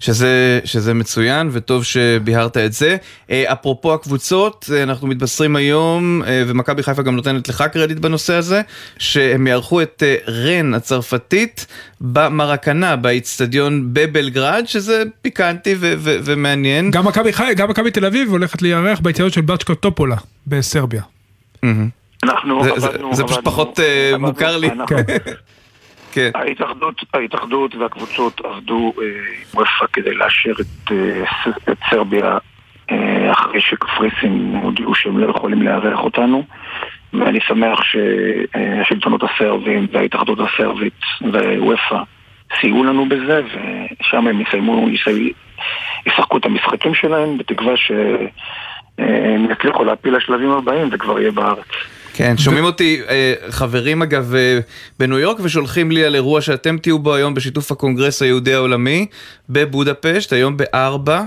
שזה, 0.00 0.60
שזה 0.64 0.94
מצוין 0.94 1.48
וטוב 1.52 1.84
שביהרת 1.84 2.56
את 2.56 2.72
זה. 2.72 2.96
אה, 3.30 3.52
אפרופו 3.52 3.94
הקבוצות, 3.94 4.70
אה, 4.74 4.82
אנחנו 4.82 5.06
מתבשרים 5.06 5.56
היום, 5.56 6.22
אה, 6.26 6.42
ומכבי 6.46 6.82
חיפה 6.82 7.02
גם 7.02 7.16
נותנת 7.16 7.48
לך 7.48 7.64
קרדיט 7.72 7.98
בנושא 7.98 8.34
הזה, 8.34 8.62
שהם 8.98 9.46
יערכו 9.46 9.82
את 9.82 10.02
רן 10.28 10.74
הצרפתית 10.74 11.66
במרקנה, 12.00 12.96
באיצטדיון 12.96 13.88
בבלגרד, 13.92 14.62
שזה 14.66 15.02
פיקנטי 15.22 15.74
ו- 15.78 15.94
ו- 15.98 16.16
ומעניין. 16.24 16.90
גם 16.90 17.06
מכבי 17.06 17.32
חי... 17.32 17.52
גם 17.56 17.70
מכבי 17.70 17.90
תל 17.90 18.06
אביב 18.06 18.30
הולכת 18.30 18.62
להיערך 18.62 19.00
באיצטדיון 19.00 19.30
של 19.30 19.40
בצ'קו 19.40 19.74
טופולה 19.74 20.16
בסרביה. 20.46 21.02
אנחנו 22.24 22.64
זה, 22.64 22.70
עבדנו, 22.70 23.14
זה, 23.14 23.22
זה 23.22 23.28
פשוט 23.28 23.44
פחות 23.44 23.78
uh, 23.78 24.18
מוכר 24.18 24.56
לי. 24.56 24.70
אנחנו, 24.70 24.96
כן. 26.14 26.30
ההתאחדות, 26.34 27.04
ההתאחדות 27.14 27.74
והקבוצות 27.74 28.40
עבדו 28.44 28.92
אה, 28.98 29.04
עם 29.06 29.60
וופא 29.60 29.86
כדי 29.92 30.14
לאשר 30.14 30.52
את, 30.60 30.92
אה, 30.92 31.24
את 31.72 31.78
סרביה 31.90 32.38
אה, 32.90 33.32
אחרי 33.32 33.60
שקפריסין 33.60 34.60
הודיעו 34.62 34.94
שהם 34.94 35.18
לא 35.18 35.30
יכולים 35.30 35.62
לארח 35.62 36.00
אותנו 36.00 36.44
ואני 37.12 37.40
שמח 37.40 37.78
שהשלטונות 37.82 39.20
הסרבים 39.22 39.86
וההתאחדות 39.92 40.38
הסרבית 40.40 41.00
ווופא 41.58 42.02
סייעו 42.60 42.84
לנו 42.84 43.08
בזה 43.08 43.42
ושם 43.46 44.26
הם 44.26 44.40
יסיימו, 44.40 44.88
ישחקו 46.06 46.36
את 46.36 46.44
המשחקים 46.44 46.94
שלהם 46.94 47.38
בתקווה 47.38 47.76
שהם 47.76 49.50
יצליחו 49.50 49.84
להפיל 49.84 50.16
לשלבים 50.16 50.50
הבאים 50.50 50.88
וכבר 50.92 51.20
יהיה 51.20 51.30
בארץ. 51.30 51.66
כן, 52.16 52.36
שומעים 52.36 52.64
אותי 52.64 53.00
אה, 53.08 53.34
חברים 53.50 54.02
אגב 54.02 54.34
אה, 54.34 54.58
בניו 54.98 55.18
יורק 55.18 55.36
ושולחים 55.42 55.90
לי 55.90 56.04
על 56.04 56.14
אירוע 56.14 56.40
שאתם 56.40 56.78
תהיו 56.78 56.98
בו 56.98 57.14
היום 57.14 57.34
בשיתוף 57.34 57.72
הקונגרס 57.72 58.22
היהודי 58.22 58.54
העולמי 58.54 59.06
בבודפשט, 59.48 60.32
היום 60.32 60.56
בארבע, 60.56 61.22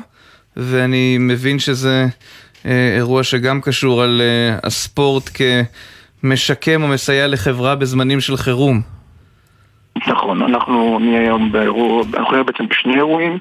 ואני 0.58 1.18
מבין 1.20 1.60
שזה 1.60 2.06
אה, 2.66 2.94
אירוע 2.96 3.24
שגם 3.24 3.62
קשור 3.62 4.02
על 4.02 4.22
הספורט 4.64 5.30
כמשקם 6.24 6.84
או 6.84 6.88
מסייע 6.88 7.28
לחברה 7.28 7.76
בזמנים 7.76 8.20
של 8.20 8.38
חירום. 8.38 8.82
נכון, 10.08 10.42
אנחנו 10.42 11.00
נהיה 11.00 11.22
היום 11.22 11.52
באירוע, 11.52 12.04
אנחנו 12.18 12.32
נהיה 12.32 12.44
בעצם 12.44 12.68
בשני 12.68 12.96
אירועים. 12.96 13.40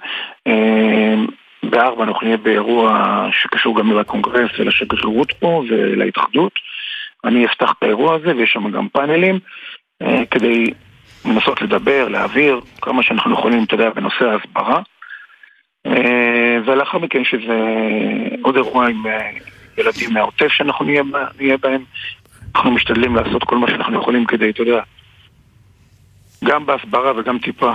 בארבע 1.63 2.05
אנחנו 2.05 2.21
נהיה 2.23 2.37
באירוע 2.37 3.27
שקשור 3.33 3.79
גם 3.79 3.93
לקונגרס 3.93 4.51
ולשגרירות 4.59 5.33
פה 5.33 5.63
ולהתאחדות. 5.71 6.53
אני 7.27 7.47
אפתח 7.47 7.73
את 7.79 7.83
האירוע 7.83 8.15
הזה 8.15 8.37
ויש 8.37 8.51
שם 8.53 8.71
גם 8.71 8.89
פאנלים 8.89 9.39
אה, 10.03 10.23
כדי 10.31 10.65
לנסות 11.25 11.63
לדבר, 11.63 12.09
להעביר 12.09 12.61
כמה 12.83 13.03
שאנחנו 13.03 13.33
יכולים, 13.33 13.65
אתה 13.65 13.75
יודע, 13.75 13.91
בנושא 13.91 14.25
ההסברה. 14.25 14.83
אה, 15.87 16.59
ולאחר 16.67 16.99
מכן 16.99 17.25
שזה 17.25 17.59
עוד 18.43 18.57
אירוע 18.57 18.89
עם 18.89 19.07
אה, 19.07 19.31
ילדים 19.79 20.15
מהעוטף 20.15 20.49
שאנחנו 20.49 20.85
נהיה, 20.85 21.03
נהיה 21.41 21.57
בהם. 21.57 21.85
אנחנו 22.57 22.71
משתדלים 22.71 23.17
לעשות 23.17 23.45
כל 23.45 23.59
מה 23.59 23.69
שאנחנו 23.69 24.01
יכולים 24.01 24.27
כדי, 24.27 24.51
אתה 24.51 24.63
יודע, 24.63 24.81
גם 26.45 26.67
בהסברה 26.67 27.13
וגם 27.17 27.39
טיפה 27.39 27.73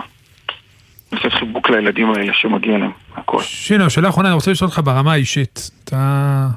לתת 1.11 1.33
חיבוק 1.33 1.69
לילדים 1.69 2.11
האלה 2.11 2.33
שמגיע 2.33 2.77
להם, 2.77 2.91
הכל. 3.15 3.41
שינו, 3.41 3.89
שאלה 3.89 4.09
אחרונה, 4.09 4.27
אני 4.27 4.35
רוצה 4.35 4.51
לשאול 4.51 4.69
אותך 4.69 4.81
ברמה 4.85 5.13
האישית. 5.13 5.71
אתה 5.83 6.47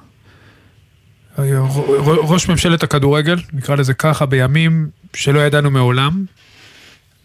ראש 2.06 2.48
ממשלת 2.48 2.82
הכדורגל, 2.82 3.36
נקרא 3.52 3.76
לזה 3.76 3.94
ככה, 3.94 4.26
בימים 4.26 4.88
שלא 5.14 5.40
ידענו 5.40 5.70
מעולם. 5.70 6.24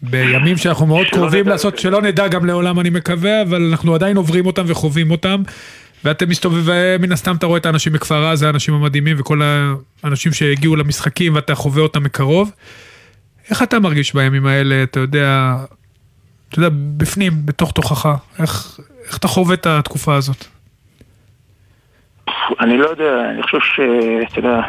בימים 0.02 0.56
שאנחנו 0.56 0.86
מאוד 0.86 1.06
קרובים 1.12 1.40
נדע. 1.40 1.50
לעשות, 1.50 1.78
שלא 1.78 2.02
נדע 2.02 2.28
גם 2.28 2.46
לעולם 2.46 2.80
אני 2.80 2.90
מקווה, 2.90 3.42
אבל 3.42 3.62
אנחנו 3.62 3.94
עדיין 3.94 4.16
עוברים 4.16 4.46
אותם 4.46 4.64
וחווים 4.66 5.10
אותם. 5.10 5.42
ואתם 6.04 6.28
מסתובבים, 6.28 7.00
מן 7.00 7.12
הסתם 7.12 7.36
אתה 7.36 7.46
רואה 7.46 7.58
את 7.58 7.66
האנשים 7.66 7.92
בכפר 7.92 8.26
עזה, 8.26 8.46
האנשים 8.46 8.74
המדהימים 8.74 9.16
וכל 9.20 9.40
האנשים 10.02 10.32
שהגיעו 10.32 10.76
למשחקים 10.76 11.34
ואתה 11.34 11.54
חווה 11.54 11.82
אותם 11.82 12.02
מקרוב. 12.02 12.50
איך 13.50 13.62
אתה 13.62 13.78
מרגיש 13.78 14.14
בימים 14.14 14.46
האלה, 14.46 14.82
אתה 14.82 15.00
יודע, 15.00 15.56
אתה 16.48 16.58
יודע, 16.58 16.68
בפנים, 16.96 17.46
בתוך 17.46 17.72
תוכך, 17.72 18.14
איך, 18.38 18.80
איך 19.06 19.16
אתה 19.16 19.28
חווה 19.28 19.54
את 19.54 19.66
התקופה 19.66 20.14
הזאת? 20.16 20.44
אני 22.60 22.78
לא 22.78 22.86
יודע, 22.86 23.30
אני 23.30 23.42
חושב 23.42 23.60
ש... 23.60 23.80
אתה 24.32 24.38
יודע, 24.38 24.60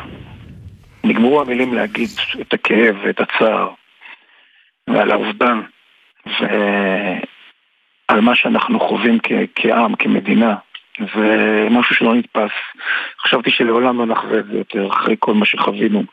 נגמרו 1.03 1.41
המילים 1.41 1.73
להגיד 1.73 2.09
את 2.41 2.53
הכאב 2.53 2.95
ואת 3.03 3.19
הצער 3.19 3.69
ועל 4.89 5.11
האובדן 5.11 5.61
ועל 6.39 8.21
מה 8.21 8.35
שאנחנו 8.35 8.79
חווים 8.79 9.19
כ- 9.23 9.31
כעם, 9.55 9.95
כמדינה. 9.95 10.55
זה 11.15 11.67
משהו 11.71 11.95
שלא 11.95 12.15
נתפס. 12.15 12.51
חשבתי 13.21 13.51
שלעולם 13.51 13.97
לא 13.97 14.05
נחווה 14.05 14.39
את 14.39 14.45
זה 14.45 14.57
יותר 14.57 14.87
אחרי 14.87 15.15
כל 15.19 15.33
מה 15.33 15.45
שחווינו 15.45 16.03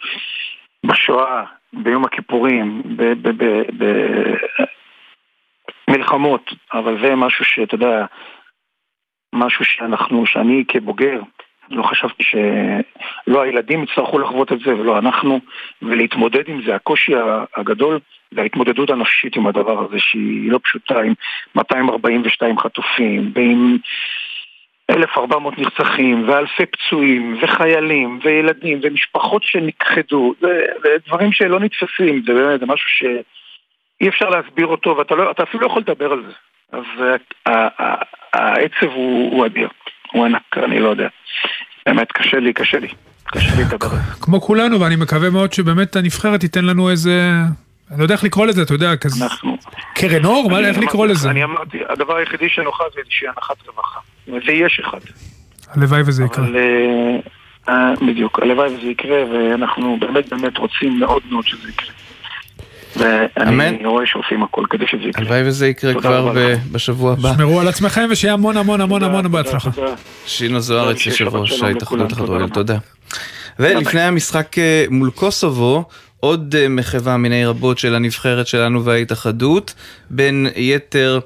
בשואה, 0.86 1.44
ביום 1.72 2.04
הכיפורים, 2.04 2.82
במלחמות, 5.88 6.52
אבל 6.72 7.00
זה 7.02 7.14
משהו 7.14 7.44
שאתה 7.44 7.74
יודע, 7.74 8.06
משהו 9.34 9.64
שאנחנו, 9.64 10.26
שאני 10.26 10.64
כבוגר, 10.68 11.20
לא 11.70 11.82
חשבתי 11.82 12.24
שלא 12.24 13.42
הילדים 13.42 13.82
יצטרכו 13.82 14.18
לחוות 14.18 14.52
את 14.52 14.60
זה 14.60 14.74
ולא 14.74 14.98
אנחנו, 14.98 15.40
ולהתמודד 15.82 16.48
עם 16.48 16.62
זה. 16.66 16.74
הקושי 16.74 17.12
הגדול 17.56 17.98
זה 18.30 18.40
ההתמודדות 18.40 18.90
הנפשית 18.90 19.36
עם 19.36 19.46
הדבר 19.46 19.84
הזה, 19.84 19.98
שהיא 19.98 20.52
לא 20.52 20.58
פשוטה, 20.64 21.00
עם 21.00 21.14
242 21.56 22.58
חטופים, 22.58 23.32
ועם 23.34 23.78
1,400 24.90 25.58
נרצחים, 25.58 26.28
ואלפי 26.28 26.66
פצועים, 26.66 27.38
וחיילים, 27.42 28.18
וילדים, 28.22 28.80
ומשפחות 28.82 29.42
שנכחדו, 29.42 30.34
זה, 30.40 30.64
זה 30.82 30.88
דברים 31.06 31.32
שלא 31.32 31.60
נתפסים, 31.60 32.22
זה 32.26 32.34
באמת, 32.34 32.62
משהו 32.62 32.90
שאי 32.90 34.08
אפשר 34.08 34.28
להסביר 34.28 34.66
אותו, 34.66 34.96
ואתה 34.96 35.14
לא, 35.14 35.30
אפילו 35.42 35.60
לא 35.62 35.66
יכול 35.66 35.82
לדבר 35.82 36.12
על 36.12 36.22
זה. 36.26 36.32
אז 36.72 36.84
העצב 38.32 38.86
הוא, 38.86 39.32
הוא 39.32 39.46
אדיר. 39.46 39.68
הוא 40.12 40.24
ענק, 40.24 40.58
אני 40.58 40.78
לא 40.78 40.88
יודע. 40.88 41.08
באמת, 41.88 42.12
קשה 42.12 42.38
לי, 42.38 42.52
קשה 42.52 42.78
לי. 42.78 42.88
קשה 43.24 43.56
לי 43.56 43.62
לדבר. 43.62 43.88
כמו 44.20 44.40
כולנו, 44.40 44.80
ואני 44.80 44.96
מקווה 44.96 45.30
מאוד 45.30 45.52
שבאמת 45.52 45.96
הנבחרת 45.96 46.40
תיתן 46.40 46.64
לנו 46.64 46.90
איזה... 46.90 47.30
אני 47.90 47.98
לא 47.98 48.04
יודע 48.04 48.14
איך 48.14 48.24
לקרוא 48.24 48.46
לזה, 48.46 48.62
אתה 48.62 48.74
יודע, 48.74 48.96
כזה... 48.96 49.24
אנחנו... 49.24 49.56
קרן 49.94 50.24
אור? 50.24 50.50
מה, 50.50 50.58
איך 50.58 50.78
לקרוא 50.78 51.06
לזה? 51.06 51.30
אני 51.30 51.44
אמרתי, 51.44 51.78
הדבר 51.88 52.16
היחידי 52.16 52.48
שנוכל 52.48 52.84
זה 52.94 53.00
איזושהי 53.00 53.28
הנחת 53.28 53.56
רווחה. 53.66 54.00
ויש 54.46 54.80
אחד. 54.84 54.98
הלוואי 55.68 56.02
וזה 56.06 56.24
יקרה. 56.24 56.44
אבל... 56.44 56.56
אה, 56.56 57.16
אה, 57.68 57.94
בדיוק, 58.06 58.38
הלוואי 58.38 58.68
וזה 58.68 58.86
יקרה, 58.86 59.24
ואנחנו 59.32 59.96
באמת 60.00 60.28
באמת 60.28 60.58
רוצים 60.58 60.98
מאוד 60.98 61.22
מאוד 61.30 61.46
שזה 61.46 61.68
יקרה. 61.68 61.92
ואני 62.96 63.86
רואה 63.86 64.06
שעושים 64.06 64.42
הכל 64.42 64.64
כדי 64.70 64.84
שזה 64.86 65.02
יקרה. 65.02 65.22
הלוואי 65.22 65.42
וזה 65.48 65.68
יקרה 65.68 65.94
כבר 65.94 66.32
בשבוע 66.72 67.12
הבא. 67.12 67.34
שמרו 67.36 67.60
על 67.60 67.68
עצמכם 67.68 68.06
ושיהיה 68.10 68.34
המון 68.34 68.56
המון 68.56 68.80
המון 68.80 69.02
המון 69.02 69.32
בהצלחה. 69.32 69.70
שינו 70.26 70.60
זוארץ, 70.60 71.06
יושב 71.06 71.36
ראש 71.36 71.62
ההתאחדות 71.62 72.12
לכדורגל, 72.12 72.48
תודה. 72.48 72.78
ולפני 73.58 74.00
המשחק 74.00 74.58
אה, 74.58 74.84
מול 74.90 75.10
קוסובו, 75.10 75.84
עוד 76.20 76.54
אה, 76.58 76.68
מחווה 76.68 77.16
מיני 77.16 77.46
רבות 77.46 77.78
של 77.78 77.94
הנבחרת 77.94 78.46
שלנו 78.46 78.84
וההתאחדות, 78.84 79.74
בין 80.10 80.46
יתר 80.56 81.20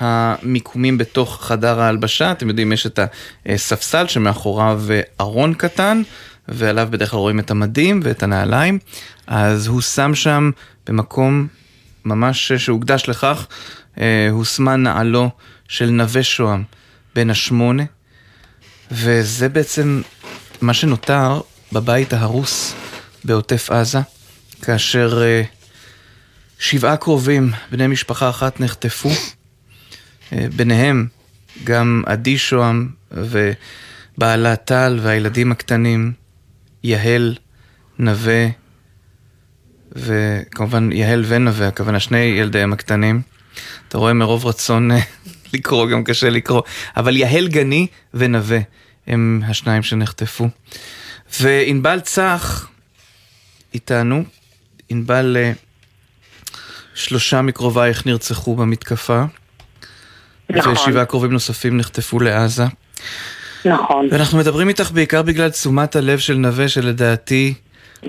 המיקומים 0.00 0.98
בתוך 0.98 1.44
חדר 1.44 1.80
ההלבשה, 1.80 2.32
אתם 2.32 2.48
יודעים, 2.48 2.72
יש 2.72 2.86
את 2.86 3.00
הספסל 3.46 4.06
שמאחוריו 4.06 4.80
אה, 4.90 5.00
ארון 5.20 5.54
קטן, 5.54 6.02
ועליו 6.50 6.88
בדרך 6.90 7.10
כלל 7.10 7.18
רואים 7.18 7.38
את 7.38 7.50
המדים 7.50 8.00
ואת 8.02 8.22
הנעליים, 8.22 8.78
אז 9.26 9.66
הוא 9.66 9.80
שם 9.80 10.14
שם 10.14 10.50
במקום 10.86 11.46
ממש 12.04 12.52
שהוקדש 12.52 13.08
לכך, 13.08 13.46
אה, 14.00 14.28
הוסמן 14.30 14.82
נעלו 14.82 15.30
של 15.68 15.90
נווה 15.90 16.22
שוהם, 16.22 16.62
בן 17.14 17.30
השמונה, 17.30 17.82
וזה 18.90 19.48
בעצם 19.48 20.02
מה 20.60 20.74
שנותר 20.74 21.40
בבית 21.72 22.12
ההרוס 22.12 22.74
בעוטף 23.24 23.70
עזה, 23.70 23.98
כאשר 24.62 25.22
אה, 25.22 25.42
שבעה 26.58 26.96
קרובים, 26.96 27.50
בני 27.70 27.86
משפחה 27.86 28.30
אחת, 28.30 28.60
נחטפו, 28.60 29.10
אה, 30.32 30.46
ביניהם 30.56 31.06
גם 31.64 32.02
עדי 32.06 32.38
שוהם 32.38 32.88
ובעלה 33.10 34.56
טל 34.56 34.98
והילדים 35.02 35.52
הקטנים, 35.52 36.12
יהל, 36.84 37.36
נווה, 37.98 38.46
וכמובן 39.92 40.92
יהל 40.92 41.24
ונווה, 41.28 41.68
הכוונה 41.68 42.00
שני 42.00 42.18
ילדיהם 42.18 42.72
הקטנים. 42.72 43.22
אתה 43.88 43.98
רואה 43.98 44.12
מרוב 44.12 44.46
רצון 44.46 44.90
אה, 44.90 44.98
לקרוא, 45.54 45.88
גם 45.88 46.04
קשה 46.04 46.30
לקרוא. 46.30 46.62
אבל 46.96 47.16
יהל 47.16 47.48
גני 47.48 47.86
ונווה 48.14 48.58
הם 49.06 49.42
השניים 49.46 49.82
שנחטפו. 49.82 50.48
וענבל 51.40 52.00
צח 52.00 52.68
איתנו, 53.74 54.24
ענבל, 54.88 55.36
אה, 55.40 55.52
שלושה 56.94 57.42
מקרובייך 57.42 58.06
נרצחו 58.06 58.56
במתקפה. 58.56 59.24
נכון. 60.50 60.72
ושבעה 60.72 61.04
קרובים 61.04 61.32
נוספים 61.32 61.76
נחטפו 61.76 62.20
לעזה. 62.20 62.64
נכון. 63.64 64.08
ואנחנו 64.10 64.38
מדברים 64.38 64.68
איתך 64.68 64.90
בעיקר 64.90 65.22
בגלל 65.22 65.50
תשומת 65.50 65.96
הלב 65.96 66.18
של 66.18 66.34
נווה, 66.34 66.68
שלדעתי 66.68 67.54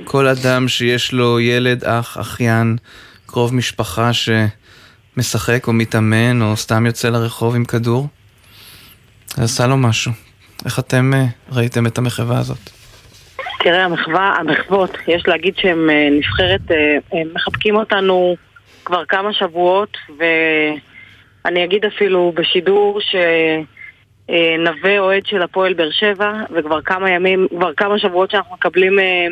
כל 0.03 0.27
אדם 0.27 0.67
שיש 0.67 1.13
לו 1.13 1.39
ילד, 1.39 1.83
אח, 1.83 2.17
אחיין, 2.19 2.77
קרוב 3.25 3.55
משפחה 3.55 4.11
שמשחק 4.13 5.67
או 5.67 5.73
מתאמן 5.73 6.41
או 6.41 6.57
סתם 6.57 6.85
יוצא 6.85 7.09
לרחוב 7.09 7.55
עם 7.55 7.65
כדור, 7.65 8.07
עשה 9.37 9.67
לו 9.67 9.77
משהו. 9.77 10.11
איך 10.65 10.79
אתם 10.79 11.11
אה, 11.13 11.25
ראיתם 11.51 11.87
את 11.87 11.97
המחווה 11.97 12.39
הזאת? 12.39 12.69
תראה, 13.59 13.85
המחווה, 13.85 14.35
המחוות, 14.39 14.97
יש 15.07 15.23
להגיד 15.27 15.53
שהם 15.57 15.89
אה, 15.89 16.07
נבחרת, 16.11 16.71
אה, 16.71 17.19
הם 17.19 17.27
מחבקים 17.33 17.75
אותנו 17.75 18.35
כבר 18.85 19.05
כמה 19.05 19.33
שבועות, 19.33 19.97
ואני 20.17 21.63
אגיד 21.63 21.85
אפילו 21.85 22.33
בשידור 22.35 22.99
שנווה 24.27 24.99
אוהד 24.99 25.25
של 25.25 25.41
הפועל 25.41 25.73
באר 25.73 25.91
שבע, 25.91 26.33
וכבר 26.51 26.81
כמה 26.81 27.09
ימים, 27.09 27.47
כבר 27.57 27.73
כמה 27.73 27.99
שבועות 27.99 28.31
שאנחנו 28.31 28.55
מקבלים 28.55 28.99
אה, 28.99 29.27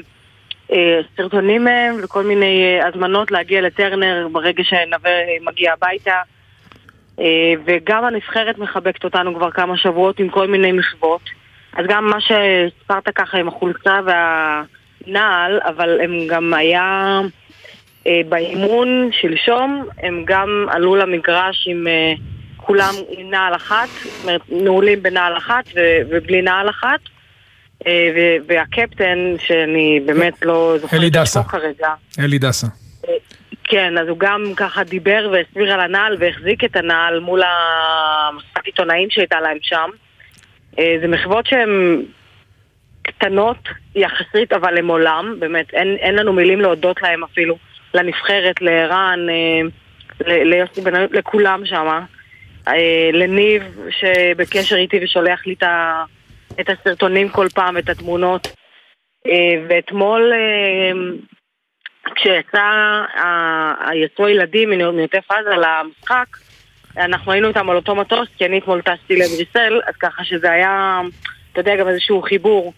אה, 0.72 1.00
סרטונים 1.18 1.64
מהם 1.64 1.96
וכל 2.04 2.24
מיני 2.24 2.64
אה, 2.64 2.88
הזמנות 2.88 3.32
להגיע 3.32 3.62
לטרנר 3.62 4.28
ברגע 4.32 4.64
שנווה 4.64 5.12
מגיע 5.42 5.74
הביתה. 5.74 6.22
אה, 7.20 7.54
וגם 7.66 8.06
הנבחרת 8.06 8.58
מחבקת 8.58 9.04
אותנו 9.04 9.36
כבר 9.36 9.52
כמה 9.52 9.78
שבועות 9.78 10.20
עם 10.20 10.30
כל 10.30 10.48
מיני 10.48 10.72
מחוות. 10.72 11.22
אז 11.74 11.86
גם 11.90 12.06
מה 12.06 12.22
שהספרת 12.22 13.10
ככה 13.10 13.38
עם 13.38 13.48
החולצה 13.48 14.00
והנעל, 14.06 15.60
אבל 15.66 16.02
הם 16.02 16.28
גם 16.28 16.54
היה 16.54 17.20
אה, 18.08 18.22
באימון 18.30 19.10
שלשום, 19.12 19.86
הם 20.04 20.24
גם 20.26 20.66
עלו 20.70 20.96
למגרש 20.96 21.68
עם 21.68 21.88
אה, 21.88 22.14
כולם 22.70 22.94
עם 23.10 23.30
נעל 23.30 23.56
אחת, 23.56 23.88
זאת 23.90 24.24
אומרת 24.24 24.42
נעולים 24.50 25.04
בנעל 25.04 25.38
אחת 25.38 25.66
ובלי 26.10 26.42
נעל 26.42 26.70
אחת. 26.70 27.00
אה, 27.88 28.10
והקפטן, 28.48 29.18
שאני 29.40 30.00
באמת 30.06 30.46
לא 30.46 30.76
זוכרת 30.82 31.16
את. 31.16 31.28
שמו 31.28 31.44
כרגע, 31.44 31.88
אלי 32.20 32.38
דסה. 32.38 32.68
כן, 33.64 33.98
אז 33.98 34.08
הוא 34.08 34.18
גם 34.20 34.44
ככה 34.56 34.84
דיבר 34.84 35.30
והסביר 35.32 35.74
על 35.74 35.80
הנעל 35.80 36.18
והחזיק 36.20 36.64
את 36.64 36.76
הנעל 36.76 37.20
מול 37.20 37.42
המספק 37.44 38.66
עיתונאים 38.66 39.10
שהייתה 39.10 39.42
להם 39.42 39.58
שם. 39.62 39.90
אה, 40.80 40.96
זה 41.02 41.08
מחוות 41.08 41.46
שהן 41.48 42.04
קטנות 43.02 43.70
יחסית, 43.96 44.54
אבל 44.54 44.78
הן 44.78 44.88
עולם, 44.88 45.36
באמת, 45.40 45.74
אין, 45.74 45.96
אין 46.00 46.16
לנו 46.16 46.34
מילים 46.34 46.62
להודות 46.62 47.02
להם 47.02 47.24
אפילו, 47.24 47.58
לנבחרת, 47.94 48.62
לערן, 48.62 49.20
אה, 49.30 49.62
ליוסי 50.44 50.82
בן 50.82 51.06
לכולם 51.12 51.66
שם. 51.66 52.00
לניב 53.14 53.64
שבקשר 53.90 54.76
איתי 54.76 55.00
ושולח 55.04 55.48
לי 55.48 55.56
את, 56.60 56.70
הסרטונים 56.70 57.30
כל 57.30 57.48
פעם, 57.56 57.78
את 57.78 57.90
התמונות. 57.90 58.48
אה, 59.28 59.66
ואתמול 59.70 60.32
אה, 60.34 60.92
כשיצא, 62.16 62.62
ה- 63.22 63.96
יצאו 63.96 64.28
ילדים 64.30 64.70
מנ- 64.70 64.96
מעוטף 64.96 65.32
עזה 65.32 65.50
למשחק, 65.50 66.26
אנחנו 66.98 67.32
היינו 67.32 67.48
איתם 67.48 67.70
על 67.70 67.76
אותו 67.76 67.96
מטוס, 67.96 68.28
כי 68.38 68.46
אני 68.46 68.58
אתמול 68.58 68.82
טסתי 68.82 69.16
לבריסל, 69.16 69.80
אז 69.88 69.96
ככה 70.00 70.24
שזה 70.24 70.52
היה, 70.52 71.02
אתה 71.52 71.60
יודע, 71.60 71.76
גם 71.76 71.88
איזשהו 71.88 72.22
חיבור. 72.22 72.74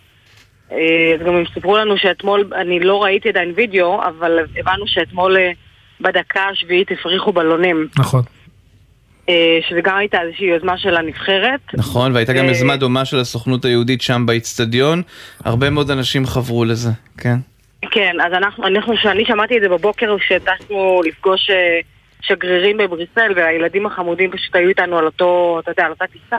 אה, 0.72 0.78
אז 1.20 1.26
גם 1.28 1.36
הם 1.36 1.44
סיפרו 1.54 1.78
לנו 1.78 1.98
שאתמול, 1.98 2.50
אני 2.56 2.80
לא 2.80 3.04
ראיתי 3.04 3.30
עדיין 3.30 3.54
וידאו, 3.56 4.02
אבל 4.04 4.40
הבנו 4.58 4.88
שאתמול 4.88 5.38
אה, 5.38 5.52
בדקה 6.02 6.48
השביעית 6.48 6.92
הפריחו 6.92 7.32
בלונים. 7.32 7.88
נכון. 8.00 8.22
אה, 9.32 9.60
שזה 9.70 9.82
גם 9.82 9.98
הייתה 9.98 10.22
איזושהי 10.22 10.46
יוזמה 10.46 10.78
של 10.78 10.96
הנבחרת. 10.96 11.60
נכון, 11.74 12.16
והייתה 12.16 12.34
גם 12.34 12.46
אה, 12.46 12.50
יוזמה 12.50 12.76
דומה 12.76 13.06
של 13.06 13.20
הסוכנות 13.20 13.66
היהודית 13.66 14.02
שם 14.02 14.26
באיצטדיון. 14.26 15.02
הרבה 15.46 15.70
מאוד 15.70 15.92
אנשים 15.92 16.26
חברו 16.26 16.66
לזה, 16.66 16.90
כן. 17.18 17.36
כן, 17.92 18.16
אז 18.26 18.34
אנחנו, 18.34 18.68
אנחנו, 18.68 18.98
שאני 18.98 19.26
שמעתי 19.26 19.58
את 19.58 19.62
זה 19.62 19.70
בבוקר 19.70 20.18
כשטסנו 20.18 21.02
לפגוש 21.06 21.50
אה, 21.50 21.80
שגרירים 22.22 22.78
בבריסל, 22.78 23.32
והילדים 23.36 23.86
החמודים 23.86 24.32
פשוט 24.32 24.56
היו 24.56 24.70
איתנו 24.70 24.98
על 24.98 25.06
אותו, 25.06 25.60
אתה 25.64 25.72
יודע, 25.72 25.86
על 25.86 25.92
אותה 25.92 26.06
טיסה. 26.08 26.38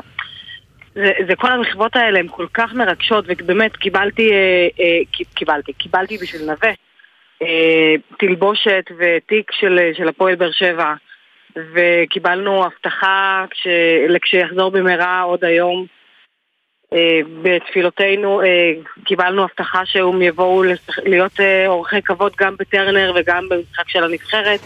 זה, 0.95 1.13
זה 1.29 1.37
כל 1.37 1.53
המחוות 1.53 1.97
האלה, 1.97 2.19
הן 2.19 2.27
כל 2.31 2.47
כך 2.55 2.75
מרגשות, 2.75 3.25
ובאמת 3.29 3.77
קיבלתי, 3.77 4.33
אה, 4.33 4.69
אה, 4.81 5.25
קיבלתי, 5.35 5.73
קיבלתי 5.73 6.19
בשביל 6.19 6.43
נווה, 6.43 6.71
אה, 7.43 7.95
תלבושת 8.19 8.85
ותיק 8.99 9.53
של, 9.53 9.79
של 9.97 10.09
הפועל 10.09 10.35
באר 10.35 10.53
שבע, 10.53 10.95
וקיבלנו 11.75 12.65
הבטחה 12.65 13.45
כש, 13.51 13.67
לכשיחזור 14.09 14.71
במהרה 14.71 15.21
עוד 15.21 15.45
היום. 15.45 15.87
אה, 16.95 17.21
בתפילותינו 17.43 18.41
אה, 18.41 18.73
קיבלנו 19.05 19.45
הבטחה 19.45 19.87
שהם 19.87 20.23
יבואו 20.23 20.63
להיות 21.05 21.41
אה, 21.41 21.67
אורחי 21.67 22.03
כבוד 22.03 22.33
גם 22.41 22.57
בטרנר 22.59 23.13
וגם 23.17 23.49
במשחק 23.51 23.89
של 23.89 24.05
הנבחרת. 24.05 24.61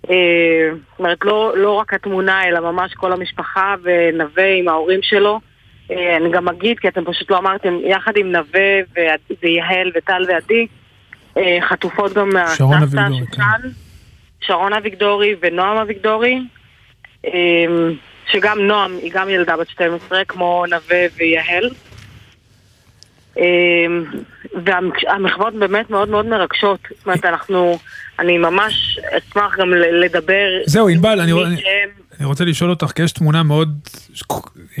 זאת 0.00 0.98
אומרת, 0.98 1.24
לא, 1.24 1.52
לא 1.56 1.70
רק 1.70 1.94
התמונה, 1.94 2.44
אלא 2.44 2.60
ממש 2.60 2.94
כל 2.94 3.12
המשפחה 3.12 3.74
ונווה 3.82 4.54
עם 4.54 4.68
ההורים 4.68 5.00
שלו. 5.02 5.40
אני 5.90 6.30
גם 6.32 6.48
אגיד, 6.48 6.78
כי 6.78 6.88
אתם 6.88 7.04
פשוט 7.04 7.30
לא 7.30 7.38
אמרתם, 7.38 7.78
יחד 7.84 8.16
עם 8.16 8.32
נווה 8.32 8.80
ויהל 9.42 9.90
וטל 9.94 10.22
ועדי, 10.28 10.66
חטופות 11.60 12.12
גם 12.12 12.28
מהסבתא. 12.28 12.56
שושן, 12.56 13.68
שרון 14.46 14.72
אביגדורי 14.72 15.34
ונועם 15.40 15.76
אביגדורי. 15.76 16.38
אה, 17.26 17.30
שגם 18.32 18.58
נועם 18.60 18.98
היא 19.02 19.12
גם 19.14 19.28
ילדה 19.28 19.56
בת 19.56 19.68
12 19.68 20.24
כמו 20.24 20.64
נווה 20.70 21.06
ויהל. 21.16 21.70
אמ, 23.36 24.04
והמחוות 24.64 25.54
באמת 25.54 25.90
מאוד 25.90 26.08
מאוד 26.08 26.26
מרגשות. 26.26 26.80
זאת 26.90 27.06
אומרת, 27.06 27.24
אנחנו, 27.24 27.78
אני 28.18 28.38
ממש 28.38 28.98
אשמח 29.18 29.58
גם 29.58 29.70
לדבר. 29.74 30.48
זהו, 30.66 30.88
ענבל, 30.88 31.20
אני 31.20 31.32
אני-. 31.32 31.62
אני 32.18 32.26
רוצה 32.26 32.44
לשאול 32.44 32.70
אותך, 32.70 32.86
כי 32.86 33.02
יש 33.02 33.12
תמונה 33.12 33.42
מאוד, 33.42 33.78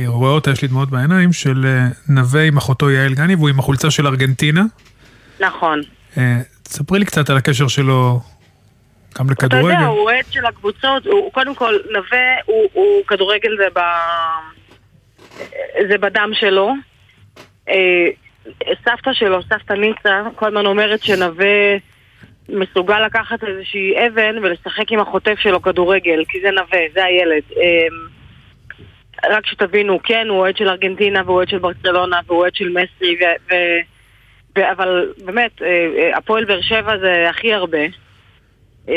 רואה 0.06 0.30
אותה, 0.30 0.50
יש 0.50 0.62
לי 0.62 0.68
דמעות 0.68 0.90
בעיניים, 0.90 1.32
של 1.32 1.64
אה, 1.66 1.86
נווה 2.08 2.42
עם 2.42 2.56
אחותו 2.56 2.90
יעל 2.90 3.14
גני, 3.14 3.34
והוא 3.34 3.48
עם 3.48 3.58
החולצה 3.58 3.90
של 3.90 4.06
ארגנטינה. 4.06 4.62
נכון. 5.40 5.80
אה, 6.18 6.40
תספרי 6.62 6.98
לי 6.98 7.04
קצת 7.04 7.30
על 7.30 7.36
הקשר 7.36 7.68
שלו 7.68 8.20
גם 9.18 9.26
אתה 9.32 9.46
יודע, 9.46 9.56
לכדורגל. 9.56 9.84
הוא 9.84 9.98
אוהד 9.98 10.24
של 10.30 10.46
הקבוצות, 10.46 11.06
הוא 11.06 11.32
קודם 11.32 11.54
כל, 11.54 11.78
נווה, 11.90 12.34
הוא, 12.44 12.68
הוא 12.72 13.04
כדורגל 13.06 13.56
זה, 13.56 13.66
ב... 13.74 13.80
זה 15.88 15.98
בדם 15.98 16.30
שלו. 16.34 16.72
אה, 17.68 18.08
סבתא 18.84 19.12
שלו, 19.12 19.42
סבתא 19.42 19.72
ניצה, 19.72 20.22
כל 20.34 20.46
הזמן 20.46 20.66
אומרת 20.66 21.02
שנווה 21.02 21.76
מסוגל 22.48 23.00
לקחת 23.06 23.44
איזושהי 23.44 24.06
אבן 24.06 24.38
ולשחק 24.38 24.92
עם 24.92 25.00
החוטף 25.00 25.38
שלו 25.38 25.62
כדורגל, 25.62 26.24
כי 26.28 26.40
זה 26.40 26.50
נווה, 26.50 26.80
זה 26.94 27.04
הילד. 27.04 27.42
אה, 27.56 27.86
רק 29.30 29.46
שתבינו, 29.46 30.00
כן, 30.02 30.26
הוא 30.28 30.38
אוהד 30.38 30.56
של 30.56 30.68
ארגנטינה 30.68 31.22
והוא 31.24 31.36
אוהד 31.36 31.48
של 31.48 31.58
ברצלונה 31.58 32.20
והוא 32.26 32.38
אוהד 32.38 32.54
של 32.54 32.68
מסי, 32.68 33.16
ו... 33.20 33.24
ו... 33.50 33.54
ו... 34.58 34.70
אבל 34.72 35.12
באמת, 35.24 35.62
אה, 35.62 35.86
אה, 35.98 36.16
הפועל 36.16 36.44
באר 36.44 36.60
שבע 36.60 36.98
זה 36.98 37.24
הכי 37.30 37.52
הרבה. 37.54 37.78
אה, 38.88 38.94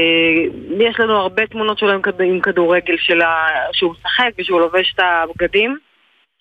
יש 0.80 1.00
לנו 1.00 1.14
הרבה 1.14 1.48
תמונות 1.48 1.80
שלו 1.80 1.92
עם, 1.92 2.02
כד- 2.02 2.22
עם 2.22 2.40
כדורגל 2.40 2.96
שלה, 2.98 3.48
שהוא 3.74 3.92
משחק 3.92 4.30
ושהוא 4.40 4.60
לובש 4.60 4.94
את 4.96 5.00
הבגדים. 5.00 5.78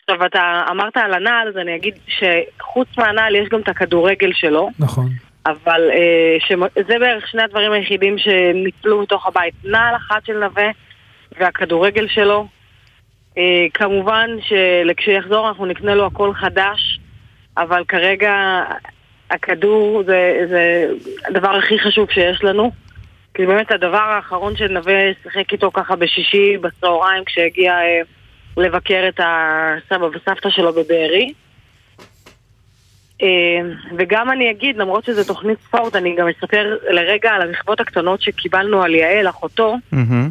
עכשיו, 0.09 0.27
אתה 0.27 0.63
אמרת 0.71 0.97
על 0.97 1.15
הנעל, 1.15 1.49
אז 1.49 1.57
אני 1.57 1.77
אגיד 1.77 1.95
שחוץ 2.09 2.89
מהנעל 2.99 3.37
יש 3.37 3.49
גם 3.49 3.61
את 3.61 3.69
הכדורגל 3.69 4.33
שלו, 4.33 4.71
נכון. 4.79 5.09
אבל 5.47 5.91
אה, 5.93 6.57
זה 6.89 6.99
בערך 6.99 7.29
שני 7.29 7.43
הדברים 7.43 7.73
היחידים 7.73 8.19
שניצלו 8.19 9.03
מתוך 9.03 9.27
הבית. 9.27 9.55
נעל 9.65 9.97
אחת 9.97 10.27
של 10.27 10.39
נווה 10.39 10.71
והכדורגל 11.39 12.09
שלו. 12.09 12.47
אה, 13.39 13.67
כמובן 13.75 14.31
שכשיחזור 14.41 15.49
אנחנו 15.49 15.67
נקנה 15.67 15.95
לו 15.95 16.07
הכל 16.07 16.35
חדש, 16.35 17.01
אבל 17.57 17.85
כרגע 17.89 18.63
הכדור 19.31 20.03
זה, 20.07 20.47
זה 20.49 20.87
הדבר 21.29 21.51
הכי 21.57 21.79
חשוב 21.79 22.11
שיש 22.11 22.45
לנו. 22.45 22.84
כי 23.35 23.47
באמת 23.47 23.71
הדבר 23.71 23.97
האחרון 23.97 24.57
שנווה 24.57 24.95
שיחק 25.23 25.53
איתו 25.53 25.71
ככה 25.73 25.97
בשישי 25.97 26.57
בצהריים 26.61 27.25
כשהגיע 27.25 27.73
אה, 27.73 28.01
לבקר 28.57 29.05
את 29.09 29.21
הסבא 29.21 30.05
וסבתא 30.05 30.51
שלו 30.51 30.73
בבארי. 30.73 31.33
אה, 33.23 33.29
וגם 33.99 34.31
אני 34.31 34.51
אגיד, 34.51 34.77
למרות 34.77 35.05
שזו 35.05 35.25
תוכנית 35.25 35.59
ספורט, 35.61 35.97
אני 35.97 36.17
גם 36.17 36.29
אספר 36.29 36.79
לרגע 36.91 37.31
על 37.31 37.43
המחוות 37.43 37.81
הקטנות 37.81 38.23
שקיבלנו 38.23 38.83
על 38.83 38.95
יעל, 38.95 39.29
אחותו. 39.29 39.77
מהמם. 39.93 40.31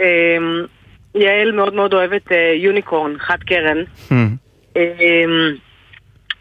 אה, 0.00 0.36
יעל 1.14 1.52
מאוד 1.52 1.74
מאוד 1.74 1.94
אוהבת 1.94 2.32
אה, 2.32 2.54
יוניקורן, 2.56 3.18
חד 3.18 3.38
קרן. 3.46 3.78
מהמם. 4.10 4.36
אה, 4.76 5.24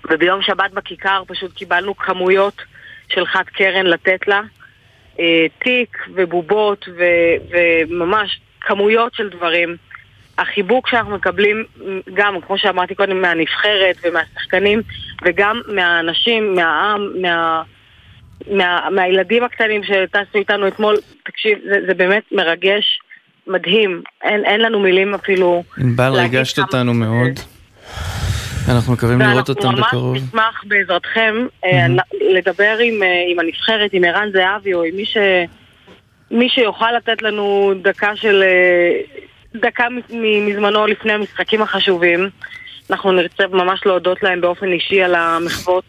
וביום 0.09 0.41
שבת 0.41 0.71
בכיכר 0.71 1.23
פשוט 1.27 1.53
קיבלנו 1.53 1.97
כמויות 1.97 2.61
של 3.09 3.25
חד 3.25 3.43
קרן 3.43 3.85
לתת 3.85 4.27
לה. 4.27 4.41
אה, 5.21 5.45
תיק 5.59 5.97
ובובות 6.13 6.89
ו- 6.97 7.55
וממש 7.89 8.39
כמויות 8.61 9.13
של 9.13 9.29
דברים. 9.29 9.75
החיבוק 10.37 10.87
שאנחנו 10.87 11.15
מקבלים 11.15 11.63
גם, 12.13 12.41
כמו 12.41 12.57
שאמרתי 12.57 12.95
קודם, 12.95 13.21
מהנבחרת 13.21 13.95
ומהשחקנים 14.03 14.81
וגם 15.25 15.61
מהאנשים, 15.67 16.55
מהעם, 16.55 17.21
מה... 17.21 17.63
מה, 18.51 18.89
מהילדים 18.91 19.43
הקטנים 19.43 19.81
שטסו 19.83 20.37
איתנו 20.37 20.67
אתמול, 20.67 20.97
תקשיב, 21.25 21.59
זה, 21.63 21.79
זה 21.87 21.93
באמת 21.93 22.23
מרגש, 22.31 22.99
מדהים, 23.47 24.01
אין, 24.23 24.45
אין 24.45 24.61
לנו 24.61 24.79
מילים 24.79 25.13
אפילו 25.13 25.63
ענבל, 25.77 26.11
ריגשת 26.13 26.59
אותנו 26.59 26.93
מאוד. 26.93 27.39
אנחנו 28.69 28.93
מקווים 28.93 29.21
לראות 29.21 29.49
אותם 29.49 29.67
ואנחנו 29.67 29.83
בקרוב. 29.83 30.13
ממש 30.13 30.23
נשמח 30.23 30.63
בעזרתכם 30.67 31.35
אה, 31.65 31.87
לדבר 32.35 32.77
עם, 32.83 33.03
אה, 33.03 33.07
עם 33.31 33.39
הנבחרת, 33.39 33.93
עם 33.93 34.03
ערן 34.03 34.29
זהבי 34.33 34.73
או 34.73 34.83
עם 34.83 34.95
מי, 34.95 35.05
ש, 35.05 35.17
מי 36.31 36.49
שיוכל 36.49 36.91
לתת 36.97 37.21
לנו 37.21 37.73
דקה 37.81 38.15
של... 38.15 38.43
אה, 38.43 39.01
דקה 39.55 39.87
מזמנו 40.09 40.87
לפני 40.87 41.13
המשחקים 41.13 41.61
החשובים. 41.61 42.29
אנחנו 42.89 43.11
נרצה 43.11 43.43
ממש 43.51 43.81
להודות 43.85 44.23
להם 44.23 44.41
באופן 44.41 44.67
אישי 44.67 45.03
על 45.03 45.15
המחוות. 45.15 45.83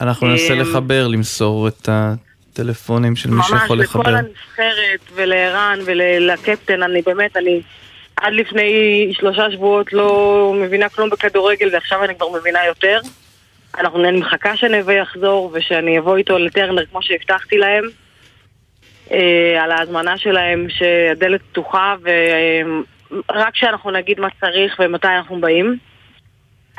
אנחנו 0.00 0.26
ננסה 0.26 0.54
לחבר, 0.54 1.08
למסור 1.08 1.68
את 1.68 1.88
הטלפונים 1.88 3.16
של 3.16 3.30
מי 3.30 3.36
ממש 3.36 3.46
שיכול 3.46 3.78
לכל 3.78 3.98
לחבר. 3.98 4.16
הנבחרת 4.16 5.00
ולערן 5.14 5.78
ולקפטן, 5.84 6.82
אני 6.82 7.02
באמת, 7.02 7.36
אני 7.36 7.60
עד 8.16 8.32
לפני 8.32 9.10
שלושה 9.12 9.50
שבועות 9.50 9.92
לא 9.92 10.54
מבינה 10.56 10.88
כלום 10.88 11.10
בכדורגל 11.10 11.68
ועכשיו 11.72 12.04
אני 12.04 12.14
כבר 12.14 12.28
מבינה 12.28 12.66
יותר. 12.66 13.00
אנחנו 13.78 14.04
אני 14.04 14.20
מחכה 14.20 14.56
שנווה 14.56 14.94
יחזור 14.94 15.50
ושאני 15.52 15.98
אבוא 15.98 16.16
איתו 16.16 16.38
לטרנר 16.38 16.86
כמו 16.86 17.02
שהבטחתי 17.02 17.58
להם. 17.58 17.84
אה, 19.12 19.64
על 19.64 19.70
ההזמנה 19.70 20.18
שלהם 20.18 20.66
שהדלת 20.68 21.40
פתוחה 21.42 21.94
ורק 22.02 23.56
שאנחנו 23.56 23.90
נגיד 23.90 24.20
מה 24.20 24.28
צריך 24.40 24.80
ומתי 24.80 25.08
אנחנו 25.08 25.40
באים. 25.40 25.76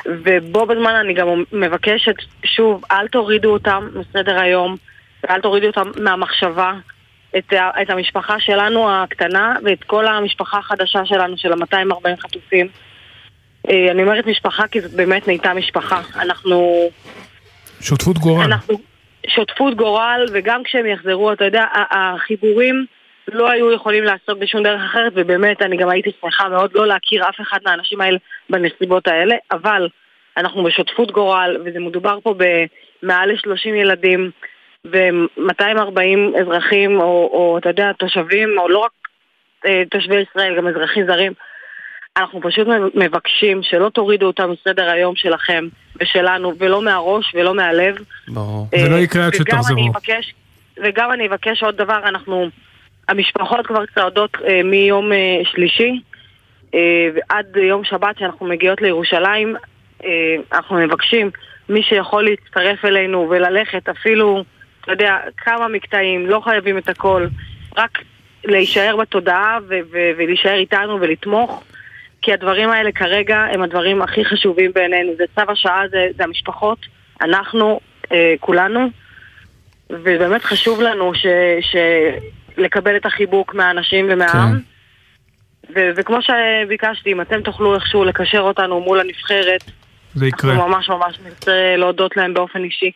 ובו 0.06 0.66
בזמן 0.66 0.94
אני 0.94 1.14
גם 1.14 1.44
מבקשת, 1.52 2.14
שוב, 2.44 2.84
אל 2.90 3.08
תורידו 3.08 3.52
אותם 3.52 3.88
מסדר 3.94 4.40
היום, 4.40 4.76
ואל 5.24 5.40
תורידו 5.40 5.66
אותם 5.66 5.90
מהמחשבה, 6.00 6.72
את, 7.38 7.52
את 7.82 7.90
המשפחה 7.90 8.40
שלנו 8.40 8.90
הקטנה 8.90 9.54
ואת 9.64 9.84
כל 9.84 10.06
המשפחה 10.06 10.58
החדשה 10.58 11.04
שלנו 11.04 11.38
של 11.38 11.52
ה-240 11.52 12.20
חטופים. 12.20 12.68
אה, 13.70 13.90
אני 13.90 14.02
אומרת 14.02 14.26
משפחה 14.26 14.68
כי 14.68 14.80
זאת 14.80 14.92
באמת 14.92 15.26
נהייתה 15.26 15.54
משפחה. 15.54 16.00
אנחנו... 16.16 16.88
שותפות 17.80 18.18
גורל. 18.18 18.44
אנחנו 18.44 18.74
שותפות 19.26 19.74
גורל, 19.74 20.26
וגם 20.32 20.62
כשהם 20.64 20.86
יחזרו, 20.86 21.32
אתה 21.32 21.44
יודע, 21.44 21.64
החיבורים 21.90 22.86
לא 23.32 23.50
היו 23.50 23.72
יכולים 23.72 24.04
לעסוק 24.04 24.38
בשום 24.38 24.62
דרך 24.62 24.80
אחרת, 24.84 25.12
ובאמת, 25.16 25.62
אני 25.62 25.76
גם 25.76 25.88
הייתי 25.88 26.10
שמחה 26.20 26.48
מאוד 26.48 26.70
לא 26.74 26.86
להכיר 26.86 27.28
אף 27.28 27.40
אחד 27.40 27.58
מהאנשים 27.64 28.00
האלה 28.00 28.18
בנסיבות 28.50 29.08
האלה, 29.08 29.34
אבל 29.52 29.88
אנחנו 30.36 30.64
בשותפות 30.64 31.10
גורל, 31.10 31.56
וזה 31.64 31.78
מדובר 31.80 32.18
פה 32.22 32.34
במעל 33.02 33.32
ל-30 33.32 33.68
ילדים, 33.68 34.30
ו-240 34.84 36.40
אזרחים, 36.40 37.00
או, 37.00 37.30
או 37.32 37.58
אתה 37.58 37.68
יודע, 37.68 37.92
תושבים, 37.92 38.58
או 38.58 38.68
לא 38.68 38.78
רק 38.78 38.90
אה, 39.66 39.82
תושבי 39.90 40.16
ישראל, 40.30 40.56
גם 40.56 40.66
אזרחים 40.66 41.06
זרים. 41.06 41.32
אנחנו 42.16 42.40
פשוט 42.40 42.68
מבקשים 42.94 43.62
שלא 43.62 43.88
תורידו 43.88 44.26
אותם 44.26 44.50
מסדר 44.50 44.90
היום 44.90 45.16
שלכם 45.16 45.68
ושלנו, 46.00 46.52
ולא 46.58 46.82
מהראש 46.82 47.34
ולא 47.34 47.54
מהלב. 47.54 47.96
ברור. 48.28 48.66
זה 48.78 48.88
לא 48.88 48.94
אה, 48.94 49.00
יקרה 49.00 49.26
עד 49.26 49.32
וגם 49.34 49.44
שתחזרו. 49.44 49.90
אבקש, 49.90 50.34
וגם 50.84 51.12
אני 51.12 51.26
אבקש 51.26 51.62
עוד 51.62 51.76
דבר, 51.76 52.00
אנחנו, 52.04 52.48
המשפחות 53.08 53.66
כבר 53.66 53.86
צועדות 53.94 54.36
אה, 54.48 54.62
מיום 54.62 55.12
אה, 55.12 55.40
שלישי 55.44 56.00
אה, 56.74 57.08
ועד 57.14 57.56
יום 57.56 57.84
שבת 57.84 58.18
שאנחנו 58.18 58.46
מגיעות 58.46 58.82
לירושלים, 58.82 59.56
אה, 60.04 60.10
אנחנו 60.52 60.76
מבקשים, 60.76 61.30
מי 61.68 61.82
שיכול 61.82 62.24
להצטרף 62.24 62.84
אלינו 62.84 63.26
וללכת 63.30 63.88
אפילו, 63.88 64.44
אתה 64.84 64.92
יודע, 64.92 65.18
כמה 65.36 65.68
מקטעים, 65.68 66.26
לא 66.26 66.40
חייבים 66.44 66.78
את 66.78 66.88
הכל, 66.88 67.26
רק 67.76 67.98
להישאר 68.44 68.96
בתודעה 68.96 69.58
ו- 69.68 69.74
ו- 69.92 70.10
ולהישאר 70.16 70.54
איתנו 70.54 71.00
ולתמוך. 71.00 71.64
כי 72.22 72.32
הדברים 72.32 72.70
האלה 72.70 72.92
כרגע 72.92 73.38
הם 73.52 73.62
הדברים 73.62 74.02
הכי 74.02 74.24
חשובים 74.24 74.72
בעינינו. 74.74 75.12
זה 75.16 75.24
צו 75.34 75.52
השעה, 75.52 75.82
זה, 75.90 76.06
זה 76.16 76.24
המשפחות, 76.24 76.78
אנחנו, 77.20 77.80
אה, 78.12 78.34
כולנו, 78.40 78.88
ובאמת 79.90 80.44
חשוב 80.44 80.80
לנו 80.80 81.14
ש, 81.14 81.26
ש, 81.60 81.76
לקבל 82.56 82.96
את 82.96 83.06
החיבוק 83.06 83.54
מהאנשים 83.54 84.06
ומהעם. 84.10 84.60
ו- 85.74 85.90
וכמו 85.96 86.18
שביקשתי, 86.22 87.12
אם 87.12 87.20
אתם 87.20 87.42
תוכלו 87.42 87.74
איכשהו 87.74 88.04
לקשר 88.04 88.40
אותנו 88.40 88.80
מול 88.80 89.00
הנבחרת, 89.00 89.64
זה 90.14 90.26
יקרה. 90.26 90.52
אנחנו 90.52 90.68
ממש 90.68 90.88
ממש 90.88 91.18
נרצה 91.24 91.76
להודות 91.76 92.16
להם 92.16 92.34
באופן 92.34 92.64
אישי. 92.64 92.90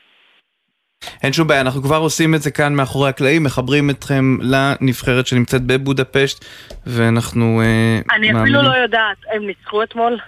אין 1.22 1.32
שום 1.32 1.48
בעיה, 1.48 1.60
אנחנו 1.60 1.82
כבר 1.82 1.96
עושים 1.96 2.34
את 2.34 2.42
זה 2.42 2.50
כאן 2.50 2.74
מאחורי 2.74 3.08
הקלעים, 3.08 3.44
מחברים 3.44 3.90
אתכם 3.90 4.36
לנבחרת 4.40 5.26
שנמצאת 5.26 5.62
בבודפשט, 5.62 6.44
ואנחנו 6.86 7.60
אה, 7.60 8.16
אני 8.16 8.30
אפילו. 8.30 8.62
לא 8.62 8.76
יודעת, 8.76 9.16
הם 9.32 9.46
ניצחו 9.46 9.82
אתמול? 9.82 10.18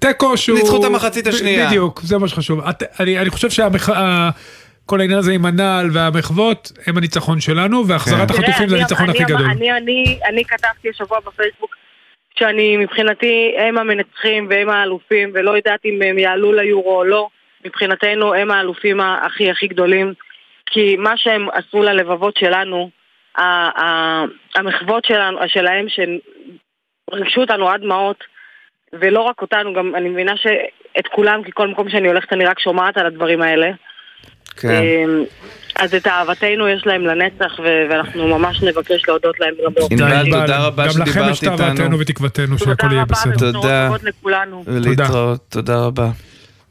תיקו 0.00 0.36
שהוא... 0.36 0.58
ניצחו 0.58 0.80
את 0.80 0.84
המחצית 0.84 1.26
השנייה. 1.26 1.66
בדיוק, 1.66 2.00
זה 2.00 2.18
מה 2.18 2.28
שחשוב. 2.28 2.60
אני 3.00 3.18
אני 3.18 3.30
חושב 3.30 3.50
שכל 3.50 5.00
העניין 5.00 5.18
הזה 5.18 5.32
עם 5.32 5.46
הנעל 5.46 5.90
והמחוות 5.92 6.72
הם 6.86 6.98
הניצחון 6.98 7.40
שלנו, 7.40 7.88
והחזרת 7.88 8.28
תראה, 8.28 8.40
החטופים 8.40 8.68
זה 8.68 8.76
הניצחון 8.76 9.10
אני 9.10 9.18
הכי 9.18 9.32
גדול. 9.32 9.50
אני, 9.50 9.72
אני, 9.72 10.18
אני 10.28 10.44
כתבתי 10.44 10.88
השבוע 10.88 11.18
בפייסבוק 11.26 11.74
שאני 12.38 12.76
מבחינתי 12.76 13.54
הם 13.58 13.78
המנצחים 13.78 14.46
והם 14.50 14.68
האלופים 14.68 15.30
ולא 15.34 15.50
יודעת 15.50 15.80
אם 15.84 16.02
הם 16.02 16.18
יעלו 16.18 16.52
ליורו 16.52 16.98
או 16.98 17.04
לא 17.04 17.28
מבחינתנו 17.64 18.34
הם 18.34 18.50
האלופים 18.50 19.00
הכי 19.00 19.50
הכי 19.50 19.66
גדולים 19.66 20.12
כי 20.66 20.96
מה 20.96 21.12
שהם 21.16 21.48
עשו 21.52 21.82
ללבבות 21.82 22.36
שלנו 22.36 22.90
המחוות 24.54 25.04
שלנו, 25.04 25.38
שלהם 25.46 25.86
שריגשו 25.88 27.40
אותנו 27.40 27.68
עד 27.68 27.80
דמעות 27.80 28.24
ולא 28.92 29.20
רק 29.20 29.42
אותנו, 29.42 29.74
גם 29.74 29.94
אני 29.94 30.08
מבינה 30.08 30.36
שאת 30.36 31.06
כולם, 31.12 31.42
כי 31.44 31.50
כל 31.54 31.68
מקום 31.68 31.90
שאני 31.90 32.08
הולכת 32.08 32.32
אני 32.32 32.44
רק 32.44 32.60
שומעת 32.60 32.96
על 32.96 33.06
הדברים 33.06 33.42
האלה 33.42 33.70
כן. 34.56 34.68
אמ, 34.68 35.24
אז 35.76 35.94
את 35.94 36.06
אהבתנו 36.06 36.68
יש 36.68 36.86
להם 36.86 37.06
לנצח, 37.06 37.58
ו- 37.58 37.86
ואנחנו 37.90 38.38
ממש 38.38 38.62
נבקש 38.62 39.08
להודות 39.08 39.40
להם 39.40 39.54
גם 39.64 39.74
באופן 39.74 40.02
ענבל. 40.02 40.40
תודה 40.40 40.66
רבה 40.66 40.82
גם 40.82 41.02
לכם 41.02 41.10
שדיברת 41.10 41.30
יש 41.32 41.40
תאוותנו 41.40 41.70
איתנו. 41.70 41.98
ותקוותנו 41.98 42.58
שהכל 42.58 42.92
יהיה 42.92 43.04
בסדר. 43.04 43.30
ובשורות 43.30 43.54
תודה. 43.54 43.86
טובות 43.86 44.02
לכולנו. 44.04 44.64
ולהתראות, 44.66 45.40
תודה 45.48 45.76
רבה. 45.84 46.10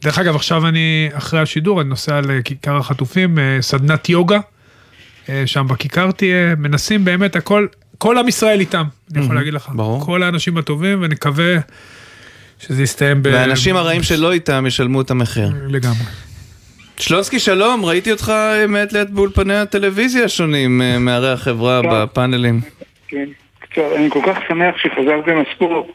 דרך 0.08 0.20
אגב, 0.20 0.36
עכשיו 0.36 0.68
אני, 0.68 1.10
אחרי 1.14 1.40
השידור, 1.40 1.82
אני 1.82 1.90
נוסע 1.90 2.22
לכיכר 2.22 2.78
החטופים, 2.78 3.40
אה, 3.40 3.58
סדנת 3.62 4.10
יוגה, 4.10 4.40
אה, 5.30 5.44
שם 5.46 5.68
בכיכר 5.68 6.12
תהיה, 6.12 6.56
מנסים 6.58 7.06
באמת 7.06 7.36
הכל, 7.36 7.68
כל 7.98 8.18
עם 8.18 8.28
ישראל 8.28 8.60
איתם, 8.60 8.84
אני 9.16 9.24
יכול 9.24 9.36
להגיד 9.36 9.54
לך. 9.54 9.70
ברור. 9.76 10.06
כל 10.06 10.24
האנשים 10.24 10.58
הטובים, 10.58 11.00
ונקווה 11.02 11.56
שזה 12.60 12.84
יסתיים 12.84 13.24
ב... 13.24 13.26
והאנשים 13.26 13.76
הרעים 13.76 14.04
שלא 14.04 14.32
איתם 14.32 14.66
ישלמו 14.68 15.02
את 15.02 15.12
המחיר. 15.12 15.52
לגמרי. 15.68 15.98
שלונסקי, 16.98 17.40
שלום, 17.40 17.86
ראיתי 17.86 18.12
אותך 18.12 18.30
אה, 18.30 18.68
מעת 18.68 18.94
לעת 18.94 19.10
באולפני 19.10 19.56
הטלוויזיה 19.56 20.26
השונים 20.26 20.82
מערי 21.00 21.32
החברה 21.32 21.82
כן. 21.84 21.90
בפאנלים. 21.92 22.62
כן, 23.08 23.26
קצת, 23.60 23.82
אני 23.96 24.10
כל 24.10 24.22
כך 24.28 24.38
שמח 24.48 24.76
שחזרתם 24.78 25.42
לספורט, 25.42 25.86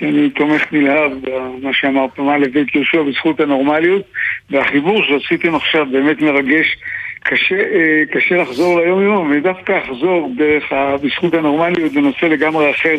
כי 0.00 0.06
אני 0.08 0.30
תומך 0.30 0.72
נלהב 0.72 1.12
במה 1.22 1.72
שאמר 1.72 2.06
פה 2.14 2.25
מל 2.25 2.36
לבית 2.36 2.74
יהושע 2.74 3.02
בזכות 3.02 3.40
הנורמליות, 3.40 4.02
והחיבור 4.50 5.02
שעשיתם 5.02 5.54
עכשיו 5.54 5.86
באמת 5.92 6.22
מרגש. 6.22 6.76
קשה, 7.20 7.54
אה, 7.54 8.02
קשה 8.12 8.36
לחזור 8.36 8.80
ליום 8.80 9.02
יום, 9.02 9.30
ודווקא 9.30 9.78
אחזור 9.78 10.32
דרך. 10.36 10.72
בזכות 11.02 11.34
הנורמליות 11.34 11.92
בנושא 11.92 12.26
לגמרי 12.26 12.70
אחר. 12.70 12.94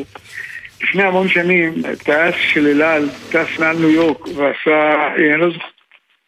לפני 0.83 1.03
המון 1.03 1.27
שנים, 1.27 1.73
טייס 2.03 2.35
של 2.35 2.67
אל 2.67 2.81
על 2.81 3.09
טס 3.31 3.59
מעל 3.59 3.77
ניו 3.77 3.89
יורק 3.89 4.27
ועשה, 4.35 4.93
אה, 4.93 5.15
אני 5.15 5.37
לא 5.37 5.49
זוכר 5.51 5.65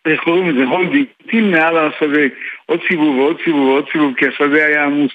איך 0.05 0.21
קוראים 0.21 0.49
לזה, 0.49 0.63
holding, 0.65 1.05
טיל 1.29 1.51
מעל 1.51 1.77
השדה, 1.77 2.21
עוד 2.65 2.79
סיבוב 2.87 3.17
ועוד 3.17 3.37
סיבוב 3.43 3.67
ועוד 3.67 3.85
סיבוב, 3.91 4.13
כי 4.17 4.25
השדה 4.27 4.65
היה 4.65 4.83
עמוס. 4.83 5.11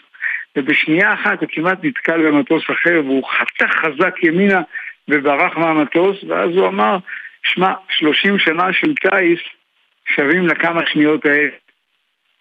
ובשנייה 0.56 1.14
אחת 1.14 1.40
הוא 1.40 1.48
כמעט 1.52 1.78
נתקל 1.82 2.26
במטוס 2.26 2.62
אחר 2.70 3.02
והוא 3.04 3.24
חתך 3.28 3.74
חזק 3.74 4.14
ימינה 4.22 4.62
וברח 5.08 5.56
מהמטוס, 5.56 6.16
ואז 6.28 6.50
הוא 6.50 6.66
אמר, 6.66 6.98
שמע, 7.42 7.72
30 7.98 8.38
שנה 8.38 8.72
של 8.72 8.94
טיס 8.94 9.40
שווים 10.16 10.46
לכמה 10.46 10.80
שניות 10.86 11.26
האלה. 11.26 11.48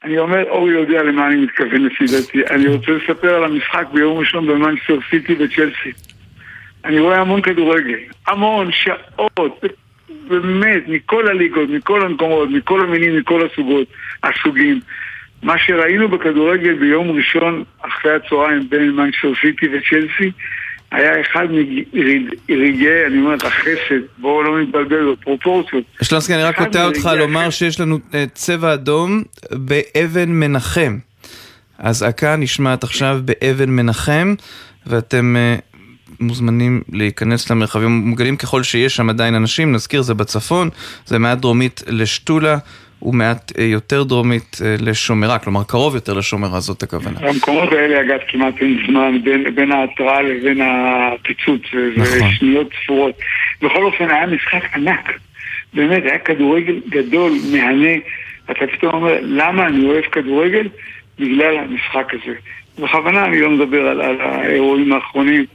אני 0.04 0.18
אומר, 0.18 0.50
אורי 0.50 0.72
יודע 0.72 1.04
למה 1.04 1.28
אני 1.28 1.36
מתכוון 1.36 1.86
לפי 1.86 2.06
דעתי. 2.06 2.54
אני 2.54 2.68
רוצה 2.68 2.92
לספר 2.92 3.36
על 3.36 3.44
המשחק 3.44 3.88
ביום 3.94 4.18
ראשון 4.18 4.48
במנצ'סטר 4.48 5.00
סיטי 5.10 5.36
וצ'לסי. 5.40 5.92
אני 6.86 7.00
רואה 7.00 7.22
המון 7.22 7.42
כדורגל, 7.42 8.00
המון 8.28 8.72
שעות, 8.72 9.64
באמת, 10.28 10.88
מכל 10.88 11.28
הליגות, 11.28 11.70
מכל 11.70 12.06
המקומות, 12.06 12.50
מכל 12.50 12.82
המינים, 12.82 13.18
מכל 13.18 13.48
הסוגות, 13.48 13.88
הסוגים. 14.24 14.80
מה 15.44 15.58
שראינו 15.58 16.10
בכדורגל 16.10 16.74
ביום 16.74 17.18
ראשון 17.18 17.64
אחרי 17.82 18.16
הצהריים 18.16 18.70
בין 18.70 18.92
מנצ'סטר 18.92 19.32
סיטי 19.42 19.68
וצ'לסי 19.68 20.32
היה 20.92 21.22
אחד 21.22 21.46
מרגעי, 22.50 23.06
אני 23.08 23.18
אומר 23.18 23.36
לך, 23.36 23.46
חסד, 23.46 24.02
בואו 24.18 24.44
לא 24.44 24.62
נתבלבל 24.62 25.12
בפרופורציות. 25.12 25.84
שלונסקי, 26.02 26.34
אני 26.34 26.44
רק 26.44 26.58
קוטע 26.58 26.86
אותך 26.86 27.10
לומר 27.18 27.50
שיש 27.50 27.80
לנו 27.80 28.00
אה, 28.14 28.26
צבע 28.34 28.74
אדום 28.74 29.24
באבן 29.52 30.30
מנחם. 30.30 30.98
אזעקה 31.80 32.36
נשמעת 32.36 32.84
עכשיו 32.84 33.20
באבן 33.26 33.70
מנחם, 33.70 34.36
ואתם 34.86 35.36
אה, 35.36 35.56
מוזמנים 36.20 36.82
להיכנס 36.92 37.52
למרחבים 37.52 37.90
מוגנים 37.90 38.38
ככל 38.38 38.64
שיש 38.64 38.96
שם 38.96 39.10
עדיין 39.10 39.36
אנשים, 39.36 39.72
נזכיר 39.72 40.02
זה 40.02 40.14
בצפון, 40.14 40.70
זה 41.06 41.20
מעט 41.20 41.38
דרומית 41.38 41.84
לשתולה. 41.88 42.58
ומעט 43.02 43.52
אה, 43.60 43.64
יותר 43.64 44.04
דרומית 44.04 44.58
אה, 44.66 44.76
לשומרה, 44.80 45.40
כלומר 45.40 45.64
קרוב 45.64 45.96
יותר 45.96 46.14
לשומרה, 46.14 46.60
זאת 46.60 46.84
הכוונה. 46.84 47.20
במקומות 47.20 47.72
האלה 47.72 48.02
אגב 48.02 48.20
כמעט 48.28 48.54
אין 48.62 48.80
זמן 48.88 49.18
בין, 49.24 49.56
בין 49.56 49.72
ההתראה 49.72 50.22
לבין 50.22 50.62
הפיצוץ, 50.62 51.62
נכון. 51.98 52.32
שניות 52.32 52.70
ספורות. 52.84 53.16
בכל 53.62 53.84
אופן 53.84 54.10
היה 54.10 54.26
משחק 54.28 54.76
ענק, 54.76 55.20
באמת 55.74 56.04
היה 56.04 56.20
כדורגל 56.20 56.80
גדול, 56.90 57.32
מהנה, 57.52 57.94
אתה 58.52 58.68
פתאום 58.74 58.94
אומר 58.94 59.18
למה 59.22 59.68
אני 59.68 59.86
אוהב 59.86 60.04
כדורגל? 60.04 60.68
בגלל 61.20 61.58
המשחק 61.58 62.14
הזה. 62.14 62.36
בכוונה 62.80 63.26
אני 63.26 63.42
לא 63.42 63.50
מדבר 63.50 63.88
על, 63.88 64.02
על 64.02 64.22
האירועים 64.22 64.94
האחרונים, 64.94 65.46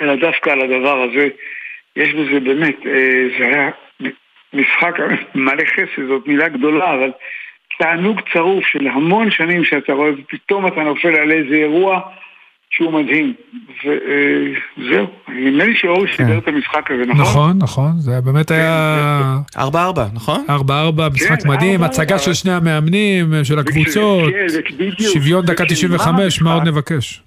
אלא 0.00 0.14
דווקא 0.16 0.50
על 0.50 0.60
הדבר 0.60 1.02
הזה. 1.02 1.28
יש 1.96 2.14
בזה 2.14 2.40
באמת, 2.40 2.76
אה, 2.86 3.38
זה 3.38 3.46
היה 3.46 3.70
משחק 4.56 4.98
מלא 5.34 5.62
חסד, 5.74 6.06
זאת 6.08 6.26
מילה 6.26 6.48
גדולה, 6.48 6.94
אבל 6.94 7.10
תענוג 7.78 8.20
צרוף 8.32 8.64
של 8.66 8.86
המון 8.86 9.30
שנים 9.30 9.64
שאתה 9.64 9.92
רואה, 9.92 10.10
ופתאום 10.18 10.66
אתה 10.66 10.80
נופל 10.80 11.14
על 11.14 11.32
איזה 11.32 11.54
אירוע 11.54 12.00
שהוא 12.70 12.92
מדהים. 12.92 13.34
וזהו, 13.84 15.06
נדמה 15.28 15.64
לי 15.64 15.76
שאורי 15.76 16.08
כן. 16.08 16.24
סידר 16.24 16.38
את 16.38 16.48
המשחק 16.48 16.90
הזה, 16.90 17.02
נכון? 17.06 17.20
נכון, 17.20 17.58
נכון, 17.58 17.90
זה 17.98 18.20
באמת 18.24 18.50
היה... 18.50 19.36
4-4, 19.56 19.58
נכון? 20.14 20.44
4-4, 20.48 20.52
משחק 21.14 21.42
כן, 21.42 21.48
מדהים, 21.48 21.82
הצגה 21.82 22.18
של 22.18 22.34
שני 22.34 22.52
המאמנים, 22.52 23.26
של 23.44 23.58
הקבוצות, 23.58 24.32
שוויון 25.12 25.44
דקה 25.44 25.64
95, 25.64 26.42
מה 26.42 26.54
עוד 26.54 26.68
נבקש? 26.68 27.22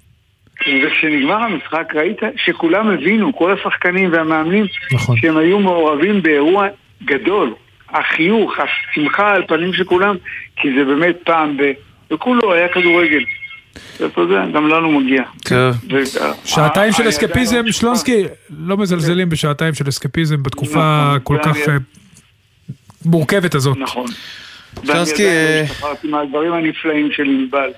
וכשנגמר 0.84 1.43
המשחק 1.43 1.95
ראית 1.95 2.19
שכולם 2.36 2.89
הבינו, 2.89 3.36
כל 3.36 3.53
השחקנים 3.53 4.11
והמאמנים, 4.11 4.65
נכון. 4.93 5.17
שהם 5.17 5.38
היו 5.38 5.59
מעורבים 5.59 6.21
באירוע 6.21 6.67
גדול. 7.04 7.54
החיוך, 7.89 8.54
השמחה 8.60 9.32
על 9.32 9.43
פנים 9.47 9.74
של 9.74 9.84
כולם, 9.84 10.16
כי 10.56 10.68
זה 10.78 10.86
באמת 10.86 11.16
פעם 11.24 11.58
ב... 11.58 11.72
וכולו 12.12 12.54
היה 12.54 12.68
כדורגל. 12.68 13.24
אתה 13.95 14.22
יודע, 14.22 14.45
גם 14.54 14.68
לנו 14.68 15.00
מגיע. 15.00 15.24
כן. 15.45 15.70
שעתיים 16.45 16.93
של 16.93 17.10
אסקפיזם, 17.10 17.72
שלונסקי, 17.72 18.24
לא 18.50 18.78
מזלזלים 18.78 19.30
בשעתיים 19.30 19.74
של 19.74 19.89
אסקפיזם 19.89 20.43
בתקופה 20.43 21.08
נכון, 21.08 21.20
כל 21.24 21.38
כך 21.43 21.58
אה, 21.58 21.78
מורכבת 23.06 23.56
הזאת. 23.56 23.78
נכון. 23.78 24.08
שלונסקי... 24.86 25.26
ואני 25.26 25.36
עדיין 25.36 25.58
לא 25.58 25.64
השתחררתי 25.64 26.08
מהדברים 26.08 26.54
הנפלאים 26.54 27.10
של 27.12 27.24
ענבל. 27.24 27.70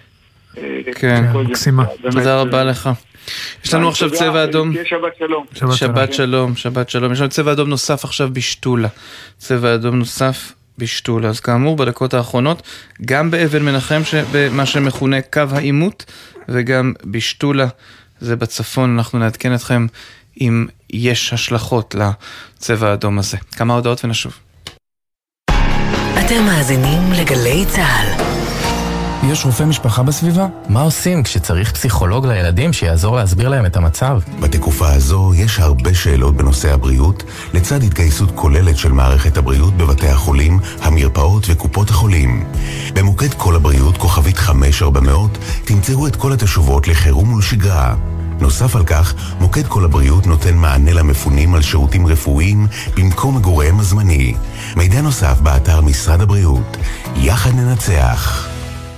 אה, 0.57 0.79
כן, 0.95 1.23
מקסימה. 1.33 1.85
תודה 2.11 2.41
רבה 2.41 2.63
לך. 2.63 2.89
יש 3.65 3.73
לנו 3.73 3.89
עכשיו 3.89 4.11
צבע 4.11 4.43
אדום. 4.43 4.73
שבת 4.83 5.15
שלום. 5.17 5.45
שבת 5.75 6.13
שלום, 6.13 6.55
שבת 6.55 6.89
שלום. 6.89 7.13
יש 7.13 7.19
לנו 7.19 7.29
צבע 7.29 7.51
אדום 7.51 7.69
נוסף 7.69 8.05
עכשיו 8.05 8.29
בשתולה. 8.33 8.87
צבע 9.37 9.75
אדום 9.75 9.95
נוסף 9.95 10.53
בשתולה. 10.77 11.29
אז 11.29 11.39
כאמור, 11.39 11.75
בדקות 11.75 12.13
האחרונות, 12.13 12.61
גם 13.05 13.31
באבן 13.31 13.63
מנחם, 13.63 14.01
במה 14.31 14.65
שמכונה 14.65 15.21
קו 15.21 15.41
העימות, 15.51 16.05
וגם 16.49 16.93
בשתולה, 17.05 17.67
זה 18.19 18.35
בצפון, 18.35 18.97
אנחנו 18.97 19.19
נעדכן 19.19 19.55
אתכם 19.55 19.87
אם 20.41 20.65
יש 20.89 21.33
השלכות 21.33 21.95
לצבע 21.95 22.89
האדום 22.89 23.19
הזה. 23.19 23.37
כמה 23.51 23.73
הודעות 23.73 24.05
ונשוב. 24.05 24.33
אתם 26.25 26.43
מאזינים 26.45 27.11
לגלי 27.11 27.65
צה"ל. 27.65 28.30
יש 29.23 29.45
רופא 29.45 29.63
משפחה 29.63 30.03
בסביבה? 30.03 30.47
מה 30.69 30.81
עושים 30.81 31.23
כשצריך 31.23 31.71
פסיכולוג 31.71 32.27
לילדים 32.27 32.73
שיעזור 32.73 33.15
להסביר 33.15 33.49
להם 33.49 33.65
את 33.65 33.77
המצב? 33.77 34.19
בתקופה 34.39 34.93
הזו 34.93 35.31
יש 35.35 35.59
הרבה 35.59 35.93
שאלות 35.93 36.35
בנושא 36.37 36.73
הבריאות, 36.73 37.23
לצד 37.53 37.83
התגייסות 37.83 38.29
כוללת 38.35 38.77
של 38.77 38.91
מערכת 38.91 39.37
הבריאות 39.37 39.77
בבתי 39.77 40.07
החולים, 40.07 40.59
המרפאות 40.81 41.45
וקופות 41.49 41.89
החולים. 41.89 42.45
במוקד 42.93 43.33
כל 43.33 43.55
הבריאות, 43.55 43.97
כוכבית 43.97 44.37
5400, 44.37 45.37
תמצאו 45.65 46.07
את 46.07 46.15
כל 46.15 46.33
התשובות 46.33 46.87
לחירום 46.87 47.33
ולשגרה. 47.33 47.95
נוסף 48.39 48.75
על 48.75 48.83
כך, 48.83 49.13
מוקד 49.39 49.67
כל 49.67 49.85
הבריאות 49.85 50.27
נותן 50.27 50.55
מענה 50.55 50.93
למפונים 50.93 51.55
על 51.55 51.61
שירותים 51.61 52.07
רפואיים 52.07 52.67
במקום 52.95 53.37
מגוריהם 53.37 53.79
הזמני. 53.79 54.33
מידע 54.75 55.01
נוסף 55.01 55.39
באתר 55.41 55.81
משרד 55.81 56.21
הבריאות. 56.21 56.77
יחד 57.15 57.55
ננצח. 57.55 58.47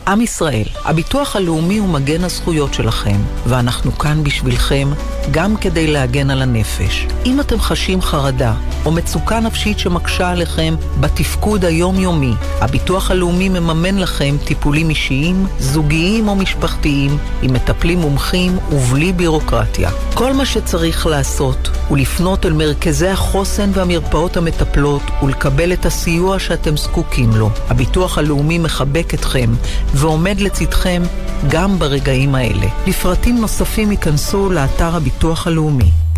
עם 0.07 0.21
ישראל, 0.21 0.65
הביטוח 0.85 1.35
הלאומי 1.35 1.77
הוא 1.77 1.89
מגן 1.89 2.23
הזכויות 2.23 2.73
שלכם, 2.73 3.17
ואנחנו 3.45 3.97
כאן 3.97 4.23
בשבילכם, 4.23 4.91
גם 5.31 5.57
כדי 5.57 5.87
להגן 5.87 6.29
על 6.29 6.41
הנפש. 6.41 7.07
אם 7.25 7.39
אתם 7.39 7.59
חשים 7.59 8.01
חרדה 8.01 8.53
או 8.85 8.91
מצוקה 8.91 9.39
נפשית 9.39 9.79
שמקשה 9.79 10.29
עליכם 10.29 10.75
בתפקוד 10.99 11.65
היומיומי, 11.65 12.33
הביטוח 12.61 13.11
הלאומי 13.11 13.49
מממן 13.49 13.97
לכם 13.97 14.35
טיפולים 14.45 14.89
אישיים, 14.89 15.47
זוגיים 15.59 16.27
או 16.27 16.35
משפחתיים, 16.35 17.17
עם 17.41 17.53
מטפלים 17.53 17.99
מומחים 17.99 18.57
ובלי 18.71 19.13
בירוקרטיה. 19.13 19.89
כל 20.13 20.33
מה 20.33 20.45
שצריך 20.45 21.05
לעשות 21.05 21.69
הוא 21.87 21.97
לפנות 21.97 22.45
אל 22.45 22.53
מרכזי 22.53 23.07
החוסן 23.07 23.71
והמרפאות 23.73 24.37
המטפלות 24.37 25.01
ולקבל 25.23 25.73
את 25.73 25.85
הסיוע 25.85 26.39
שאתם 26.39 26.77
זקוקים 26.77 27.31
לו. 27.31 27.49
הביטוח 27.69 28.17
הלאומי 28.17 28.57
מחבק 28.57 29.13
אתכם 29.13 29.49
ועומד 29.93 30.39
לצדכם 30.39 31.01
גם 31.49 31.79
ברגעים 31.79 32.35
האלה. 32.35 32.67
לפרטים 32.87 33.41
נוספים 33.41 33.91
ייכנסו 33.91 34.49
לאתר 34.49 34.95
הביטוח 34.95 35.47
הלאומי. 35.47 36.02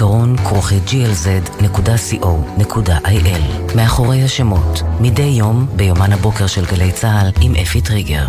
זיכרון 0.00 0.36
כרוכי 0.36 0.78
glz.co.il 0.86 1.76
מאחורי 3.76 4.22
השמות, 4.22 4.82
מדי 5.00 5.22
יום 5.22 5.66
ביומן 5.76 6.12
הבוקר 6.12 6.46
של 6.46 6.64
גלי 6.66 6.92
צה"ל 6.92 7.30
עם 7.40 7.54
אפי 7.62 7.80
טריגר. 7.80 8.26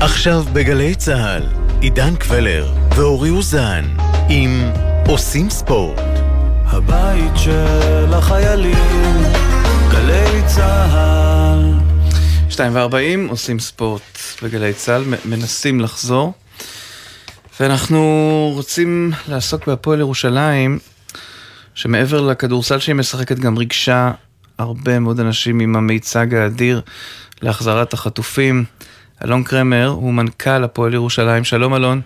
עכשיו 0.00 0.44
בגלי 0.52 0.94
צה"ל, 0.94 1.42
עידן 1.80 2.16
קבלר 2.16 2.72
ואורי 2.96 3.30
אוזן 3.30 3.84
עם 4.28 4.70
עושים 5.06 5.50
ספורט. 5.50 6.00
הבית 6.64 7.32
של 7.36 8.14
החיילים, 8.14 9.22
גלי 9.90 10.42
צה"ל. 10.46 11.74
2 12.48 12.74
ו-40 12.74 13.30
עושים 13.30 13.58
ספורט 13.58 14.18
בגלי 14.42 14.72
צה"ל, 14.72 15.04
מנסים 15.24 15.80
לחזור. 15.80 16.32
ואנחנו 17.60 18.00
רוצים 18.54 19.10
לעסוק 19.28 19.66
בהפועל 19.66 20.00
ירושלים, 20.00 20.78
שמעבר 21.74 22.20
לכדורסל 22.20 22.78
שהיא 22.78 22.94
משחקת 22.94 23.38
גם 23.38 23.56
ריגשה 23.56 24.10
הרבה 24.58 24.98
מאוד 24.98 25.20
אנשים 25.20 25.60
עם 25.60 25.76
המיצג 25.76 26.34
האדיר 26.34 26.80
להחזרת 27.42 27.92
החטופים. 27.92 28.64
אלון 29.24 29.44
קרמר 29.44 29.86
הוא 29.86 30.14
מנכ"ל 30.14 30.64
הפועל 30.64 30.94
ירושלים. 30.94 31.44
שלום 31.44 31.74
אלון. 31.74 32.00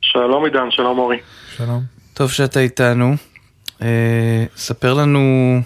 שלום 0.00 0.44
עידן, 0.44 0.70
שלום 0.70 0.98
אורי. 0.98 1.18
שלום. 1.56 1.82
טוב 2.14 2.30
שאתה 2.30 2.60
איתנו. 2.60 3.16
אה, 3.82 4.44
ספר 4.56 4.94
לנו 4.94 5.60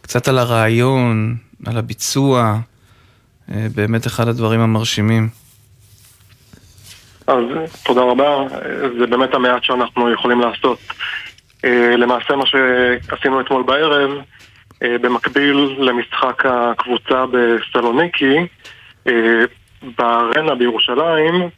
קצת 0.00 0.28
על 0.28 0.38
הרעיון, 0.38 1.36
על 1.66 1.78
הביצוע, 1.78 2.58
אה, 3.52 3.66
באמת 3.74 4.06
אחד 4.06 4.28
הדברים 4.28 4.60
המרשימים. 4.60 5.41
אז 7.32 7.44
תודה 7.84 8.00
רבה, 8.00 8.44
זה 8.98 9.06
באמת 9.06 9.34
המעט 9.34 9.64
שאנחנו 9.64 10.12
יכולים 10.12 10.40
לעשות. 10.40 10.78
אה, 11.64 11.96
למעשה 11.96 12.36
מה 12.36 12.44
שעשינו 12.46 13.40
אתמול 13.40 13.62
בערב, 13.62 14.10
אה, 14.82 14.98
במקביל 14.98 15.76
למשחק 15.78 16.46
הקבוצה 16.46 17.24
בסלוניקי, 17.26 18.36
אה, 19.06 19.44
בארנה 19.98 20.54
בירושלים, 20.54 21.48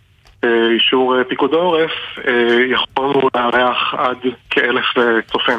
אישור 0.74 1.22
פיקוד 1.28 1.54
העורף, 1.54 1.90
יכולנו 2.70 3.28
לארח 3.34 3.94
עד 3.94 4.18
כאלף 4.50 4.84
צופים. 5.32 5.58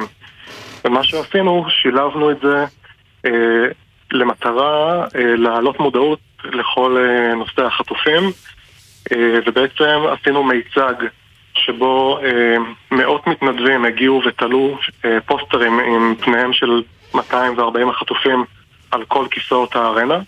ומה 0.86 1.04
שעשינו, 1.04 1.66
שילבנו 1.70 2.32
את 2.32 2.38
זה 2.42 2.66
למטרה 4.12 5.06
להעלות 5.16 5.80
מודעות 5.80 6.20
לכל 6.44 6.98
נושא 7.36 7.62
החטופים, 7.62 8.24
ובעצם 9.14 10.02
עשינו 10.12 10.44
מיצג 10.44 10.94
שבו 11.54 12.20
אה, 12.24 12.56
מאות 12.92 13.28
מתנדבים 13.28 13.86
הגיעו 13.86 14.22
ותלו 14.26 14.78
אה, 15.06 15.18
פוסטרים 15.26 15.80
עם 15.80 16.16
פניהם 16.16 16.54
של 16.54 16.84
240 17.14 17.90
החטופים 17.90 18.44
על 18.92 19.06
כל 19.06 19.28
כיסאות 19.32 19.76
הארנה. 19.76 20.20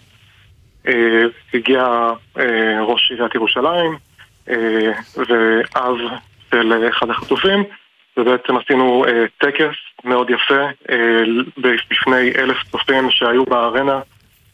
אה, 0.88 1.24
הגיע 1.54 2.12
אה, 2.40 2.82
ראש 2.82 3.12
עיריית 3.12 3.36
ירושלים 3.36 3.98
אה, 4.50 4.92
ואב 5.16 5.96
של 6.52 6.88
אחד 6.90 7.10
החטופים 7.10 7.64
ובעצם 8.18 8.58
עשינו 8.58 9.06
אה, 9.08 9.26
טקס 9.38 9.76
מאוד 10.04 10.30
יפה 10.30 10.62
אה, 10.90 11.24
בפני 11.90 12.32
אלף 12.38 12.58
צופים 12.72 13.12
שהיו 13.12 13.46
בארנה 13.46 14.00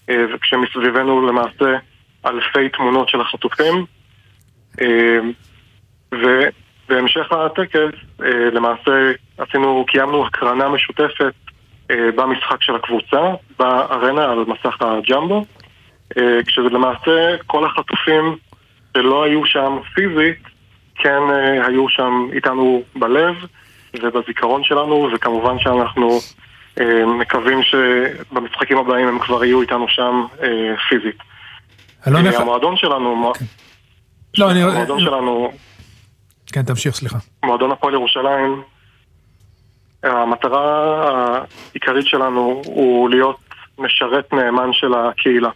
אה, 0.09 0.25
וכשמסביבנו 0.33 1.27
למעשה 1.27 1.77
אלפי 2.25 2.69
תמונות 2.69 3.09
של 3.09 3.21
החטופים 3.21 3.85
אה, 4.81 5.19
בהמשך 6.89 7.31
הטקס, 7.31 7.95
אה, 8.23 8.49
למעשה 8.53 9.11
עשינו, 9.37 9.85
קיימנו 9.87 10.25
הקרנה 10.25 10.69
משותפת 10.69 11.33
אה, 11.91 12.11
במשחק 12.15 12.61
של 12.61 12.75
הקבוצה, 12.75 13.21
בארנה 13.59 14.31
על 14.31 14.45
מסך 14.47 14.81
הג'מבו, 14.81 15.45
אה, 16.17 16.39
כשלמעשה 16.45 17.35
כל 17.47 17.65
החטופים 17.65 18.35
שלא 18.97 19.23
היו 19.23 19.45
שם 19.45 19.77
פיזית, 19.95 20.39
כן 20.95 21.21
היו 21.67 21.89
שם 21.89 22.27
איתנו 22.33 22.83
בלב 22.95 23.35
ובזיכרון 24.01 24.63
שלנו, 24.63 25.09
וכמובן 25.13 25.59
שאנחנו 25.59 26.19
מקווים 27.19 27.59
שבמשחקים 27.63 28.77
הבאים 28.77 29.07
הם 29.07 29.19
כבר 29.19 29.43
יהיו 29.43 29.61
איתנו 29.61 29.87
שם 29.87 30.25
פיזית. 30.89 31.17
המועדון 32.05 32.77
שלנו, 32.77 33.33
כן. 33.39 33.45
לא, 34.37 34.51
המועדון 34.51 34.99
שלנו 34.99 35.51
כן, 36.53 36.63
תמשיך, 36.63 36.95
סליחה. 36.95 37.17
מועדון 37.45 37.71
הפועל 37.71 37.93
ירושלים, 37.93 38.61
המטרה 40.03 40.67
העיקרית 41.71 42.07
שלנו 42.07 42.61
הוא 42.65 43.09
להיות 43.09 43.37
משרת 43.77 44.33
נאמן 44.33 44.73
של 44.73 44.93
הקהילה. 44.93 45.49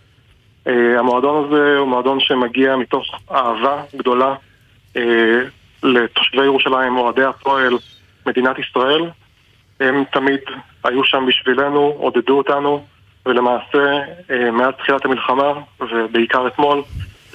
אה, 0.68 1.00
המועדון 1.00 1.46
הזה 1.46 1.78
הוא 1.78 1.88
מועדון 1.88 2.20
שמגיע 2.20 2.76
מתוך 2.76 3.20
אהבה 3.32 3.84
גדולה 3.96 4.36
אה, 4.98 5.40
לתושבי 5.84 6.44
ירושלים, 6.46 6.98
אוהדי 6.98 7.24
הפועל, 7.24 7.74
מדינת 8.26 8.56
ישראל. 8.60 9.10
הם 9.80 10.04
תמיד 10.14 10.40
היו 10.84 11.04
שם 11.04 11.26
בשבילנו, 11.28 11.80
עודדו 11.80 12.38
אותנו, 12.38 12.86
ולמעשה 13.26 14.00
אה, 14.32 14.52
מאז 14.52 14.74
תחילת 14.78 15.06
המלחמה, 15.06 15.54
ובעיקר 15.80 16.48
אתמול, 16.48 16.84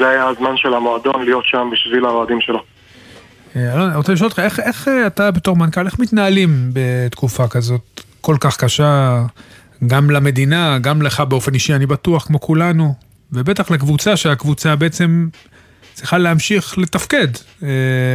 זה 0.02 0.08
היה 0.08 0.28
הזמן 0.28 0.56
של 0.56 0.74
המועדון 0.74 1.24
להיות 1.24 1.44
שם 1.46 1.68
בשביל 1.72 2.04
האוהדים 2.04 2.40
שלו. 2.40 2.62
אה, 3.56 3.86
אני 3.86 3.96
רוצה 3.96 4.12
לשאול 4.12 4.28
אותך, 4.28 4.38
איך, 4.38 4.60
איך 4.60 4.88
אה, 4.88 5.06
אתה 5.06 5.30
בתור 5.30 5.56
מנכ"ל, 5.56 5.86
איך 5.86 5.98
מתנהלים 5.98 6.70
בתקופה 6.72 7.48
כזאת 7.48 8.00
כל 8.20 8.36
כך 8.40 8.56
קשה, 8.56 9.22
גם 9.86 10.10
למדינה, 10.10 10.78
גם 10.78 11.02
לך 11.02 11.20
באופן 11.20 11.54
אישי, 11.54 11.74
אני 11.74 11.86
בטוח, 11.86 12.24
כמו 12.24 12.40
כולנו, 12.40 12.94
ובטח 13.32 13.70
לקבוצה, 13.70 14.16
שהקבוצה 14.16 14.76
בעצם 14.76 15.28
צריכה 15.94 16.18
להמשיך 16.18 16.78
לתפקד, 16.78 17.28
אה, 17.62 17.68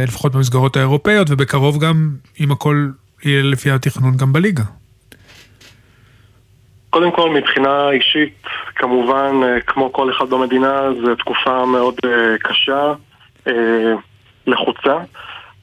לפחות 0.06 0.32
במסגרות 0.32 0.76
האירופאיות, 0.76 1.30
ובקרוב 1.30 1.78
גם, 1.78 2.10
אם 2.40 2.52
הכל 2.52 2.88
יהיה 3.24 3.42
לפי 3.42 3.70
התכנון, 3.70 4.16
גם 4.16 4.32
בליגה. 4.32 4.64
קודם 6.90 7.10
כל, 7.10 7.30
מבחינה 7.30 7.90
אישית, 7.90 8.46
כמובן, 8.74 9.40
כמו 9.66 9.92
כל 9.92 10.10
אחד 10.10 10.30
במדינה, 10.30 10.88
זו 11.04 11.14
תקופה 11.14 11.64
מאוד 11.64 11.94
קשה, 12.42 12.92
לחוצה. 14.46 14.98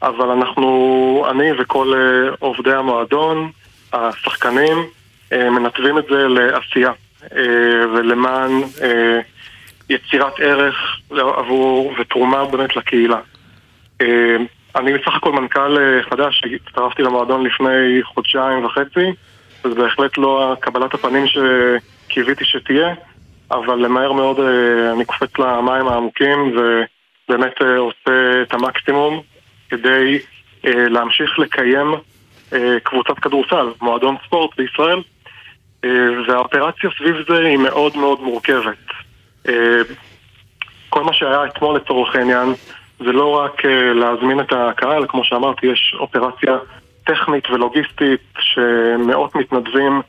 אבל 0.01 0.29
אנחנו, 0.29 1.25
אני 1.31 1.51
וכל 1.59 1.93
אה, 1.93 2.35
עובדי 2.39 2.73
המועדון, 2.73 3.51
השחקנים, 3.93 4.77
אה, 5.31 5.49
מנתבים 5.49 5.97
את 5.97 6.05
זה 6.09 6.27
לעשייה 6.27 6.91
אה, 7.37 7.87
ולמען 7.93 8.51
יצירת 9.89 10.39
ערך 10.39 10.75
עבור 11.11 11.93
ותרומה 11.99 12.45
באמת 12.45 12.75
לקהילה. 12.75 13.19
אני 14.75 14.93
בסך 14.93 15.15
הכל 15.15 15.31
מנכ"ל 15.31 15.77
חדש, 16.09 16.43
הצטרפתי 16.67 17.01
למועדון 17.01 17.43
לפני 17.43 18.03
חודשיים 18.03 18.65
וחצי, 18.65 19.11
וזה 19.65 19.75
בהחלט 19.75 20.17
לא 20.17 20.55
קבלת 20.59 20.93
הפנים 20.93 21.25
שקיוויתי 21.27 22.45
שתהיה, 22.45 22.93
אבל 23.51 23.75
למהר 23.75 24.11
מאוד 24.11 24.39
אני 24.93 25.05
קופץ 25.05 25.39
למים 25.39 25.87
העמוקים 25.87 26.55
ובאמת 26.55 27.61
עושה 27.77 28.41
את 28.41 28.53
המקסימום 28.53 29.21
כדי 29.69 30.19
אה, 30.65 30.89
להמשיך 30.89 31.39
לקיים 31.39 31.93
אה, 32.53 32.79
קבוצת 32.83 33.19
כדורסל, 33.19 33.67
מועדון 33.81 34.15
ספורט 34.25 34.57
בישראל, 34.57 35.01
אה, 35.85 35.89
והאופרציה 36.27 36.89
סביב 36.97 37.15
זה 37.27 37.39
היא 37.39 37.57
מאוד 37.57 37.97
מאוד 37.97 38.21
מורכבת. 38.21 38.77
אה, 39.47 39.81
כל 40.89 41.03
מה 41.03 41.13
שהיה 41.13 41.45
אתמול 41.45 41.75
לצורך 41.75 42.15
העניין 42.15 42.53
זה 42.99 43.11
לא 43.11 43.29
רק 43.29 43.65
אה, 43.65 43.93
להזמין 43.93 44.39
את 44.39 44.53
הקהל, 44.53 45.05
כמו 45.07 45.23
שאמרתי, 45.23 45.67
יש 45.67 45.95
אופרציה 45.99 46.57
טכנית 47.05 47.49
ולוגיסטית 47.49 48.21
שמאות 48.39 49.35
מתנדבים 49.35 50.01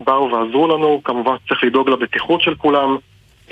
באו 0.00 0.30
ועזרו 0.32 0.68
לנו, 0.68 1.00
כמובן 1.04 1.36
צריך 1.48 1.64
לדאוג 1.64 1.88
לבטיחות 1.88 2.40
של 2.40 2.54
כולם, 2.54 2.96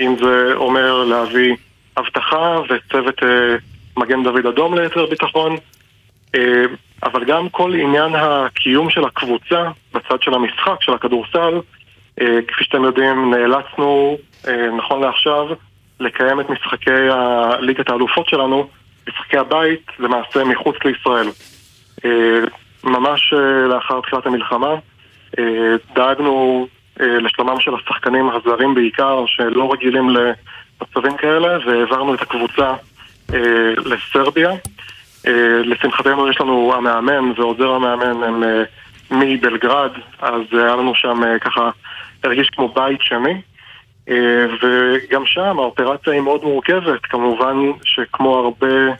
אם 0.01 0.15
זה 0.23 0.51
אומר 0.55 1.03
להביא 1.03 1.55
אבטחה 1.97 2.59
וצוות 2.69 3.23
אה, 3.23 3.55
מגן 3.97 4.23
דוד 4.23 4.45
אדום 4.45 4.77
ליתר 4.77 5.05
ביטחון, 5.05 5.55
אה, 6.35 6.63
אבל 7.03 7.23
גם 7.25 7.49
כל 7.49 7.73
עניין 7.73 8.15
הקיום 8.15 8.89
של 8.89 9.05
הקבוצה 9.05 9.71
בצד 9.93 10.21
של 10.21 10.33
המשחק, 10.33 10.81
של 10.81 10.93
הכדורסל, 10.93 11.59
אה, 12.21 12.39
כפי 12.47 12.63
שאתם 12.63 12.83
יודעים, 12.83 13.33
נאלצנו, 13.33 14.17
אה, 14.47 14.67
נכון 14.77 15.01
לעכשיו, 15.01 15.47
לקיים 15.99 16.39
את 16.39 16.49
משחקי 16.49 16.89
ליגת 17.59 17.89
האלופות 17.89 18.29
שלנו, 18.29 18.67
משחקי 19.09 19.37
הבית, 19.37 19.85
למעשה 19.99 20.43
מחוץ 20.43 20.75
לישראל. 20.85 21.27
ממש 22.83 23.33
לאחר 23.69 24.01
תחילת 24.01 24.25
המלחמה, 24.25 24.75
דאגנו 25.95 26.67
לשלומם 26.99 27.59
של 27.59 27.71
השחקנים 27.75 28.29
הזרים 28.29 28.75
בעיקר, 28.75 29.23
שלא 29.27 29.73
רגילים 29.73 30.09
למצבים 30.09 31.17
כאלה, 31.17 31.57
והעברנו 31.65 32.13
את 32.13 32.21
הקבוצה 32.21 32.73
אה, 33.33 33.73
לסרביה. 33.85 34.51
אה, 35.27 35.61
לשמחתנו 35.63 36.29
יש 36.29 36.41
לנו 36.41 36.73
המאמן 36.75 37.31
ועוזר 37.37 37.69
המאמן 37.69 38.23
הם 38.23 38.43
אה, 38.43 38.63
מבלגרד, 39.11 39.91
אז 40.19 40.41
היה 40.51 40.75
לנו 40.75 40.95
שם 40.95 41.21
ככה, 41.41 41.69
הרגיש 42.23 42.49
כמו 42.49 42.67
בית 42.67 43.01
שני. 43.01 43.41
וגם 44.61 45.25
שם 45.25 45.59
האופרציה 45.59 46.13
היא 46.13 46.21
מאוד 46.21 46.43
מורכבת, 46.43 46.99
כמובן 47.03 47.55
שכמו 47.83 48.37
הרבה 48.37 48.93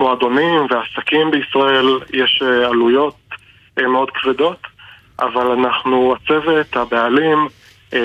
מועדונים 0.00 0.66
ועסקים 0.70 1.30
בישראל 1.30 1.86
יש 2.12 2.42
עלויות 2.42 3.14
מאוד 3.76 4.10
כבדות, 4.10 4.58
אבל 5.20 5.46
אנחנו, 5.46 6.14
הצוות, 6.14 6.76
הבעלים, 6.76 7.48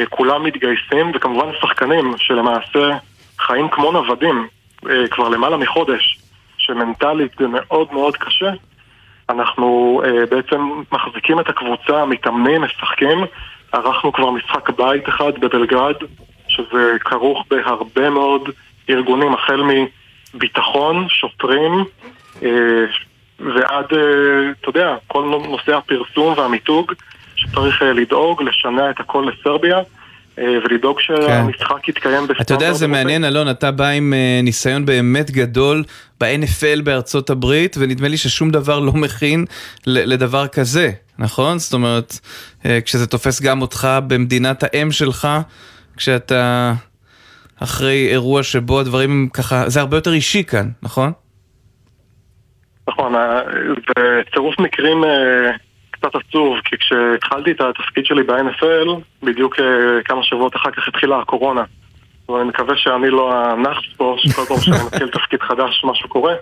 כולם 0.10 0.44
מתגייסים, 0.44 1.12
וכמובן 1.16 1.48
שחקנים 1.62 2.14
שלמעשה 2.18 2.98
חיים 3.40 3.70
כמו 3.70 3.92
נוודים 3.92 4.48
אה, 4.90 5.08
כבר 5.08 5.30
למעלה 5.30 5.58
מחודש, 5.58 6.20
שמנטלית 6.58 7.32
זה 7.40 7.48
מאוד 7.48 7.88
מאוד 7.94 8.18
קשה. 8.18 8.52
אנחנו 9.30 10.02
אה, 10.06 10.26
בעצם 10.26 10.82
מחזיקים 10.92 11.40
את 11.40 11.50
הקבוצה, 11.50 12.06
מתאמנים, 12.06 12.62
משחקים. 12.62 13.18
ערכנו 13.72 14.14
כבר 14.14 14.30
משחק 14.32 14.70
בית 14.70 15.10
אחד 15.10 15.40
בבלגרד, 15.40 15.96
שזה 16.48 16.98
כרוך 17.00 17.46
בהרבה 17.50 18.10
מאוד 18.10 18.50
ארגונים, 18.90 19.34
החל 19.34 19.62
מביטחון, 20.34 21.08
שוטרים, 21.10 21.86
אה, 22.44 22.50
ועד, 23.40 23.86
אה, 23.94 24.52
אתה 24.62 24.70
יודע, 24.70 24.96
כל 25.08 25.42
נושא 25.50 25.76
הפרסום 25.76 26.34
והמיתוג, 26.38 26.92
שצריך 27.36 27.82
אה, 27.82 27.94
לדאוג, 27.94 28.44
לשנע 28.44 28.90
את 28.90 29.00
הכל 29.00 29.28
לסרביה. 29.32 29.80
ולדאוג 30.38 31.00
שהמשחק 31.00 31.88
יתקיים 31.88 32.24
בסטנדרט. 32.24 32.42
אתה 32.42 32.54
יודע, 32.54 32.74
זה 32.74 32.88
מעניין, 32.88 33.26
אלון, 33.26 33.50
אתה 33.50 33.72
בא 33.72 33.88
עם 33.88 34.14
ניסיון 34.44 34.86
באמת 34.86 35.32
גדול 35.32 35.84
ב-NFL 36.22 36.82
בארצות 36.84 37.30
הברית, 37.30 37.76
ונדמה 37.80 38.08
לי 38.08 38.18
ששום 38.18 38.50
דבר 38.50 38.80
לא 38.80 38.92
מכין 38.92 39.46
לדבר 39.86 40.48
כזה, 40.48 40.92
נכון? 41.20 41.60
זאת 41.60 41.74
אומרת, 41.74 42.20
כשזה 42.86 43.08
תופס 43.08 43.42
גם 43.42 43.62
אותך 43.62 43.88
במדינת 44.08 44.64
האם 44.64 44.92
שלך, 44.92 45.28
כשאתה 45.98 46.74
אחרי 47.64 48.08
אירוע 48.12 48.44
שבו 48.44 48.80
הדברים 48.80 49.30
ככה, 49.34 49.70
זה 49.70 49.80
הרבה 49.80 49.98
יותר 49.98 50.14
אישי 50.14 50.44
כאן, 50.44 50.70
נכון? 50.84 51.12
נכון, 52.88 53.16
אה, 53.16 53.42
זה 53.98 54.22
צירוף 54.34 54.60
מקרים 54.60 55.04
אה, 55.04 55.52
קצת 55.92 56.16
עצוב, 56.16 56.58
כי 56.66 56.76
כשהתחלתי 56.78 57.52
את 57.52 57.62
התפקיד 57.62 58.06
שלי 58.06 58.24
ב-NFL, 58.24 58.90
בדיוק 59.24 59.60
אה, 59.60 59.66
כמה 60.06 60.24
שבועות 60.24 60.56
אחר 60.56 60.72
כך 60.72 60.88
התחילה 60.88 61.20
הקורונה. 61.20 61.64
ואני 62.30 62.44
מקווה 62.44 62.78
שאני 62.78 63.10
לא 63.10 63.34
הנאחס 63.34 63.84
פה, 63.98 64.16
שכל 64.18 64.46
פעם 64.46 64.58
שאני 64.58 64.78
מתחיל 64.86 65.10
תפקיד 65.20 65.42
חדש 65.42 65.82
משהו 65.84 66.10
קורה. 66.10 66.34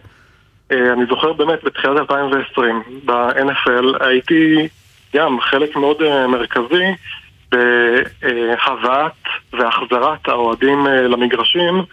אני 0.72 1.05
זוכר 1.09 1.34
באמת 1.34 1.63
בתחילת 1.63 1.97
2020 1.97 2.84
ב-NFL 3.05 4.05
הייתי 4.05 4.67
גם 5.15 5.41
חלק 5.41 5.76
מאוד 5.76 5.97
מרכזי 6.28 6.86
בהבאת 7.52 9.12
והחזרת 9.54 10.28
האוהדים 10.28 10.86
למגרשים 10.88 11.84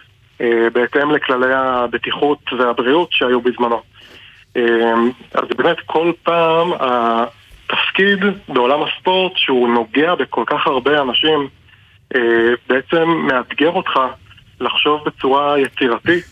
בהתאם 0.73 1.11
לכללי 1.11 1.53
הבטיחות 1.53 2.39
והבריאות 2.57 3.09
שהיו 3.11 3.41
בזמנו. 3.41 3.81
אמ, 4.55 5.11
אז 5.33 5.43
באמת 5.57 5.77
כל 5.85 6.11
פעם 6.23 6.71
התפקיד 6.79 8.19
בעולם 8.47 8.79
הספורט 8.83 9.31
שהוא 9.35 9.69
נוגע 9.69 10.15
בכל 10.15 10.43
כך 10.47 10.67
הרבה 10.67 11.01
אנשים 11.01 11.47
אה, 12.15 12.21
בעצם 12.69 13.09
מאתגר 13.09 13.69
אותך 13.69 13.99
לחשוב 14.61 15.01
בצורה 15.05 15.59
יצירתית 15.59 16.31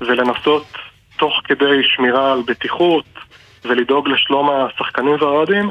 ולנסות 0.00 0.66
תוך 1.16 1.40
כדי 1.44 1.82
שמירה 1.82 2.32
על 2.32 2.42
בטיחות 2.46 3.04
ולדאוג 3.64 4.08
לשלום 4.08 4.50
השחקנים 4.50 5.16
והאוהדים 5.20 5.68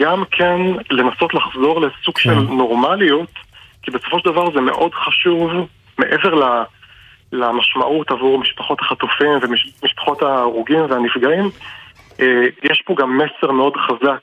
גם 0.00 0.24
כן 0.30 0.60
לנסות 0.90 1.34
לחזור 1.34 1.80
לסוג 1.80 2.18
של 2.18 2.30
כן. 2.30 2.54
נורמליות 2.56 3.30
כי 3.82 3.90
בסופו 3.90 4.18
של 4.18 4.30
דבר 4.30 4.52
זה 4.54 4.60
מאוד 4.60 4.94
חשוב 4.94 5.50
מעבר 5.98 6.34
ל... 6.34 6.64
למשמעות 7.34 8.10
עבור 8.10 8.38
משפחות 8.38 8.80
החטופים 8.80 9.38
ומשפחות 9.42 10.22
ההרוגים 10.22 10.80
והנפגעים, 10.90 11.50
אה, 12.20 12.46
יש 12.62 12.82
פה 12.86 12.94
גם 12.98 13.18
מסר 13.18 13.52
מאוד 13.52 13.76
חזק, 13.76 14.22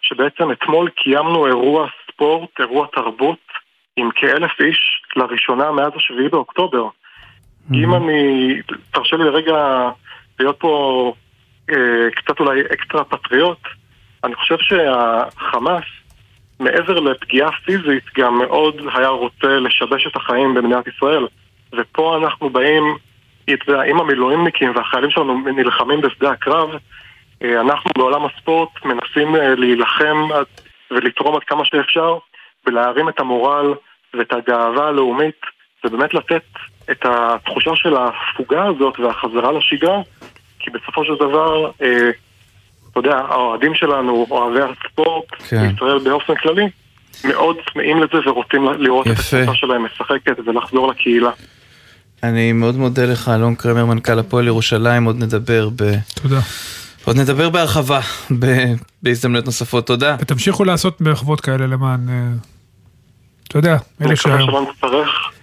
שבעצם 0.00 0.52
אתמול 0.52 0.88
קיימנו 0.90 1.46
אירוע 1.46 1.88
ספורט, 2.12 2.50
אירוע 2.60 2.86
תרבות, 2.92 3.38
עם 3.96 4.10
כאלף 4.14 4.60
איש 4.60 5.02
לראשונה 5.16 5.72
מאז 5.72 5.92
השביעי 5.96 6.28
באוקטובר. 6.28 6.84
Mm-hmm. 6.84 7.74
אם 7.74 7.94
אני, 7.94 8.54
תרשה 8.92 9.16
לי 9.16 9.24
לרגע 9.24 9.88
להיות 10.38 10.56
פה 10.58 11.12
אה, 11.70 12.10
קצת 12.14 12.40
אולי 12.40 12.60
אקסטרה 12.60 13.04
פטריוט, 13.04 13.58
אני 14.26 14.34
חושב 14.34 14.56
שהחמאס, 14.58 15.84
מעבר 16.60 17.00
לפגיעה 17.00 17.50
פיזית, 17.64 18.04
גם 18.18 18.38
מאוד 18.38 18.82
היה 18.94 19.08
רוצה 19.08 19.46
לשבש 19.46 20.06
את 20.06 20.16
החיים 20.16 20.54
במדינת 20.54 20.84
ישראל. 20.86 21.26
ופה 21.72 22.16
אנחנו 22.16 22.50
באים, 22.50 22.96
אתה 23.44 23.72
יודע, 23.72 23.82
עם 23.82 24.00
המילואימניקים 24.00 24.72
והחיילים 24.76 25.10
שלנו 25.10 25.38
נלחמים 25.38 26.00
בשדה 26.00 26.30
הקרב, 26.30 26.70
אה, 27.42 27.60
אנחנו 27.60 27.90
בעולם 27.98 28.24
הספורט 28.24 28.84
מנסים 28.84 29.36
אה, 29.36 29.54
להילחם 29.54 30.28
ולתרום 30.90 31.36
עד 31.36 31.44
כמה 31.44 31.64
שאפשר 31.64 32.18
ולהרים 32.66 33.08
את 33.08 33.20
המורל 33.20 33.74
ואת 34.14 34.32
הגאווה 34.32 34.88
הלאומית 34.88 35.40
ובאמת 35.84 36.14
לתת 36.14 36.44
את 36.90 37.04
התחושה 37.04 37.76
של 37.76 37.96
ההפוגה 37.96 38.64
הזאת 38.64 39.00
והחזרה 39.00 39.52
לשגרה 39.52 40.00
כי 40.58 40.70
בסופו 40.70 41.04
של 41.04 41.14
דבר, 41.14 41.70
אה, 41.82 42.10
אתה 42.98 43.08
יודע, 43.08 43.18
האוהדים 43.28 43.74
שלנו, 43.74 44.26
אוהבי 44.30 44.58
הספורט, 44.60 45.24
כן. 45.48 45.68
בישראל 45.68 45.98
באופן 45.98 46.34
כללי, 46.34 46.68
מאוד 47.24 47.56
צמאים 47.72 48.02
לזה 48.02 48.30
ורוצים 48.30 48.68
לראות 48.78 49.06
יפה. 49.06 49.36
את 49.36 49.42
הקבוצה 49.42 49.58
שלהם 49.58 49.84
משחקת 49.84 50.36
ולחזור 50.46 50.88
לקהילה. 50.88 51.30
אני 52.22 52.52
מאוד 52.52 52.76
מודה 52.76 53.04
לך, 53.04 53.28
אלון 53.28 53.54
קרמר, 53.54 53.84
מנכ"ל 53.84 54.18
הפועל 54.18 54.46
ירושלים, 54.46 55.04
עוד 55.04 55.22
נדבר 55.22 55.68
ב... 55.76 55.82
תודה. 56.22 56.40
עוד 57.04 57.16
נדבר 57.16 57.50
בהרחבה 57.50 58.00
ב... 58.38 58.46
בהזדמנויות 59.02 59.46
נוספות, 59.46 59.86
תודה. 59.86 60.16
ותמשיכו 60.20 60.64
לעשות 60.64 61.00
מחוות 61.00 61.40
כאלה 61.40 61.66
למען, 61.66 62.08
אה, 62.08 62.14
אתה 63.48 63.58
יודע, 63.58 63.76
אלה 64.02 64.16
שהיום. 64.16 64.40
נקווה 64.40 64.60
שלא 64.60 64.72
נצטרך. 64.72 65.35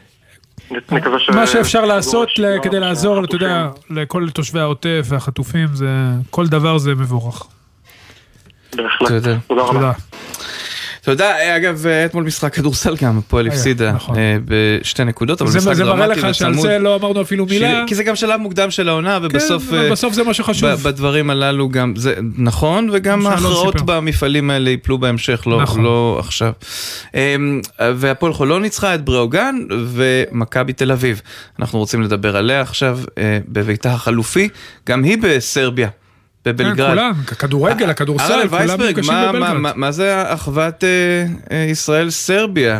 נקווה 0.91 1.19
ש... 1.19 1.29
מה 1.29 1.47
שאפשר 1.47 1.85
לעשות 1.85 2.29
כדי 2.63 2.79
לעזור, 2.79 3.25
אתה 3.25 3.35
יודע, 3.35 3.69
לכל 3.89 4.29
תושבי 4.29 4.59
העוטף 4.59 5.05
והחטופים, 5.09 5.67
זה, 5.73 5.87
כל 6.29 6.47
דבר 6.47 6.77
זה 6.77 6.95
מבורך. 6.95 7.47
בהחלט. 8.75 9.23
תודה 9.47 9.61
רבה. 9.61 9.91
אתה 11.03 11.11
יודע, 11.11 11.57
אגב, 11.57 11.85
אתמול 11.87 12.23
משחק 12.23 12.53
כדורסל 12.53 12.95
גם, 12.95 13.17
הפועל 13.17 13.47
הפסידה 13.47 13.91
נכון. 13.91 14.17
אה, 14.17 14.37
בשתי 14.45 15.03
נקודות, 15.03 15.41
אבל 15.41 15.49
משחק 15.49 15.61
דרמטי 15.63 15.81
וצמוד. 15.81 15.97
זה 15.97 16.05
מראה 16.05 16.07
לך 16.07 16.35
שעל 16.35 16.53
זה 16.53 16.79
לא 16.79 16.95
אמרנו 16.95 17.21
אפילו 17.21 17.45
מילה. 17.45 17.83
כי 17.87 17.95
זה 17.95 18.03
גם 18.03 18.15
שלב 18.15 18.41
מוקדם 18.41 18.71
של 18.71 18.89
העונה, 18.89 19.19
ובסוף... 19.21 19.69
כן, 19.69 19.91
בסוף 19.91 20.13
זה 20.13 20.23
מה 20.23 20.33
שחשוב. 20.33 20.69
בדברים 20.69 21.29
הללו 21.29 21.69
גם, 21.69 21.93
זה 21.95 22.15
נכון, 22.37 22.89
וגם 22.93 23.27
ההכרעות 23.27 23.81
במפעלים 23.81 24.49
האלה 24.49 24.69
ייפלו 24.69 24.97
בהמשך, 24.97 25.43
לא, 25.47 25.61
נכון. 25.61 25.83
לא 25.83 26.17
עכשיו. 26.19 26.51
אמ, 27.15 27.61
והפועל 27.79 28.33
חולון 28.33 28.61
ניצחה 28.61 28.95
את 28.95 29.05
בראוגן 29.05 29.55
ומכבי 29.69 30.73
תל 30.73 30.91
אביב. 30.91 31.21
אנחנו 31.59 31.79
רוצים 31.79 32.01
לדבר 32.01 32.37
עליה 32.37 32.61
עכשיו 32.61 32.99
אה, 33.17 33.39
בביתה 33.47 33.93
החלופי, 33.93 34.49
גם 34.87 35.03
היא 35.03 35.17
בסרביה. 35.21 35.89
בבלגרד. 36.45 36.77
כן, 36.77 36.89
כולם, 36.89 37.11
הכדורגל, 37.31 37.89
הכדורסל, 37.89 38.47
כולם 38.47 38.81
נפגשים 38.81 39.13
בבלגרד. 39.29 39.73
מה 39.75 39.91
זה 39.91 40.33
אחוות 40.33 40.83
אה, 40.83 41.25
אה, 41.51 41.63
ישראל-סרביה? 41.63 42.79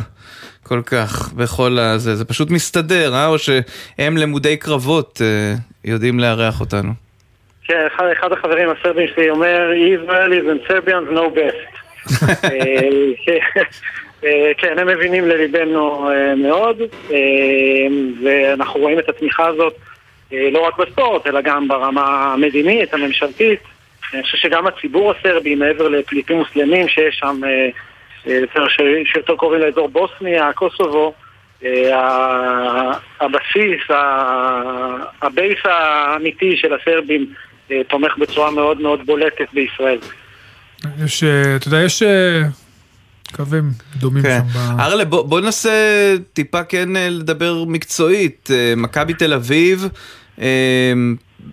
כל 0.64 0.82
כך 0.86 1.34
בכל 1.34 1.78
הזה, 1.80 2.16
זה 2.16 2.26
פשוט 2.26 2.51
מסתדר, 2.51 3.14
אה? 3.14 3.28
או 3.28 3.39
שהם 3.39 4.18
למודי 4.18 4.57
קרבות 4.57 5.22
אה, 5.24 5.53
יודעים 5.86 6.20
לארח 6.20 6.59
אותנו. 6.59 6.91
כן, 7.64 7.88
אחד, 7.95 8.05
אחד 8.20 8.32
החברים 8.32 8.70
הסרבים 8.70 9.07
שלי 9.16 9.30
אומר, 9.30 9.72
Israel 9.72 10.32
is 10.32 10.45
in 10.47 10.59
Serbians 10.72 11.18
no 11.18 11.38
best. 11.38 11.74
כן, 14.57 14.80
הם 14.80 14.88
מבינים 14.88 15.28
לליבנו 15.28 16.09
מאוד, 16.38 16.78
ואנחנו 18.24 18.80
רואים 18.80 18.99
את 18.99 19.09
התמיכה 19.09 19.47
הזאת. 19.47 19.76
אה, 20.34 20.49
לא 20.51 20.67
רק 20.67 20.77
בספורט, 20.77 21.27
אלא 21.27 21.41
גם 21.41 21.67
ברמה 21.67 22.34
המדינית, 22.34 22.93
הממשלתית. 22.93 23.59
אני 24.13 24.23
חושב 24.23 24.38
שגם 24.38 24.67
הציבור 24.67 25.11
הסרבי, 25.11 25.55
מעבר 25.55 25.88
לפליטים 25.88 26.38
מוסלמים 26.38 26.88
שיש 26.88 27.15
שם, 27.15 27.41
אה, 27.43 27.69
אה, 28.27 28.69
שיותר 29.05 29.36
קוראים 29.36 29.61
לאזור 29.61 29.89
בוסניה, 29.89 30.53
קוסובו, 30.53 31.13
הבסיס, 33.21 33.81
הבייס 35.21 35.59
האמיתי 35.63 36.57
של 36.57 36.73
הסרבים 36.73 37.34
תומך 37.88 38.17
בצורה 38.17 38.51
מאוד 38.51 38.81
מאוד 38.81 39.05
בולטת 39.05 39.53
בישראל. 39.53 39.99
יש, 41.05 41.23
אתה 41.55 41.67
יודע, 41.67 41.84
יש 41.84 42.03
קווים 43.36 43.63
דומים 43.95 44.23
כן. 44.23 44.39
שם. 44.53 44.79
ארלה, 44.79 45.05
בוא, 45.05 45.25
בוא 45.25 45.41
ננסה 45.41 45.71
טיפה 46.34 46.63
כן 46.63 46.89
לדבר 47.09 47.63
מקצועית. 47.67 48.49
מכבי 48.77 49.13
תל 49.13 49.34
אביב, 49.34 49.88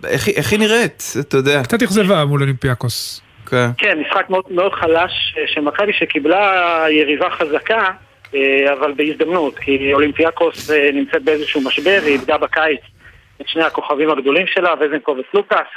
איך, 0.05 0.27
איך 0.29 0.51
היא 0.51 0.59
נראית, 0.59 1.03
אתה 1.19 1.37
יודע? 1.37 1.63
קצת 1.63 1.83
אכזבה 1.83 2.25
מול 2.25 2.41
אולימפיאקוס. 2.41 3.21
כן, 3.51 3.67
כן 3.77 3.99
משחק 3.99 4.29
מאוד, 4.29 4.43
מאוד 4.49 4.73
חלש 4.73 5.35
אה, 5.37 5.47
של 5.47 5.61
מכבי 5.61 5.93
שקיבלה 5.93 6.85
יריבה 6.89 7.29
חזקה, 7.29 7.85
אה, 8.35 8.73
אבל 8.73 8.93
בהזדמנות, 8.93 9.59
כי 9.59 9.93
אולימפיאקוס 9.93 10.71
אה, 10.71 10.89
נמצאת 10.93 11.23
באיזשהו 11.23 11.61
משבר, 11.61 11.99
היא 12.03 12.13
איבדה 12.13 12.37
בקיץ 12.37 12.81
את 13.41 13.47
שני 13.47 13.63
הכוכבים 13.63 14.09
הגדולים 14.09 14.47
שלה, 14.47 14.73
וזנקוב 14.79 15.15
וסלוקאס, 15.17 15.67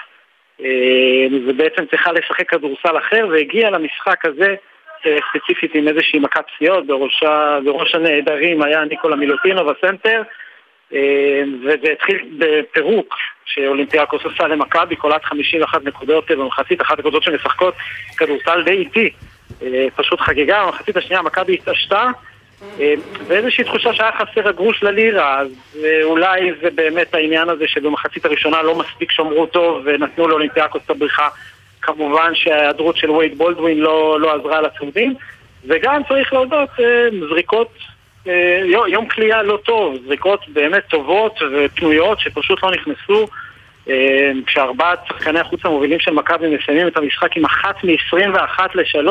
ובעצם 1.49 1.87
צריכה 1.91 2.13
לשחק 2.13 2.51
כדורסל 2.51 2.99
אחר, 2.99 3.29
והגיעה 3.31 3.71
למשחק 3.71 4.25
הזה 4.25 4.55
ספציפית 5.03 5.75
עם 5.75 5.89
איזושהי 5.89 6.19
מכת 6.19 6.45
פציעות, 6.57 6.87
בראש 7.65 7.95
הנעדרים 7.95 8.63
היה 8.63 8.85
ניקולה 8.85 9.17
מילוטינוב 9.17 9.65
בסנטר, 9.65 10.23
וזה 11.63 11.93
התחיל 11.93 12.19
בפירוק 12.39 13.15
שאולימפיאקוס 13.45 14.25
עושה 14.25 14.49
למכבי, 14.49 14.97
קולט 14.97 15.25
51 15.25 15.85
נקודות 15.85 16.31
במחצית, 16.31 16.83
51 16.83 16.99
נקודות 16.99 17.23
שמשחקות 17.23 17.75
כדורסל 18.17 18.63
די 18.63 18.71
איטי. 18.71 19.11
אה, 19.63 19.87
פשוט 19.97 20.21
חגיגה, 20.21 20.65
במחצית 20.67 20.97
השנייה 20.97 21.23
מכבי 21.23 21.55
התעשתה, 21.55 22.11
אה, 22.81 22.95
ואיזושהי 23.27 23.65
תחושה 23.65 23.95
שהיה 23.95 24.11
חסר 24.13 24.49
הגרוש 24.49 24.83
ללירה, 24.83 25.41
אז 25.41 25.49
אולי 26.03 26.53
זה 26.63 26.71
באמת 26.71 27.15
העניין 27.15 27.49
הזה 27.49 27.69
שבמחצית 27.69 28.25
הראשונה 28.25 28.63
לא 28.63 28.79
מספיק 28.79 29.11
שמרו 29.11 29.47
טוב 29.47 29.83
ונתנו 29.85 30.29
לאולימפיאקוס 30.29 30.83
את 30.85 30.91
הבריחה 30.91 31.29
כמובן 31.83 32.35
שההיעדרות 32.35 32.97
של 32.97 33.11
וייד 33.11 33.39
בולדווין 33.39 33.79
לא, 33.79 34.21
לא 34.21 34.35
עזרה 34.35 34.61
לצהובים, 34.61 35.15
וגם 35.67 36.03
צריך 36.09 36.33
להודות, 36.33 36.69
אה, 36.81 37.09
זריקות, 37.29 37.69
אה, 37.69 37.94
יום 38.89 39.09
כליאה 39.09 39.43
לא 39.43 39.59
טוב, 39.65 39.97
זריקות 40.07 40.49
באמת 40.49 40.83
טובות 40.89 41.39
ופנויות 41.53 42.21
שפשוט 42.21 42.63
לא 42.63 42.71
נכנסו. 42.71 43.27
אה, 43.89 44.33
כשארבעת 44.47 44.99
שחקני 45.09 45.41
החוץ 45.41 45.61
המובילים 45.65 46.01
של 46.01 46.11
מכבי 46.11 46.57
מסיימים 46.57 46.89
את 46.89 46.97
המשחק 46.97 47.37
עם 47.37 47.45
אחת 47.45 47.85
מ-21 47.85 48.61
ל-3, 48.75 49.09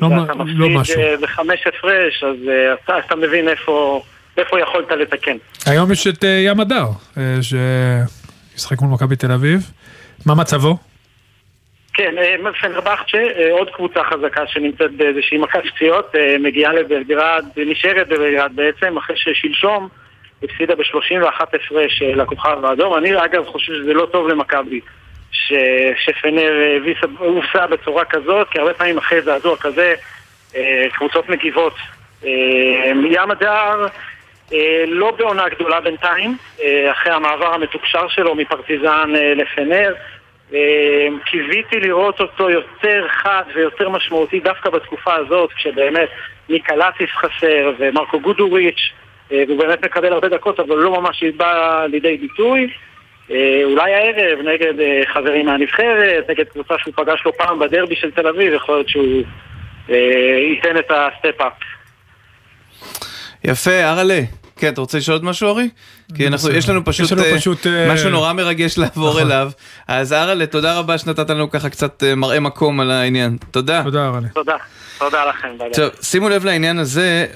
לא, 0.00 0.06
ואתה 0.06 0.32
לא 0.46 0.68
מפסיד. 0.68 0.98
אה, 0.98 1.14
בחמש 1.22 1.66
הפרש, 1.66 2.24
אז 2.24 2.48
אה, 2.48 2.74
אתה, 2.84 2.98
אתה 2.98 3.16
מבין 3.16 3.48
איפה, 3.48 4.02
איפה 4.38 4.60
יכולת 4.60 4.90
לתקן. 4.90 5.36
היום 5.66 5.92
יש 5.92 6.06
את 6.06 6.24
אה, 6.24 6.28
ים 6.28 6.60
הדר, 6.60 6.86
אה, 7.18 7.38
שישחק 7.42 8.80
מול 8.80 8.90
מכבי 8.90 9.16
תל 9.16 9.32
אביב. 9.32 9.70
מה 10.26 10.34
מצבו? 10.34 10.76
כן, 11.94 12.18
אה, 12.18 12.52
פנרבכצ'ה, 12.60 13.18
אה, 13.18 13.52
עוד 13.52 13.70
קבוצה 13.70 14.04
חזקה 14.04 14.46
שנמצאת 14.46 14.92
באיזושהי 14.92 15.38
מכת 15.38 15.62
פציעות, 15.74 16.14
אה, 16.16 16.36
מגיעה 16.38 16.72
לבלגרד, 16.72 17.44
נשארת 17.56 18.08
בבלגרד 18.08 18.52
בעצם, 18.54 18.96
אחרי 18.96 19.16
ששלשום 19.16 19.88
הפסידה 20.42 20.74
ב-31 20.74 21.42
הפרש 21.42 22.02
לכוכב 22.02 22.64
האדום. 22.64 22.96
אני 22.96 23.24
אגב 23.24 23.46
חושב 23.46 23.72
שזה 23.72 23.94
לא 23.94 24.06
טוב 24.12 24.28
למכבי, 24.28 24.80
ש- 25.32 25.52
שפנר 26.04 26.78
הובסה 27.18 27.66
בצורה 27.66 28.04
כזאת, 28.04 28.48
כי 28.48 28.58
הרבה 28.58 28.74
פעמים 28.74 28.98
אחרי 28.98 29.22
זעזוע 29.22 29.56
כזה, 29.56 29.94
קבוצות 30.92 31.28
מגיבות. 31.28 31.74
ים 33.10 33.30
הדר 33.30 33.86
לא 34.86 35.10
בעונה 35.10 35.48
גדולה 35.48 35.80
בינתיים, 35.80 36.36
אחרי 36.92 37.12
המעבר 37.12 37.54
המתוקשר 37.54 38.08
שלו 38.08 38.34
מפרטיזן 38.34 39.10
לפנר. 39.36 39.94
אה, 40.54 41.08
קיוויתי 41.24 41.80
לראות 41.80 42.20
אותו 42.20 42.50
יותר 42.50 43.06
חד 43.08 43.42
ויותר 43.54 43.88
משמעותי 43.88 44.40
דווקא 44.40 44.70
בתקופה 44.70 45.14
הזאת, 45.14 45.52
כשבאמת 45.52 46.08
ניקלטיס 46.48 47.10
חסר 47.10 47.72
ומרקו 47.78 48.20
גודוריץ', 48.20 48.90
אה, 49.32 49.44
והוא 49.48 49.58
באמת 49.58 49.84
מקבל 49.84 50.12
הרבה 50.12 50.28
דקות, 50.28 50.60
אבל 50.60 50.76
לא 50.76 51.00
ממש 51.00 51.24
בא 51.24 51.86
לידי 51.86 52.16
ביטוי. 52.16 52.68
אה, 53.30 53.60
אולי 53.64 53.94
הערב 53.94 54.38
נגד 54.38 54.80
אה, 54.80 55.02
חברים 55.14 55.46
מהנבחרת, 55.46 56.30
נגד 56.30 56.44
קבוצה 56.44 56.74
שהוא 56.78 56.94
פגש 56.96 57.22
לא 57.26 57.32
פעם 57.38 57.58
בדרבי 57.58 57.96
של 57.96 58.10
תל 58.10 58.26
אביב, 58.26 58.52
יכול 58.52 58.74
להיות 58.74 58.88
שהוא 58.88 59.22
אה, 59.90 59.96
ייתן 60.50 60.76
את 60.76 60.90
ה 60.90 60.97
step-up. 60.97 61.52
יפה, 63.44 63.90
אראלה. 63.90 64.41
כן, 64.62 64.72
אתה 64.72 64.80
רוצה 64.80 64.98
לשאול 64.98 65.14
עוד 65.14 65.24
משהו, 65.24 65.48
ארי? 65.48 65.68
כי 66.14 66.26
אנחנו. 66.26 66.50
יש 66.50 66.68
לנו 66.68 66.84
פשוט, 66.84 67.06
יש 67.06 67.12
לנו 67.12 67.22
אה, 67.22 67.36
פשוט, 67.36 67.66
אה, 67.66 67.94
משהו 67.94 68.10
נורא 68.10 68.32
מרגש 68.32 68.78
לעבור 68.78 69.10
נכון. 69.10 69.22
אליו. 69.22 69.50
אז 69.88 70.12
אראלה, 70.12 70.46
תודה 70.46 70.78
רבה 70.78 70.98
שנתת 70.98 71.30
לנו 71.30 71.50
ככה 71.50 71.68
קצת 71.68 72.02
אה, 72.02 72.14
מראה 72.14 72.40
מקום 72.40 72.80
על 72.80 72.90
העניין. 72.90 73.36
תודה. 73.50 73.82
תודה, 73.84 74.06
אראלה. 74.08 74.28
תודה, 74.28 74.56
תודה 74.98 75.24
לכם. 75.24 75.48
עכשיו, 75.70 75.88
שימו 76.02 76.28
לב 76.28 76.44
לעניין 76.44 76.78
הזה, 76.78 77.26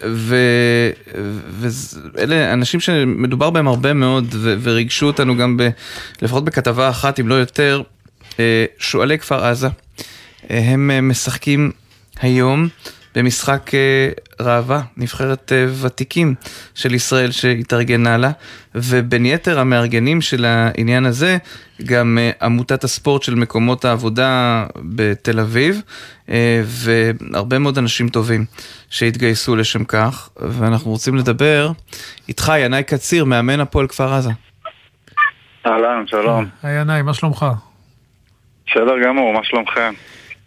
ואלה 2.14 2.53
אנשים 2.53 2.81
שמדובר 2.81 3.51
בהם 3.51 3.68
הרבה 3.68 3.93
מאוד, 3.93 4.24
ו- 4.33 4.55
וריגשו 4.62 5.07
אותנו 5.07 5.37
גם, 5.37 5.57
ב- 5.57 5.68
לפחות 6.22 6.45
בכתבה 6.45 6.89
אחת, 6.89 7.20
אם 7.20 7.29
לא 7.29 7.35
יותר, 7.35 7.83
שועלי 8.79 9.18
כפר 9.18 9.45
עזה. 9.45 9.68
הם 10.51 11.09
משחקים 11.09 11.70
היום 12.20 12.68
במשחק 13.17 13.75
אה, 13.75 14.09
ראווה, 14.41 14.81
נבחרת 14.97 15.53
אה, 15.53 15.67
ותיקים 15.83 16.35
של 16.75 16.95
ישראל 16.95 17.31
שהתארגנה 17.31 18.17
לה, 18.17 18.31
ובין 18.75 19.27
יתר 19.27 19.59
המארגנים 19.61 20.21
של 20.21 20.45
העניין 20.45 21.07
הזה, 21.07 21.37
גם 21.87 22.19
אה, 22.21 22.31
עמותת 22.43 22.85
הספורט 22.85 23.23
של 23.23 23.35
מקומות 23.35 23.85
העבודה 23.85 24.64
בתל 24.77 25.41
אביב, 25.41 25.83
והרבה 26.62 27.59
מאוד 27.59 27.79
אנשים 27.79 28.09
טובים 28.09 28.45
שהתגייסו 28.91 29.57
לשם 29.57 29.85
כך, 29.85 30.29
ואנחנו 30.37 30.91
רוצים 30.91 31.17
לדבר 31.17 31.71
איתך, 32.29 32.53
ינאי 32.59 32.83
קציר, 32.83 33.25
מאמן 33.25 33.61
הפועל 33.61 33.87
כפר 33.87 34.14
עזה. 34.14 34.31
אהלן, 35.67 36.05
שלום. 36.07 36.47
היי 36.62 36.81
ינאי, 36.81 37.03
מה 37.03 37.14
שלומך? 37.14 37.47
בסדר 38.67 38.95
גמור, 39.05 39.33
מה 39.33 39.41
שלומכם? 39.45 39.93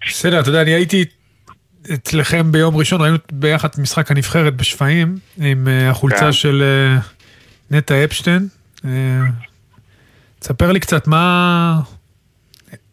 בסדר, 0.08 0.40
אתה 0.40 0.50
יודע, 0.50 0.62
אני 0.62 0.72
הייתי 0.72 1.06
אצלכם 1.94 2.52
ביום 2.52 2.78
ראשון, 2.78 3.02
ראינו 3.02 3.18
ביחד 3.32 3.70
משחק 3.78 4.12
הנבחרת 4.12 4.56
בשפיים, 4.56 5.16
עם 5.42 5.68
אה, 5.68 5.90
החולצה 5.90 6.26
כן. 6.26 6.32
של 6.32 6.64
אה, 6.64 7.02
נטע 7.72 8.04
אפשטיין. 8.04 8.48
אה, 8.86 8.92
תספר 10.40 10.72
לי 10.72 10.80
קצת 10.80 11.08
מה... 11.08 11.80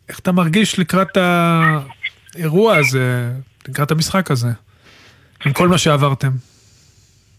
איך 0.08 0.18
אתה 0.18 0.32
מרגיש 0.32 0.78
לקראת 0.78 1.16
האירוע 1.16 2.76
הזה, 2.76 3.30
לקראת 3.68 3.90
המשחק 3.90 4.30
הזה, 4.30 4.48
עם 5.46 5.52
כל 5.52 5.68
מה 5.68 5.78
שעברתם. 5.78 6.30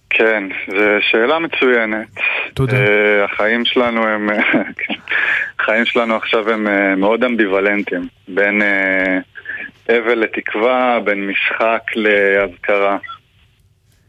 כן, 0.09 0.43
זו 0.67 0.85
שאלה 1.11 1.39
מצוינת. 1.39 2.07
תודה. 2.53 2.77
Uh, 2.77 3.31
החיים 3.31 3.65
שלנו 3.65 4.07
הם... 4.07 4.29
כן, 4.87 4.93
החיים 5.59 5.85
שלנו 5.85 6.15
עכשיו 6.15 6.49
הם 6.49 6.67
uh, 6.67 6.95
מאוד 6.97 7.23
אמביוולנטיים. 7.23 8.07
בין 8.27 8.61
uh, 8.61 9.36
אבל 9.89 10.13
לתקווה, 10.13 10.99
בין 11.03 11.27
משחק 11.27 11.81
לאזכרה. 11.95 12.97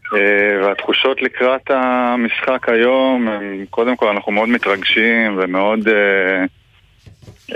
Uh, 0.06 0.64
והתחושות 0.64 1.22
לקראת 1.22 1.70
המשחק 1.70 2.68
היום, 2.68 3.28
קודם 3.70 3.96
כל 3.96 4.08
אנחנו 4.08 4.32
מאוד 4.32 4.48
מתרגשים 4.48 5.38
ומאוד 5.42 5.88
uh, 5.88 5.90
uh, 7.50 7.54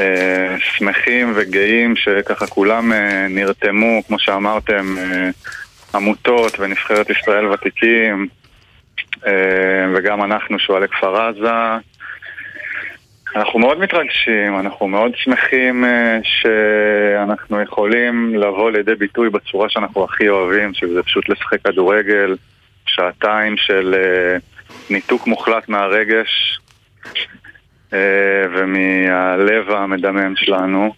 שמחים 0.59 1.33
וגאים 1.37 1.97
שככה 1.97 2.47
כולם 2.47 2.93
נרתמו, 3.29 4.03
כמו 4.07 4.19
שאמרתם, 4.19 4.95
עמותות 5.95 6.61
ונבחרת 6.61 7.11
ישראל 7.11 7.47
ותיקים, 7.47 8.29
אה, 9.27 9.87
וגם 9.95 10.23
אנחנו 10.25 10.59
שועלי 10.59 10.89
כפר 10.89 11.17
עזה. 11.17 11.79
אנחנו 13.37 13.59
מאוד 13.59 13.79
מתרגשים, 13.79 14.59
אנחנו 14.59 14.89
מאוד 14.89 15.13
שמחים 15.15 15.85
אה, 15.85 16.19
שאנחנו 16.23 17.61
יכולים 17.61 18.35
לבוא 18.35 18.71
לידי 18.71 18.95
ביטוי 18.95 19.31
בצורה 19.31 19.69
שאנחנו 19.69 20.05
הכי 20.05 20.29
אוהבים, 20.29 20.75
שזה 20.75 21.03
פשוט 21.03 21.29
לשחק 21.29 21.63
כדורגל, 21.65 22.37
שעתיים 22.87 23.57
של 23.57 23.95
אה, 23.95 24.37
ניתוק 24.91 25.27
מוחלט 25.27 25.69
מהרגש 25.69 26.61
אה, 27.93 28.45
ומהלב 28.53 29.71
המדמם 29.71 30.37
שלנו. 30.37 30.93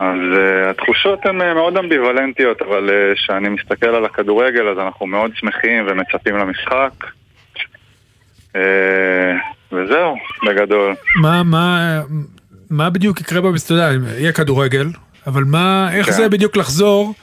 אז 0.00 0.18
uh, 0.34 0.70
התחושות 0.70 1.26
הן 1.26 1.40
uh, 1.40 1.54
מאוד 1.54 1.76
אמביוולנטיות, 1.76 2.62
אבל 2.62 2.90
כשאני 3.14 3.48
uh, 3.48 3.50
מסתכל 3.50 3.88
על 3.88 4.04
הכדורגל 4.04 4.68
אז 4.68 4.78
אנחנו 4.78 5.06
מאוד 5.06 5.30
שמחים 5.34 5.86
ומצפים 5.88 6.36
למשחק. 6.36 6.92
Uh, 8.54 8.58
וזהו, 9.72 10.16
בגדול. 10.46 10.94
מה, 11.22 11.42
מה, 11.42 12.00
מה 12.70 12.90
בדיוק 12.90 13.20
יקרה 13.20 13.40
יודע, 13.74 13.90
יהיה 14.18 14.32
כדורגל, 14.32 14.86
אבל 15.26 15.44
מה, 15.44 15.88
איך 15.92 16.06
כן. 16.06 16.12
זה 16.12 16.28
בדיוק 16.28 16.56
לחזור, 16.56 17.14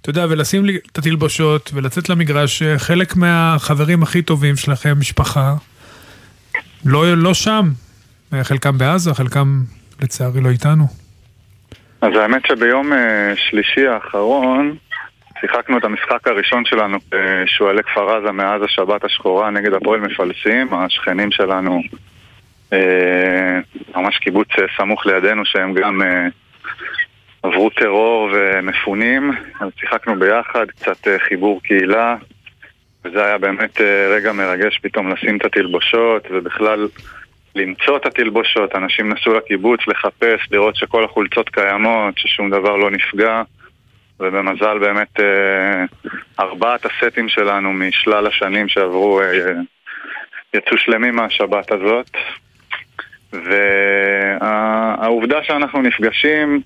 אתה 0.00 0.10
יודע, 0.10 0.26
ולשים 0.30 0.64
לי 0.64 0.78
את 0.92 0.98
התלבושות 0.98 1.70
ולצאת 1.74 2.08
למגרש, 2.08 2.62
אה, 2.62 2.78
חלק 2.78 3.16
מהחברים 3.16 4.02
הכי 4.02 4.22
טובים 4.22 4.56
שלכם, 4.56 4.94
משפחה, 5.00 5.54
לא, 6.84 7.16
לא 7.16 7.34
שם, 7.34 7.70
אה, 8.32 8.44
חלקם 8.44 8.78
בעזה, 8.78 9.14
חלקם 9.14 9.62
לצערי 10.02 10.40
לא 10.40 10.48
איתנו. 10.48 10.86
אז 12.00 12.12
האמת 12.16 12.42
שביום 12.46 12.92
uh, 12.92 12.96
שלישי 13.36 13.86
האחרון 13.86 14.76
שיחקנו 15.40 15.78
את 15.78 15.84
המשחק 15.84 16.28
הראשון 16.28 16.64
שלנו 16.64 16.98
בשועלי 17.08 17.82
כפר 17.82 18.16
עזה 18.16 18.32
מאז 18.32 18.62
השבת 18.62 19.04
השחורה 19.04 19.50
נגד 19.50 19.72
הפועל 19.72 20.00
מפלסים, 20.00 20.74
השכנים 20.74 21.30
שלנו, 21.30 21.82
uh, 22.70 22.76
ממש 23.96 24.18
קיבוץ 24.18 24.48
uh, 24.50 24.60
סמוך 24.76 25.06
לידינו 25.06 25.44
שהם 25.44 25.74
גם 25.74 26.00
עברו 27.42 27.70
טרור 27.70 28.30
ומפונים, 28.32 29.30
אז 29.60 29.68
שיחקנו 29.80 30.18
ביחד, 30.18 30.66
קצת 30.70 31.08
חיבור 31.28 31.62
קהילה, 31.62 32.16
וזה 33.04 33.24
היה 33.24 33.38
באמת 33.38 33.80
רגע 34.10 34.32
מרגש 34.32 34.78
פתאום 34.82 35.12
לשים 35.12 35.36
את 35.36 35.44
התלבושות 35.44 36.26
ובכלל 36.30 36.88
למצוא 37.54 37.96
את 37.96 38.06
התלבושות, 38.06 38.74
אנשים 38.74 39.12
נסעו 39.12 39.34
לקיבוץ 39.34 39.80
לחפש, 39.86 40.40
לראות 40.50 40.76
שכל 40.76 41.04
החולצות 41.04 41.48
קיימות, 41.48 42.18
ששום 42.18 42.50
דבר 42.50 42.76
לא 42.76 42.90
נפגע 42.90 43.42
ובמזל 44.20 44.78
באמת 44.78 45.20
אה, 45.20 45.84
ארבעת 46.40 46.86
הסטים 46.86 47.28
שלנו 47.28 47.72
משלל 47.72 48.26
השנים 48.26 48.68
שעברו 48.68 49.20
אה, 49.20 49.52
יצאו 50.54 50.78
שלמים 50.78 51.16
מהשבת 51.16 51.72
הזאת. 51.72 52.10
והעובדה 53.32 55.42
שאנחנו 55.42 55.82
נפגשים, 55.82 56.60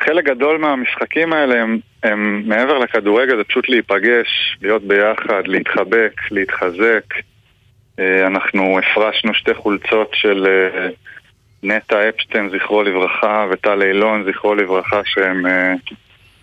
חלק 0.00 0.24
גדול 0.24 0.58
מהמשחקים 0.58 1.32
האלה 1.32 1.62
הם, 1.62 1.78
הם 2.02 2.42
מעבר 2.46 2.78
לכדורגל, 2.78 3.36
זה 3.36 3.44
פשוט 3.44 3.68
להיפגש, 3.68 4.58
להיות 4.62 4.82
ביחד, 4.82 5.42
להתחבק, 5.46 6.20
להתחזק. 6.30 7.14
אה, 7.98 8.26
אנחנו 8.26 8.78
הפרשנו 8.78 9.34
שתי 9.34 9.54
חולצות 9.54 10.10
של 10.12 10.46
נטע 11.62 12.08
אפשטיין, 12.08 12.50
זכרו 12.50 12.82
לברכה, 12.82 13.46
וטל 13.50 13.82
אילון, 13.82 14.24
זכרו 14.30 14.54
לברכה, 14.54 15.00
שהם... 15.04 15.46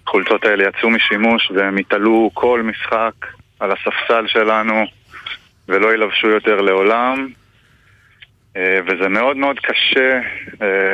החולצות 0.08 0.46
האלה 0.46 0.64
יצאו 0.68 0.90
משימוש 0.90 1.52
והם 1.52 1.78
יתעלו 1.78 2.30
כל 2.34 2.62
משחק 2.64 3.14
על 3.60 3.72
הספסל 3.72 4.28
שלנו 4.28 4.86
ולא 5.68 5.94
ילבשו 5.94 6.28
יותר 6.28 6.62
לעולם. 6.62 7.28
וזה 8.58 9.10
מאוד 9.10 9.38
מאוד 9.38 9.60
קשה 9.60 10.20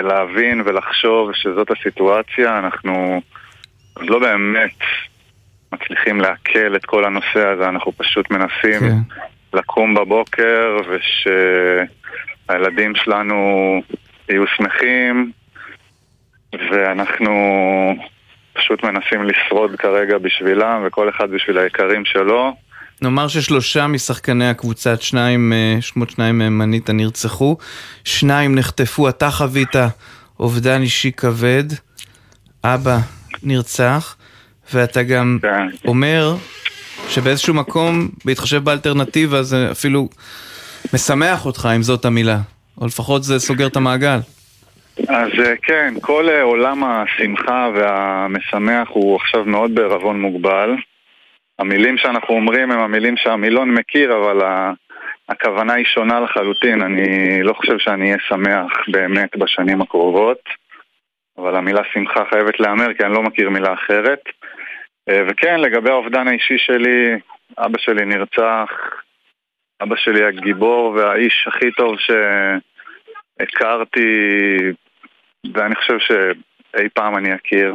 להבין 0.04 0.62
ולחשוב 0.66 1.34
שזאת 1.34 1.72
הסיטואציה. 1.72 2.60
אנחנו 2.60 3.22
לא 3.98 4.20
באמת 4.20 4.80
מצליחים 5.72 6.22
לעכל 6.22 6.76
את 6.76 6.86
כל 6.86 7.06
הנושא 7.06 7.48
הזה, 7.48 7.70
אנחנו 7.70 7.92
פשוט 7.92 8.32
מנסים 8.32 8.80
כן. 8.80 8.96
לקום 9.54 9.94
בבוקר 9.94 10.78
ושהילדים 12.50 12.96
שלנו 12.96 13.82
יהיו 14.30 14.48
שמחים 14.48 15.32
ואנחנו 16.72 17.34
פשוט 18.58 18.84
מנסים 18.84 19.24
לשרוד 19.24 19.72
כרגע 19.76 20.18
בשבילם 20.18 20.84
וכל 20.88 21.10
אחד 21.10 21.32
בשביל 21.32 21.58
היקרים 21.58 22.06
שלו. 22.06 22.56
נאמר 23.02 23.28
ששלושה 23.28 23.88
משחקני 23.88 24.50
הקבוצה, 24.50 24.96
שניים, 25.00 25.54
שמות 25.82 26.10
שניים 26.10 26.38
מהם 26.38 26.58
מנית, 26.58 26.90
נרצחו, 26.90 27.58
שניים 28.04 28.56
נחטפו, 28.56 29.10
אתה 29.10 29.32
חווית 29.32 29.76
אובדן 30.40 30.82
אישי 30.82 31.12
כבד, 31.12 31.64
אבא 32.64 32.98
נרצח, 33.44 34.16
ואתה 34.74 35.04
גם 35.04 35.40
כן. 35.42 35.68
אומר 35.88 36.36
שבאיזשהו 37.10 37.54
מקום, 37.54 38.10
בהתחשב 38.26 38.64
באלטרנטיבה, 38.64 39.44
זה 39.44 39.72
אפילו 39.72 40.10
משמח 40.94 41.46
אותך, 41.46 41.70
אם 41.76 41.84
זאת 41.84 42.06
המילה, 42.06 42.40
או 42.82 42.86
לפחות 42.86 43.24
זה 43.24 43.40
סוגר 43.40 43.68
את 43.68 43.76
המעגל. 43.76 44.20
אז 45.10 45.32
כן, 45.62 45.94
כל 46.02 46.30
עולם 46.42 46.84
השמחה 46.84 47.70
והמשמח 47.74 48.90
הוא 48.90 49.16
עכשיו 49.16 49.46
מאוד 49.46 49.76
בערבון 49.76 50.22
מוגבל. 50.22 50.76
המילים 51.60 51.98
שאנחנו 51.98 52.36
אומרים 52.36 52.72
הם 52.72 52.80
המילים 52.80 53.18
שהמילון 53.18 53.72
מכיר, 53.72 54.18
אבל 54.18 54.42
הכוונה 55.30 55.74
היא 55.74 55.86
שונה 55.86 56.20
לחלוטין. 56.20 56.82
אני 56.82 57.44
לא 57.44 57.54
חושב 57.54 57.78
שאני 57.78 58.06
אהיה 58.06 58.18
שמח 58.28 58.72
באמת 58.88 59.36
בשנים 59.38 59.82
הקרובות, 59.82 60.42
אבל 61.38 61.56
המילה 61.56 61.82
שמחה 61.94 62.24
חייבת 62.30 62.60
להיאמר 62.60 62.94
כי 62.94 63.04
אני 63.04 63.14
לא 63.14 63.24
מכיר 63.24 63.50
מילה 63.50 63.74
אחרת. 63.74 64.22
וכן, 65.10 65.60
לגבי 65.60 65.90
האובדן 65.90 66.28
האישי 66.28 66.58
שלי, 66.58 67.16
אבא 67.58 67.78
שלי 67.78 68.06
נרצח, 68.06 68.70
אבא 69.84 69.96
שלי 69.96 70.26
הגיבור 70.26 70.94
והאיש 70.96 71.48
הכי 71.48 71.72
טוב 71.72 71.96
שהכרתי 73.40 74.08
ואני 75.54 75.76
חושב 75.76 75.98
שאי 76.00 76.90
פעם 76.94 77.18
אני 77.18 77.36
אכיר. 77.36 77.74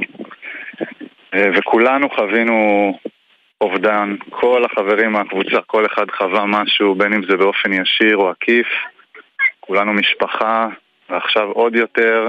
וכולנו 1.35 2.11
חווינו 2.11 2.93
אובדן, 3.61 4.15
כל 4.31 4.65
החברים 4.65 5.13
מהקבוצה, 5.13 5.61
כל 5.67 5.87
אחד 5.87 6.11
חווה 6.11 6.47
משהו, 6.47 6.95
בין 6.95 7.13
אם 7.13 7.23
זה 7.29 7.37
באופן 7.37 7.73
ישיר 7.73 8.17
או 8.17 8.31
עקיף. 8.31 8.67
כולנו 9.61 9.93
משפחה, 9.93 10.69
ועכשיו 11.11 11.49
עוד 11.49 11.77
יותר. 11.77 12.29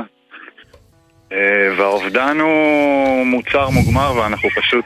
והאובדן 1.78 2.40
הוא 2.40 3.26
מוצר 3.26 3.70
מוגמר 3.70 4.18
ואנחנו 4.18 4.50
פשוט... 4.50 4.86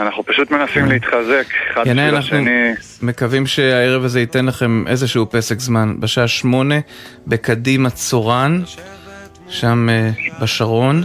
אנחנו 0.00 0.24
פשוט 0.24 0.50
מנסים 0.50 0.86
להתחזק 0.86 1.46
אחד 1.72 1.80
בשביל 1.80 2.16
השני. 2.16 2.72
מקווים 3.02 3.46
שהערב 3.46 4.04
הזה 4.04 4.20
ייתן 4.20 4.46
לכם 4.46 4.84
איזשהו 4.86 5.30
פסק 5.30 5.60
זמן. 5.60 6.00
בשעה 6.00 6.28
שמונה, 6.28 6.74
בקדימה 7.26 7.90
צורן, 7.90 8.62
שם 9.48 9.88
uh, 9.88 10.42
בשרון. 10.42 11.02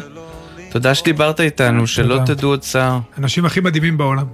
תודה 0.71 0.95
שדיברת 0.95 1.39
איתנו, 1.39 1.87
שלא 1.87 2.19
תדעו 2.25 2.49
עוד 2.49 2.59
צער. 2.59 2.97
אנשים 3.17 3.45
הכי 3.45 3.59
מדהימים 3.59 3.97
בעולם. 3.97 4.25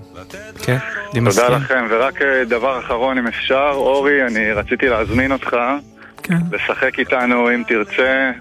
כן, 0.64 0.78
אני 1.12 1.20
מסכים. 1.20 1.45
תודה 1.45 1.57
לכם, 1.57 1.86
ורק 1.89 2.22
דבר 2.47 2.80
אחרון 2.80 3.18
אם 3.18 3.28
אפשר, 3.28 3.70
אורי, 3.74 4.28
אני 4.28 4.51
רציתי 4.51 4.89
להזמין 4.89 5.32
אותך. 5.32 5.57
כן. 6.24 6.38
לשחק 6.51 6.99
איתנו 6.99 7.49
אם 7.55 7.64
תרצה 7.68 8.32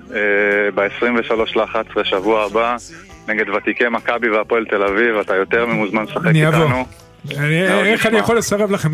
ב-23 0.75 1.35
ל-11 1.57 2.05
שבוע 2.05 2.45
הבא 2.45 2.77
נגד 3.31 3.49
ותיקי 3.49 3.89
מכבי 3.91 4.31
והפועל 4.31 4.65
תל 4.65 4.83
אביב, 4.83 5.17
אתה 5.17 5.37
יותר 5.37 5.67
ממוזמן 5.67 6.05
לשחק 6.05 6.27
איתנו. 6.27 6.85
איך 7.85 8.07
אני 8.07 8.19
יכול 8.19 8.39
לסרב 8.39 8.71
לכם 8.71 8.91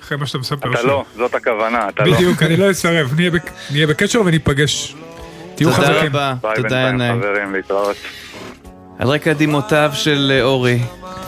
אחרי 0.00 0.16
מה 0.18 0.26
שאתה 0.26 0.38
מספר? 0.38 0.70
אתה 0.72 0.82
לא, 0.82 1.04
זאת 1.16 1.34
הכוונה, 1.34 1.88
אתה 1.88 2.04
לא. 2.04 2.14
בדיוק, 2.14 2.42
אני 2.42 2.56
לא 2.56 2.70
אסרב, 2.70 3.14
נהיה 3.70 3.86
בקשר 3.86 4.22
וניפגש. 4.24 4.96
תהיו 5.54 5.72
חזקים. 5.72 5.94
תודה 6.06 6.06
רבה, 6.06 6.54
תודה 6.54 6.86
עיניים. 6.86 7.20
על 9.00 9.08
רקע 9.08 9.32
דמעותיו 9.32 9.90
של 9.94 10.40
אורי, 10.42 10.78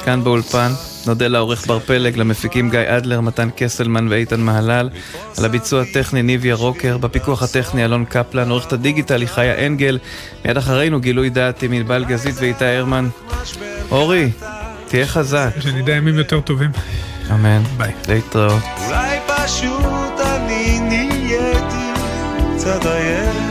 כאן 0.05 0.25
באולפן. 0.25 0.73
נודה 1.07 1.29
לעורך 1.29 1.66
בר 1.66 1.79
פלג, 1.79 2.16
למפיקים 2.16 2.70
גיא 2.70 2.81
אדלר, 2.87 3.20
מתן 3.20 3.49
קסלמן 3.57 4.09
ואיתן 4.09 4.41
מהלל, 4.41 4.91
על 5.39 5.45
הביצוע 5.45 5.83
הטכני 5.83 6.23
ניביה 6.23 6.55
רוקר, 6.55 6.99
בפיקוח 6.99 7.43
הטכני 7.43 7.85
אלון 7.85 8.05
קפלן, 8.05 8.51
עורכת 8.51 8.73
הדיגיטל 8.73 9.20
היא 9.20 9.29
חיה 9.29 9.66
אנגל, 9.66 9.99
מיד 10.45 10.57
אחרינו 10.57 11.01
גילוי 11.01 11.31
דעת 11.31 11.62
עם 11.62 11.73
ענבל 11.73 12.05
גזית 12.05 12.35
ואיתי 12.39 12.64
הרמן. 12.64 13.09
אורי, 13.91 14.31
תהיה 14.87 15.07
חזק. 15.07 15.51
שנדע 15.61 15.93
ימים 15.93 16.18
יותר 16.18 16.41
טובים. 16.41 16.70
אמן. 17.31 17.62
ביי. 17.77 17.93
להתראות. 18.09 18.62
אולי 18.87 19.18
פשוט 19.27 20.20
אני 20.20 20.81
נהייתי 20.81 22.01
קצת 22.57 22.87
עייף 22.87 23.41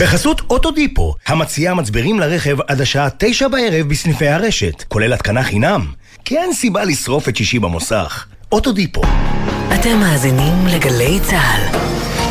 בחסות 0.00 0.40
אוטודיפו, 0.50 1.14
המציעה 1.26 1.74
מצברים 1.74 2.20
לרכב 2.20 2.56
עד 2.60 2.80
השעה 2.80 3.08
תשע 3.18 3.48
בערב 3.48 3.88
בסניפי 3.88 4.28
הרשת, 4.28 4.84
כולל 4.88 5.12
התקנה 5.12 5.42
חינם. 5.42 5.86
כי 6.24 6.38
אין 6.38 6.52
סיבה 6.52 6.84
לשרוף 6.84 7.28
את 7.28 7.36
שישי 7.36 7.58
במוסך. 7.58 8.26
אוטודיפו. 8.52 9.02
אתם 9.74 9.98
מאזינים 10.00 10.66
לגלי 10.66 11.20
צה"ל. 11.20 12.21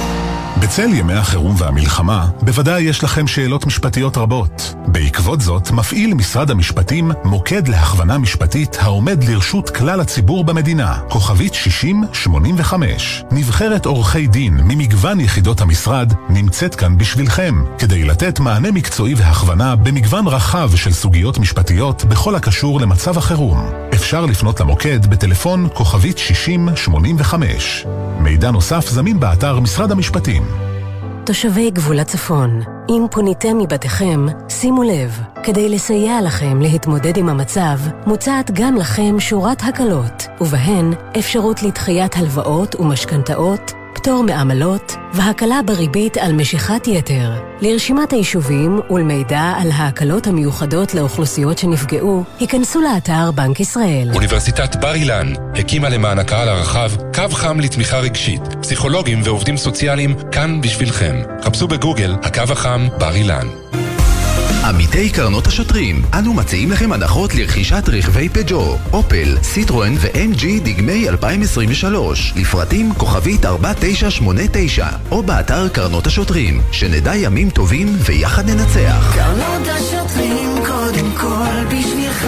בצל 0.61 0.93
ימי 0.93 1.13
החירום 1.13 1.55
והמלחמה, 1.57 2.27
בוודאי 2.41 2.81
יש 2.81 3.03
לכם 3.03 3.27
שאלות 3.27 3.65
משפטיות 3.65 4.17
רבות. 4.17 4.73
בעקבות 4.87 5.41
זאת, 5.41 5.71
מפעיל 5.71 6.13
משרד 6.13 6.51
המשפטים 6.51 7.11
מוקד 7.23 7.67
להכוונה 7.67 8.17
משפטית 8.17 8.77
העומד 8.79 9.23
לרשות 9.23 9.69
כלל 9.69 9.99
הציבור 9.99 10.43
במדינה, 10.43 10.99
כוכבית 11.09 11.53
6085. 11.53 13.23
נבחרת 13.31 13.85
עורכי 13.85 14.27
דין 14.27 14.57
ממגוון 14.63 15.19
יחידות 15.19 15.61
המשרד 15.61 16.13
נמצאת 16.29 16.75
כאן 16.75 16.97
בשבילכם, 16.97 17.63
כדי 17.77 18.03
לתת 18.03 18.39
מענה 18.39 18.71
מקצועי 18.71 19.13
והכוונה 19.13 19.75
במגוון 19.75 20.27
רחב 20.27 20.75
של 20.75 20.93
סוגיות 20.93 21.37
משפטיות 21.37 22.05
בכל 22.05 22.35
הקשור 22.35 22.81
למצב 22.81 23.17
החירום. 23.17 23.69
אפשר 24.01 24.25
לפנות 24.25 24.59
למוקד 24.59 25.05
בטלפון 25.05 25.67
כוכבית 25.73 26.17
6085. 26.17 27.85
מידע 28.19 28.51
נוסף 28.51 28.89
זמין 28.89 29.19
באתר 29.19 29.59
משרד 29.59 29.91
המשפטים. 29.91 30.43
תושבי 31.25 31.71
גבול 31.71 31.99
הצפון, 31.99 32.61
אם 32.89 33.05
פוניתם 33.11 33.57
מבתיכם, 33.57 34.25
שימו 34.49 34.83
לב, 34.83 35.19
כדי 35.43 35.69
לסייע 35.69 36.21
לכם 36.21 36.61
להתמודד 36.61 37.17
עם 37.17 37.29
המצב, 37.29 37.79
מוצעת 38.05 38.51
גם 38.51 38.75
לכם 38.75 39.19
שורת 39.19 39.61
הקלות, 39.63 40.27
ובהן 40.41 40.93
אפשרות 41.19 41.63
לדחיית 41.63 42.15
הלוואות 42.15 42.75
ומשכנתאות, 42.75 43.71
פטור 43.93 44.23
מעמלות 44.23 44.95
והקלה 45.13 45.59
בריבית 45.65 46.17
על 46.17 46.33
משיכת 46.33 46.87
יתר. 46.87 47.31
לרשימת 47.61 48.13
היישובים 48.13 48.79
ולמידע 48.89 49.53
על 49.57 49.71
ההקלות 49.71 50.27
המיוחדות 50.27 50.93
לאוכלוסיות 50.93 51.57
שנפגעו, 51.57 52.23
היכנסו 52.39 52.81
לאתר 52.81 53.31
בנק 53.31 53.59
ישראל. 53.59 54.11
אוניברסיטת 54.13 54.75
בר 54.75 54.93
אילן 54.93 55.33
הקימה 55.55 55.89
למען 55.89 56.19
הקהל 56.19 56.49
הרחב 56.49 56.91
קו 57.15 57.29
חם 57.29 57.59
לתמיכה 57.59 57.99
רגשית. 57.99 58.41
פסיכולוגים 58.61 59.21
ועובדים 59.23 59.57
סוציאליים 59.57 60.15
כאן 60.31 60.61
בשבילכם. 60.61 61.15
חפשו 61.43 61.67
בגוגל 61.67 62.15
הקו 62.23 62.43
החם 62.51 62.87
בר 62.97 63.15
אילן. 63.15 63.47
עמיתי 64.65 65.09
קרנות 65.09 65.47
השוטרים, 65.47 66.01
אנו 66.13 66.33
מציעים 66.33 66.71
לכם 66.71 66.91
הנחות 66.91 67.35
לרכישת 67.35 67.83
רכבי 67.87 68.29
פג'ו, 68.29 68.77
אופל, 68.93 69.37
סיטרואן 69.43 69.93
ו-MG 69.97 70.45
דגמי 70.63 71.09
2023, 71.09 72.33
לפרטים 72.35 72.93
כוכבית 72.93 73.45
4989, 73.45 74.87
או 75.11 75.23
באתר 75.23 75.69
קרנות 75.69 76.07
השוטרים, 76.07 76.61
שנדע 76.71 77.15
ימים 77.15 77.49
טובים 77.49 77.87
ויחד 78.05 78.49
ננצח. 78.49 79.15
קרנות 79.15 79.67
השוטרים 79.67 80.49
קודם 80.67 81.11
כל 81.17 81.65
בשבילך 81.67 82.27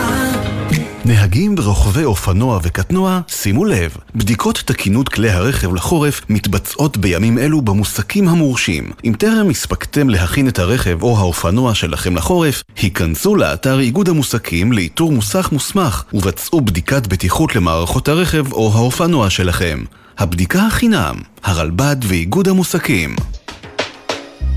נהגים 1.06 1.56
ורוכבי 1.58 2.04
אופנוע 2.04 2.60
וקטנוע, 2.64 3.22
שימו 3.28 3.66
לב, 3.66 3.98
בדיקות 4.16 4.64
תקינות 4.66 5.10
כלי 5.10 5.30
הרכב 5.30 5.74
לחורף 5.74 6.22
מתבצעות 6.30 6.98
בימים 6.98 7.38
אלו 7.38 7.62
במוסקים 7.62 8.28
המורשים. 8.28 8.92
אם 9.06 9.14
טרם 9.18 9.50
הספקתם 9.50 10.10
להכין 10.10 10.48
את 10.48 10.60
הרכב 10.60 11.04
או 11.04 11.18
האופנוע 11.18 11.76
שלכם 11.76 12.16
לחורף, 12.16 12.64
היכנסו 12.82 13.36
לאתר 13.36 13.80
איגוד 13.80 14.10
המוסקים 14.10 14.72
לאיתור 14.72 15.12
מוסך 15.12 15.50
מוסמך 15.52 16.04
ובצעו 16.14 16.62
בדיקת 16.62 17.08
בטיחות 17.08 17.56
למערכות 17.56 18.08
הרכב 18.08 18.54
או 18.54 18.72
האופנוע 18.76 19.30
שלכם. 19.30 19.84
הבדיקה 20.18 20.68
החינם, 20.68 21.16
הרלב"ד 21.44 21.98
ואיגוד 22.02 22.48
המוסקים. 22.48 23.16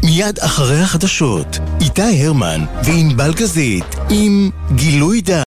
מיד 0.05 0.39
אחרי 0.39 0.81
החדשות, 0.81 1.59
איתי 1.81 2.27
הרמן 2.27 2.65
וענבל 2.85 3.35
גזית 3.35 3.97
עם 4.11 4.51
גילוי 4.75 5.21
דעת. 5.21 5.45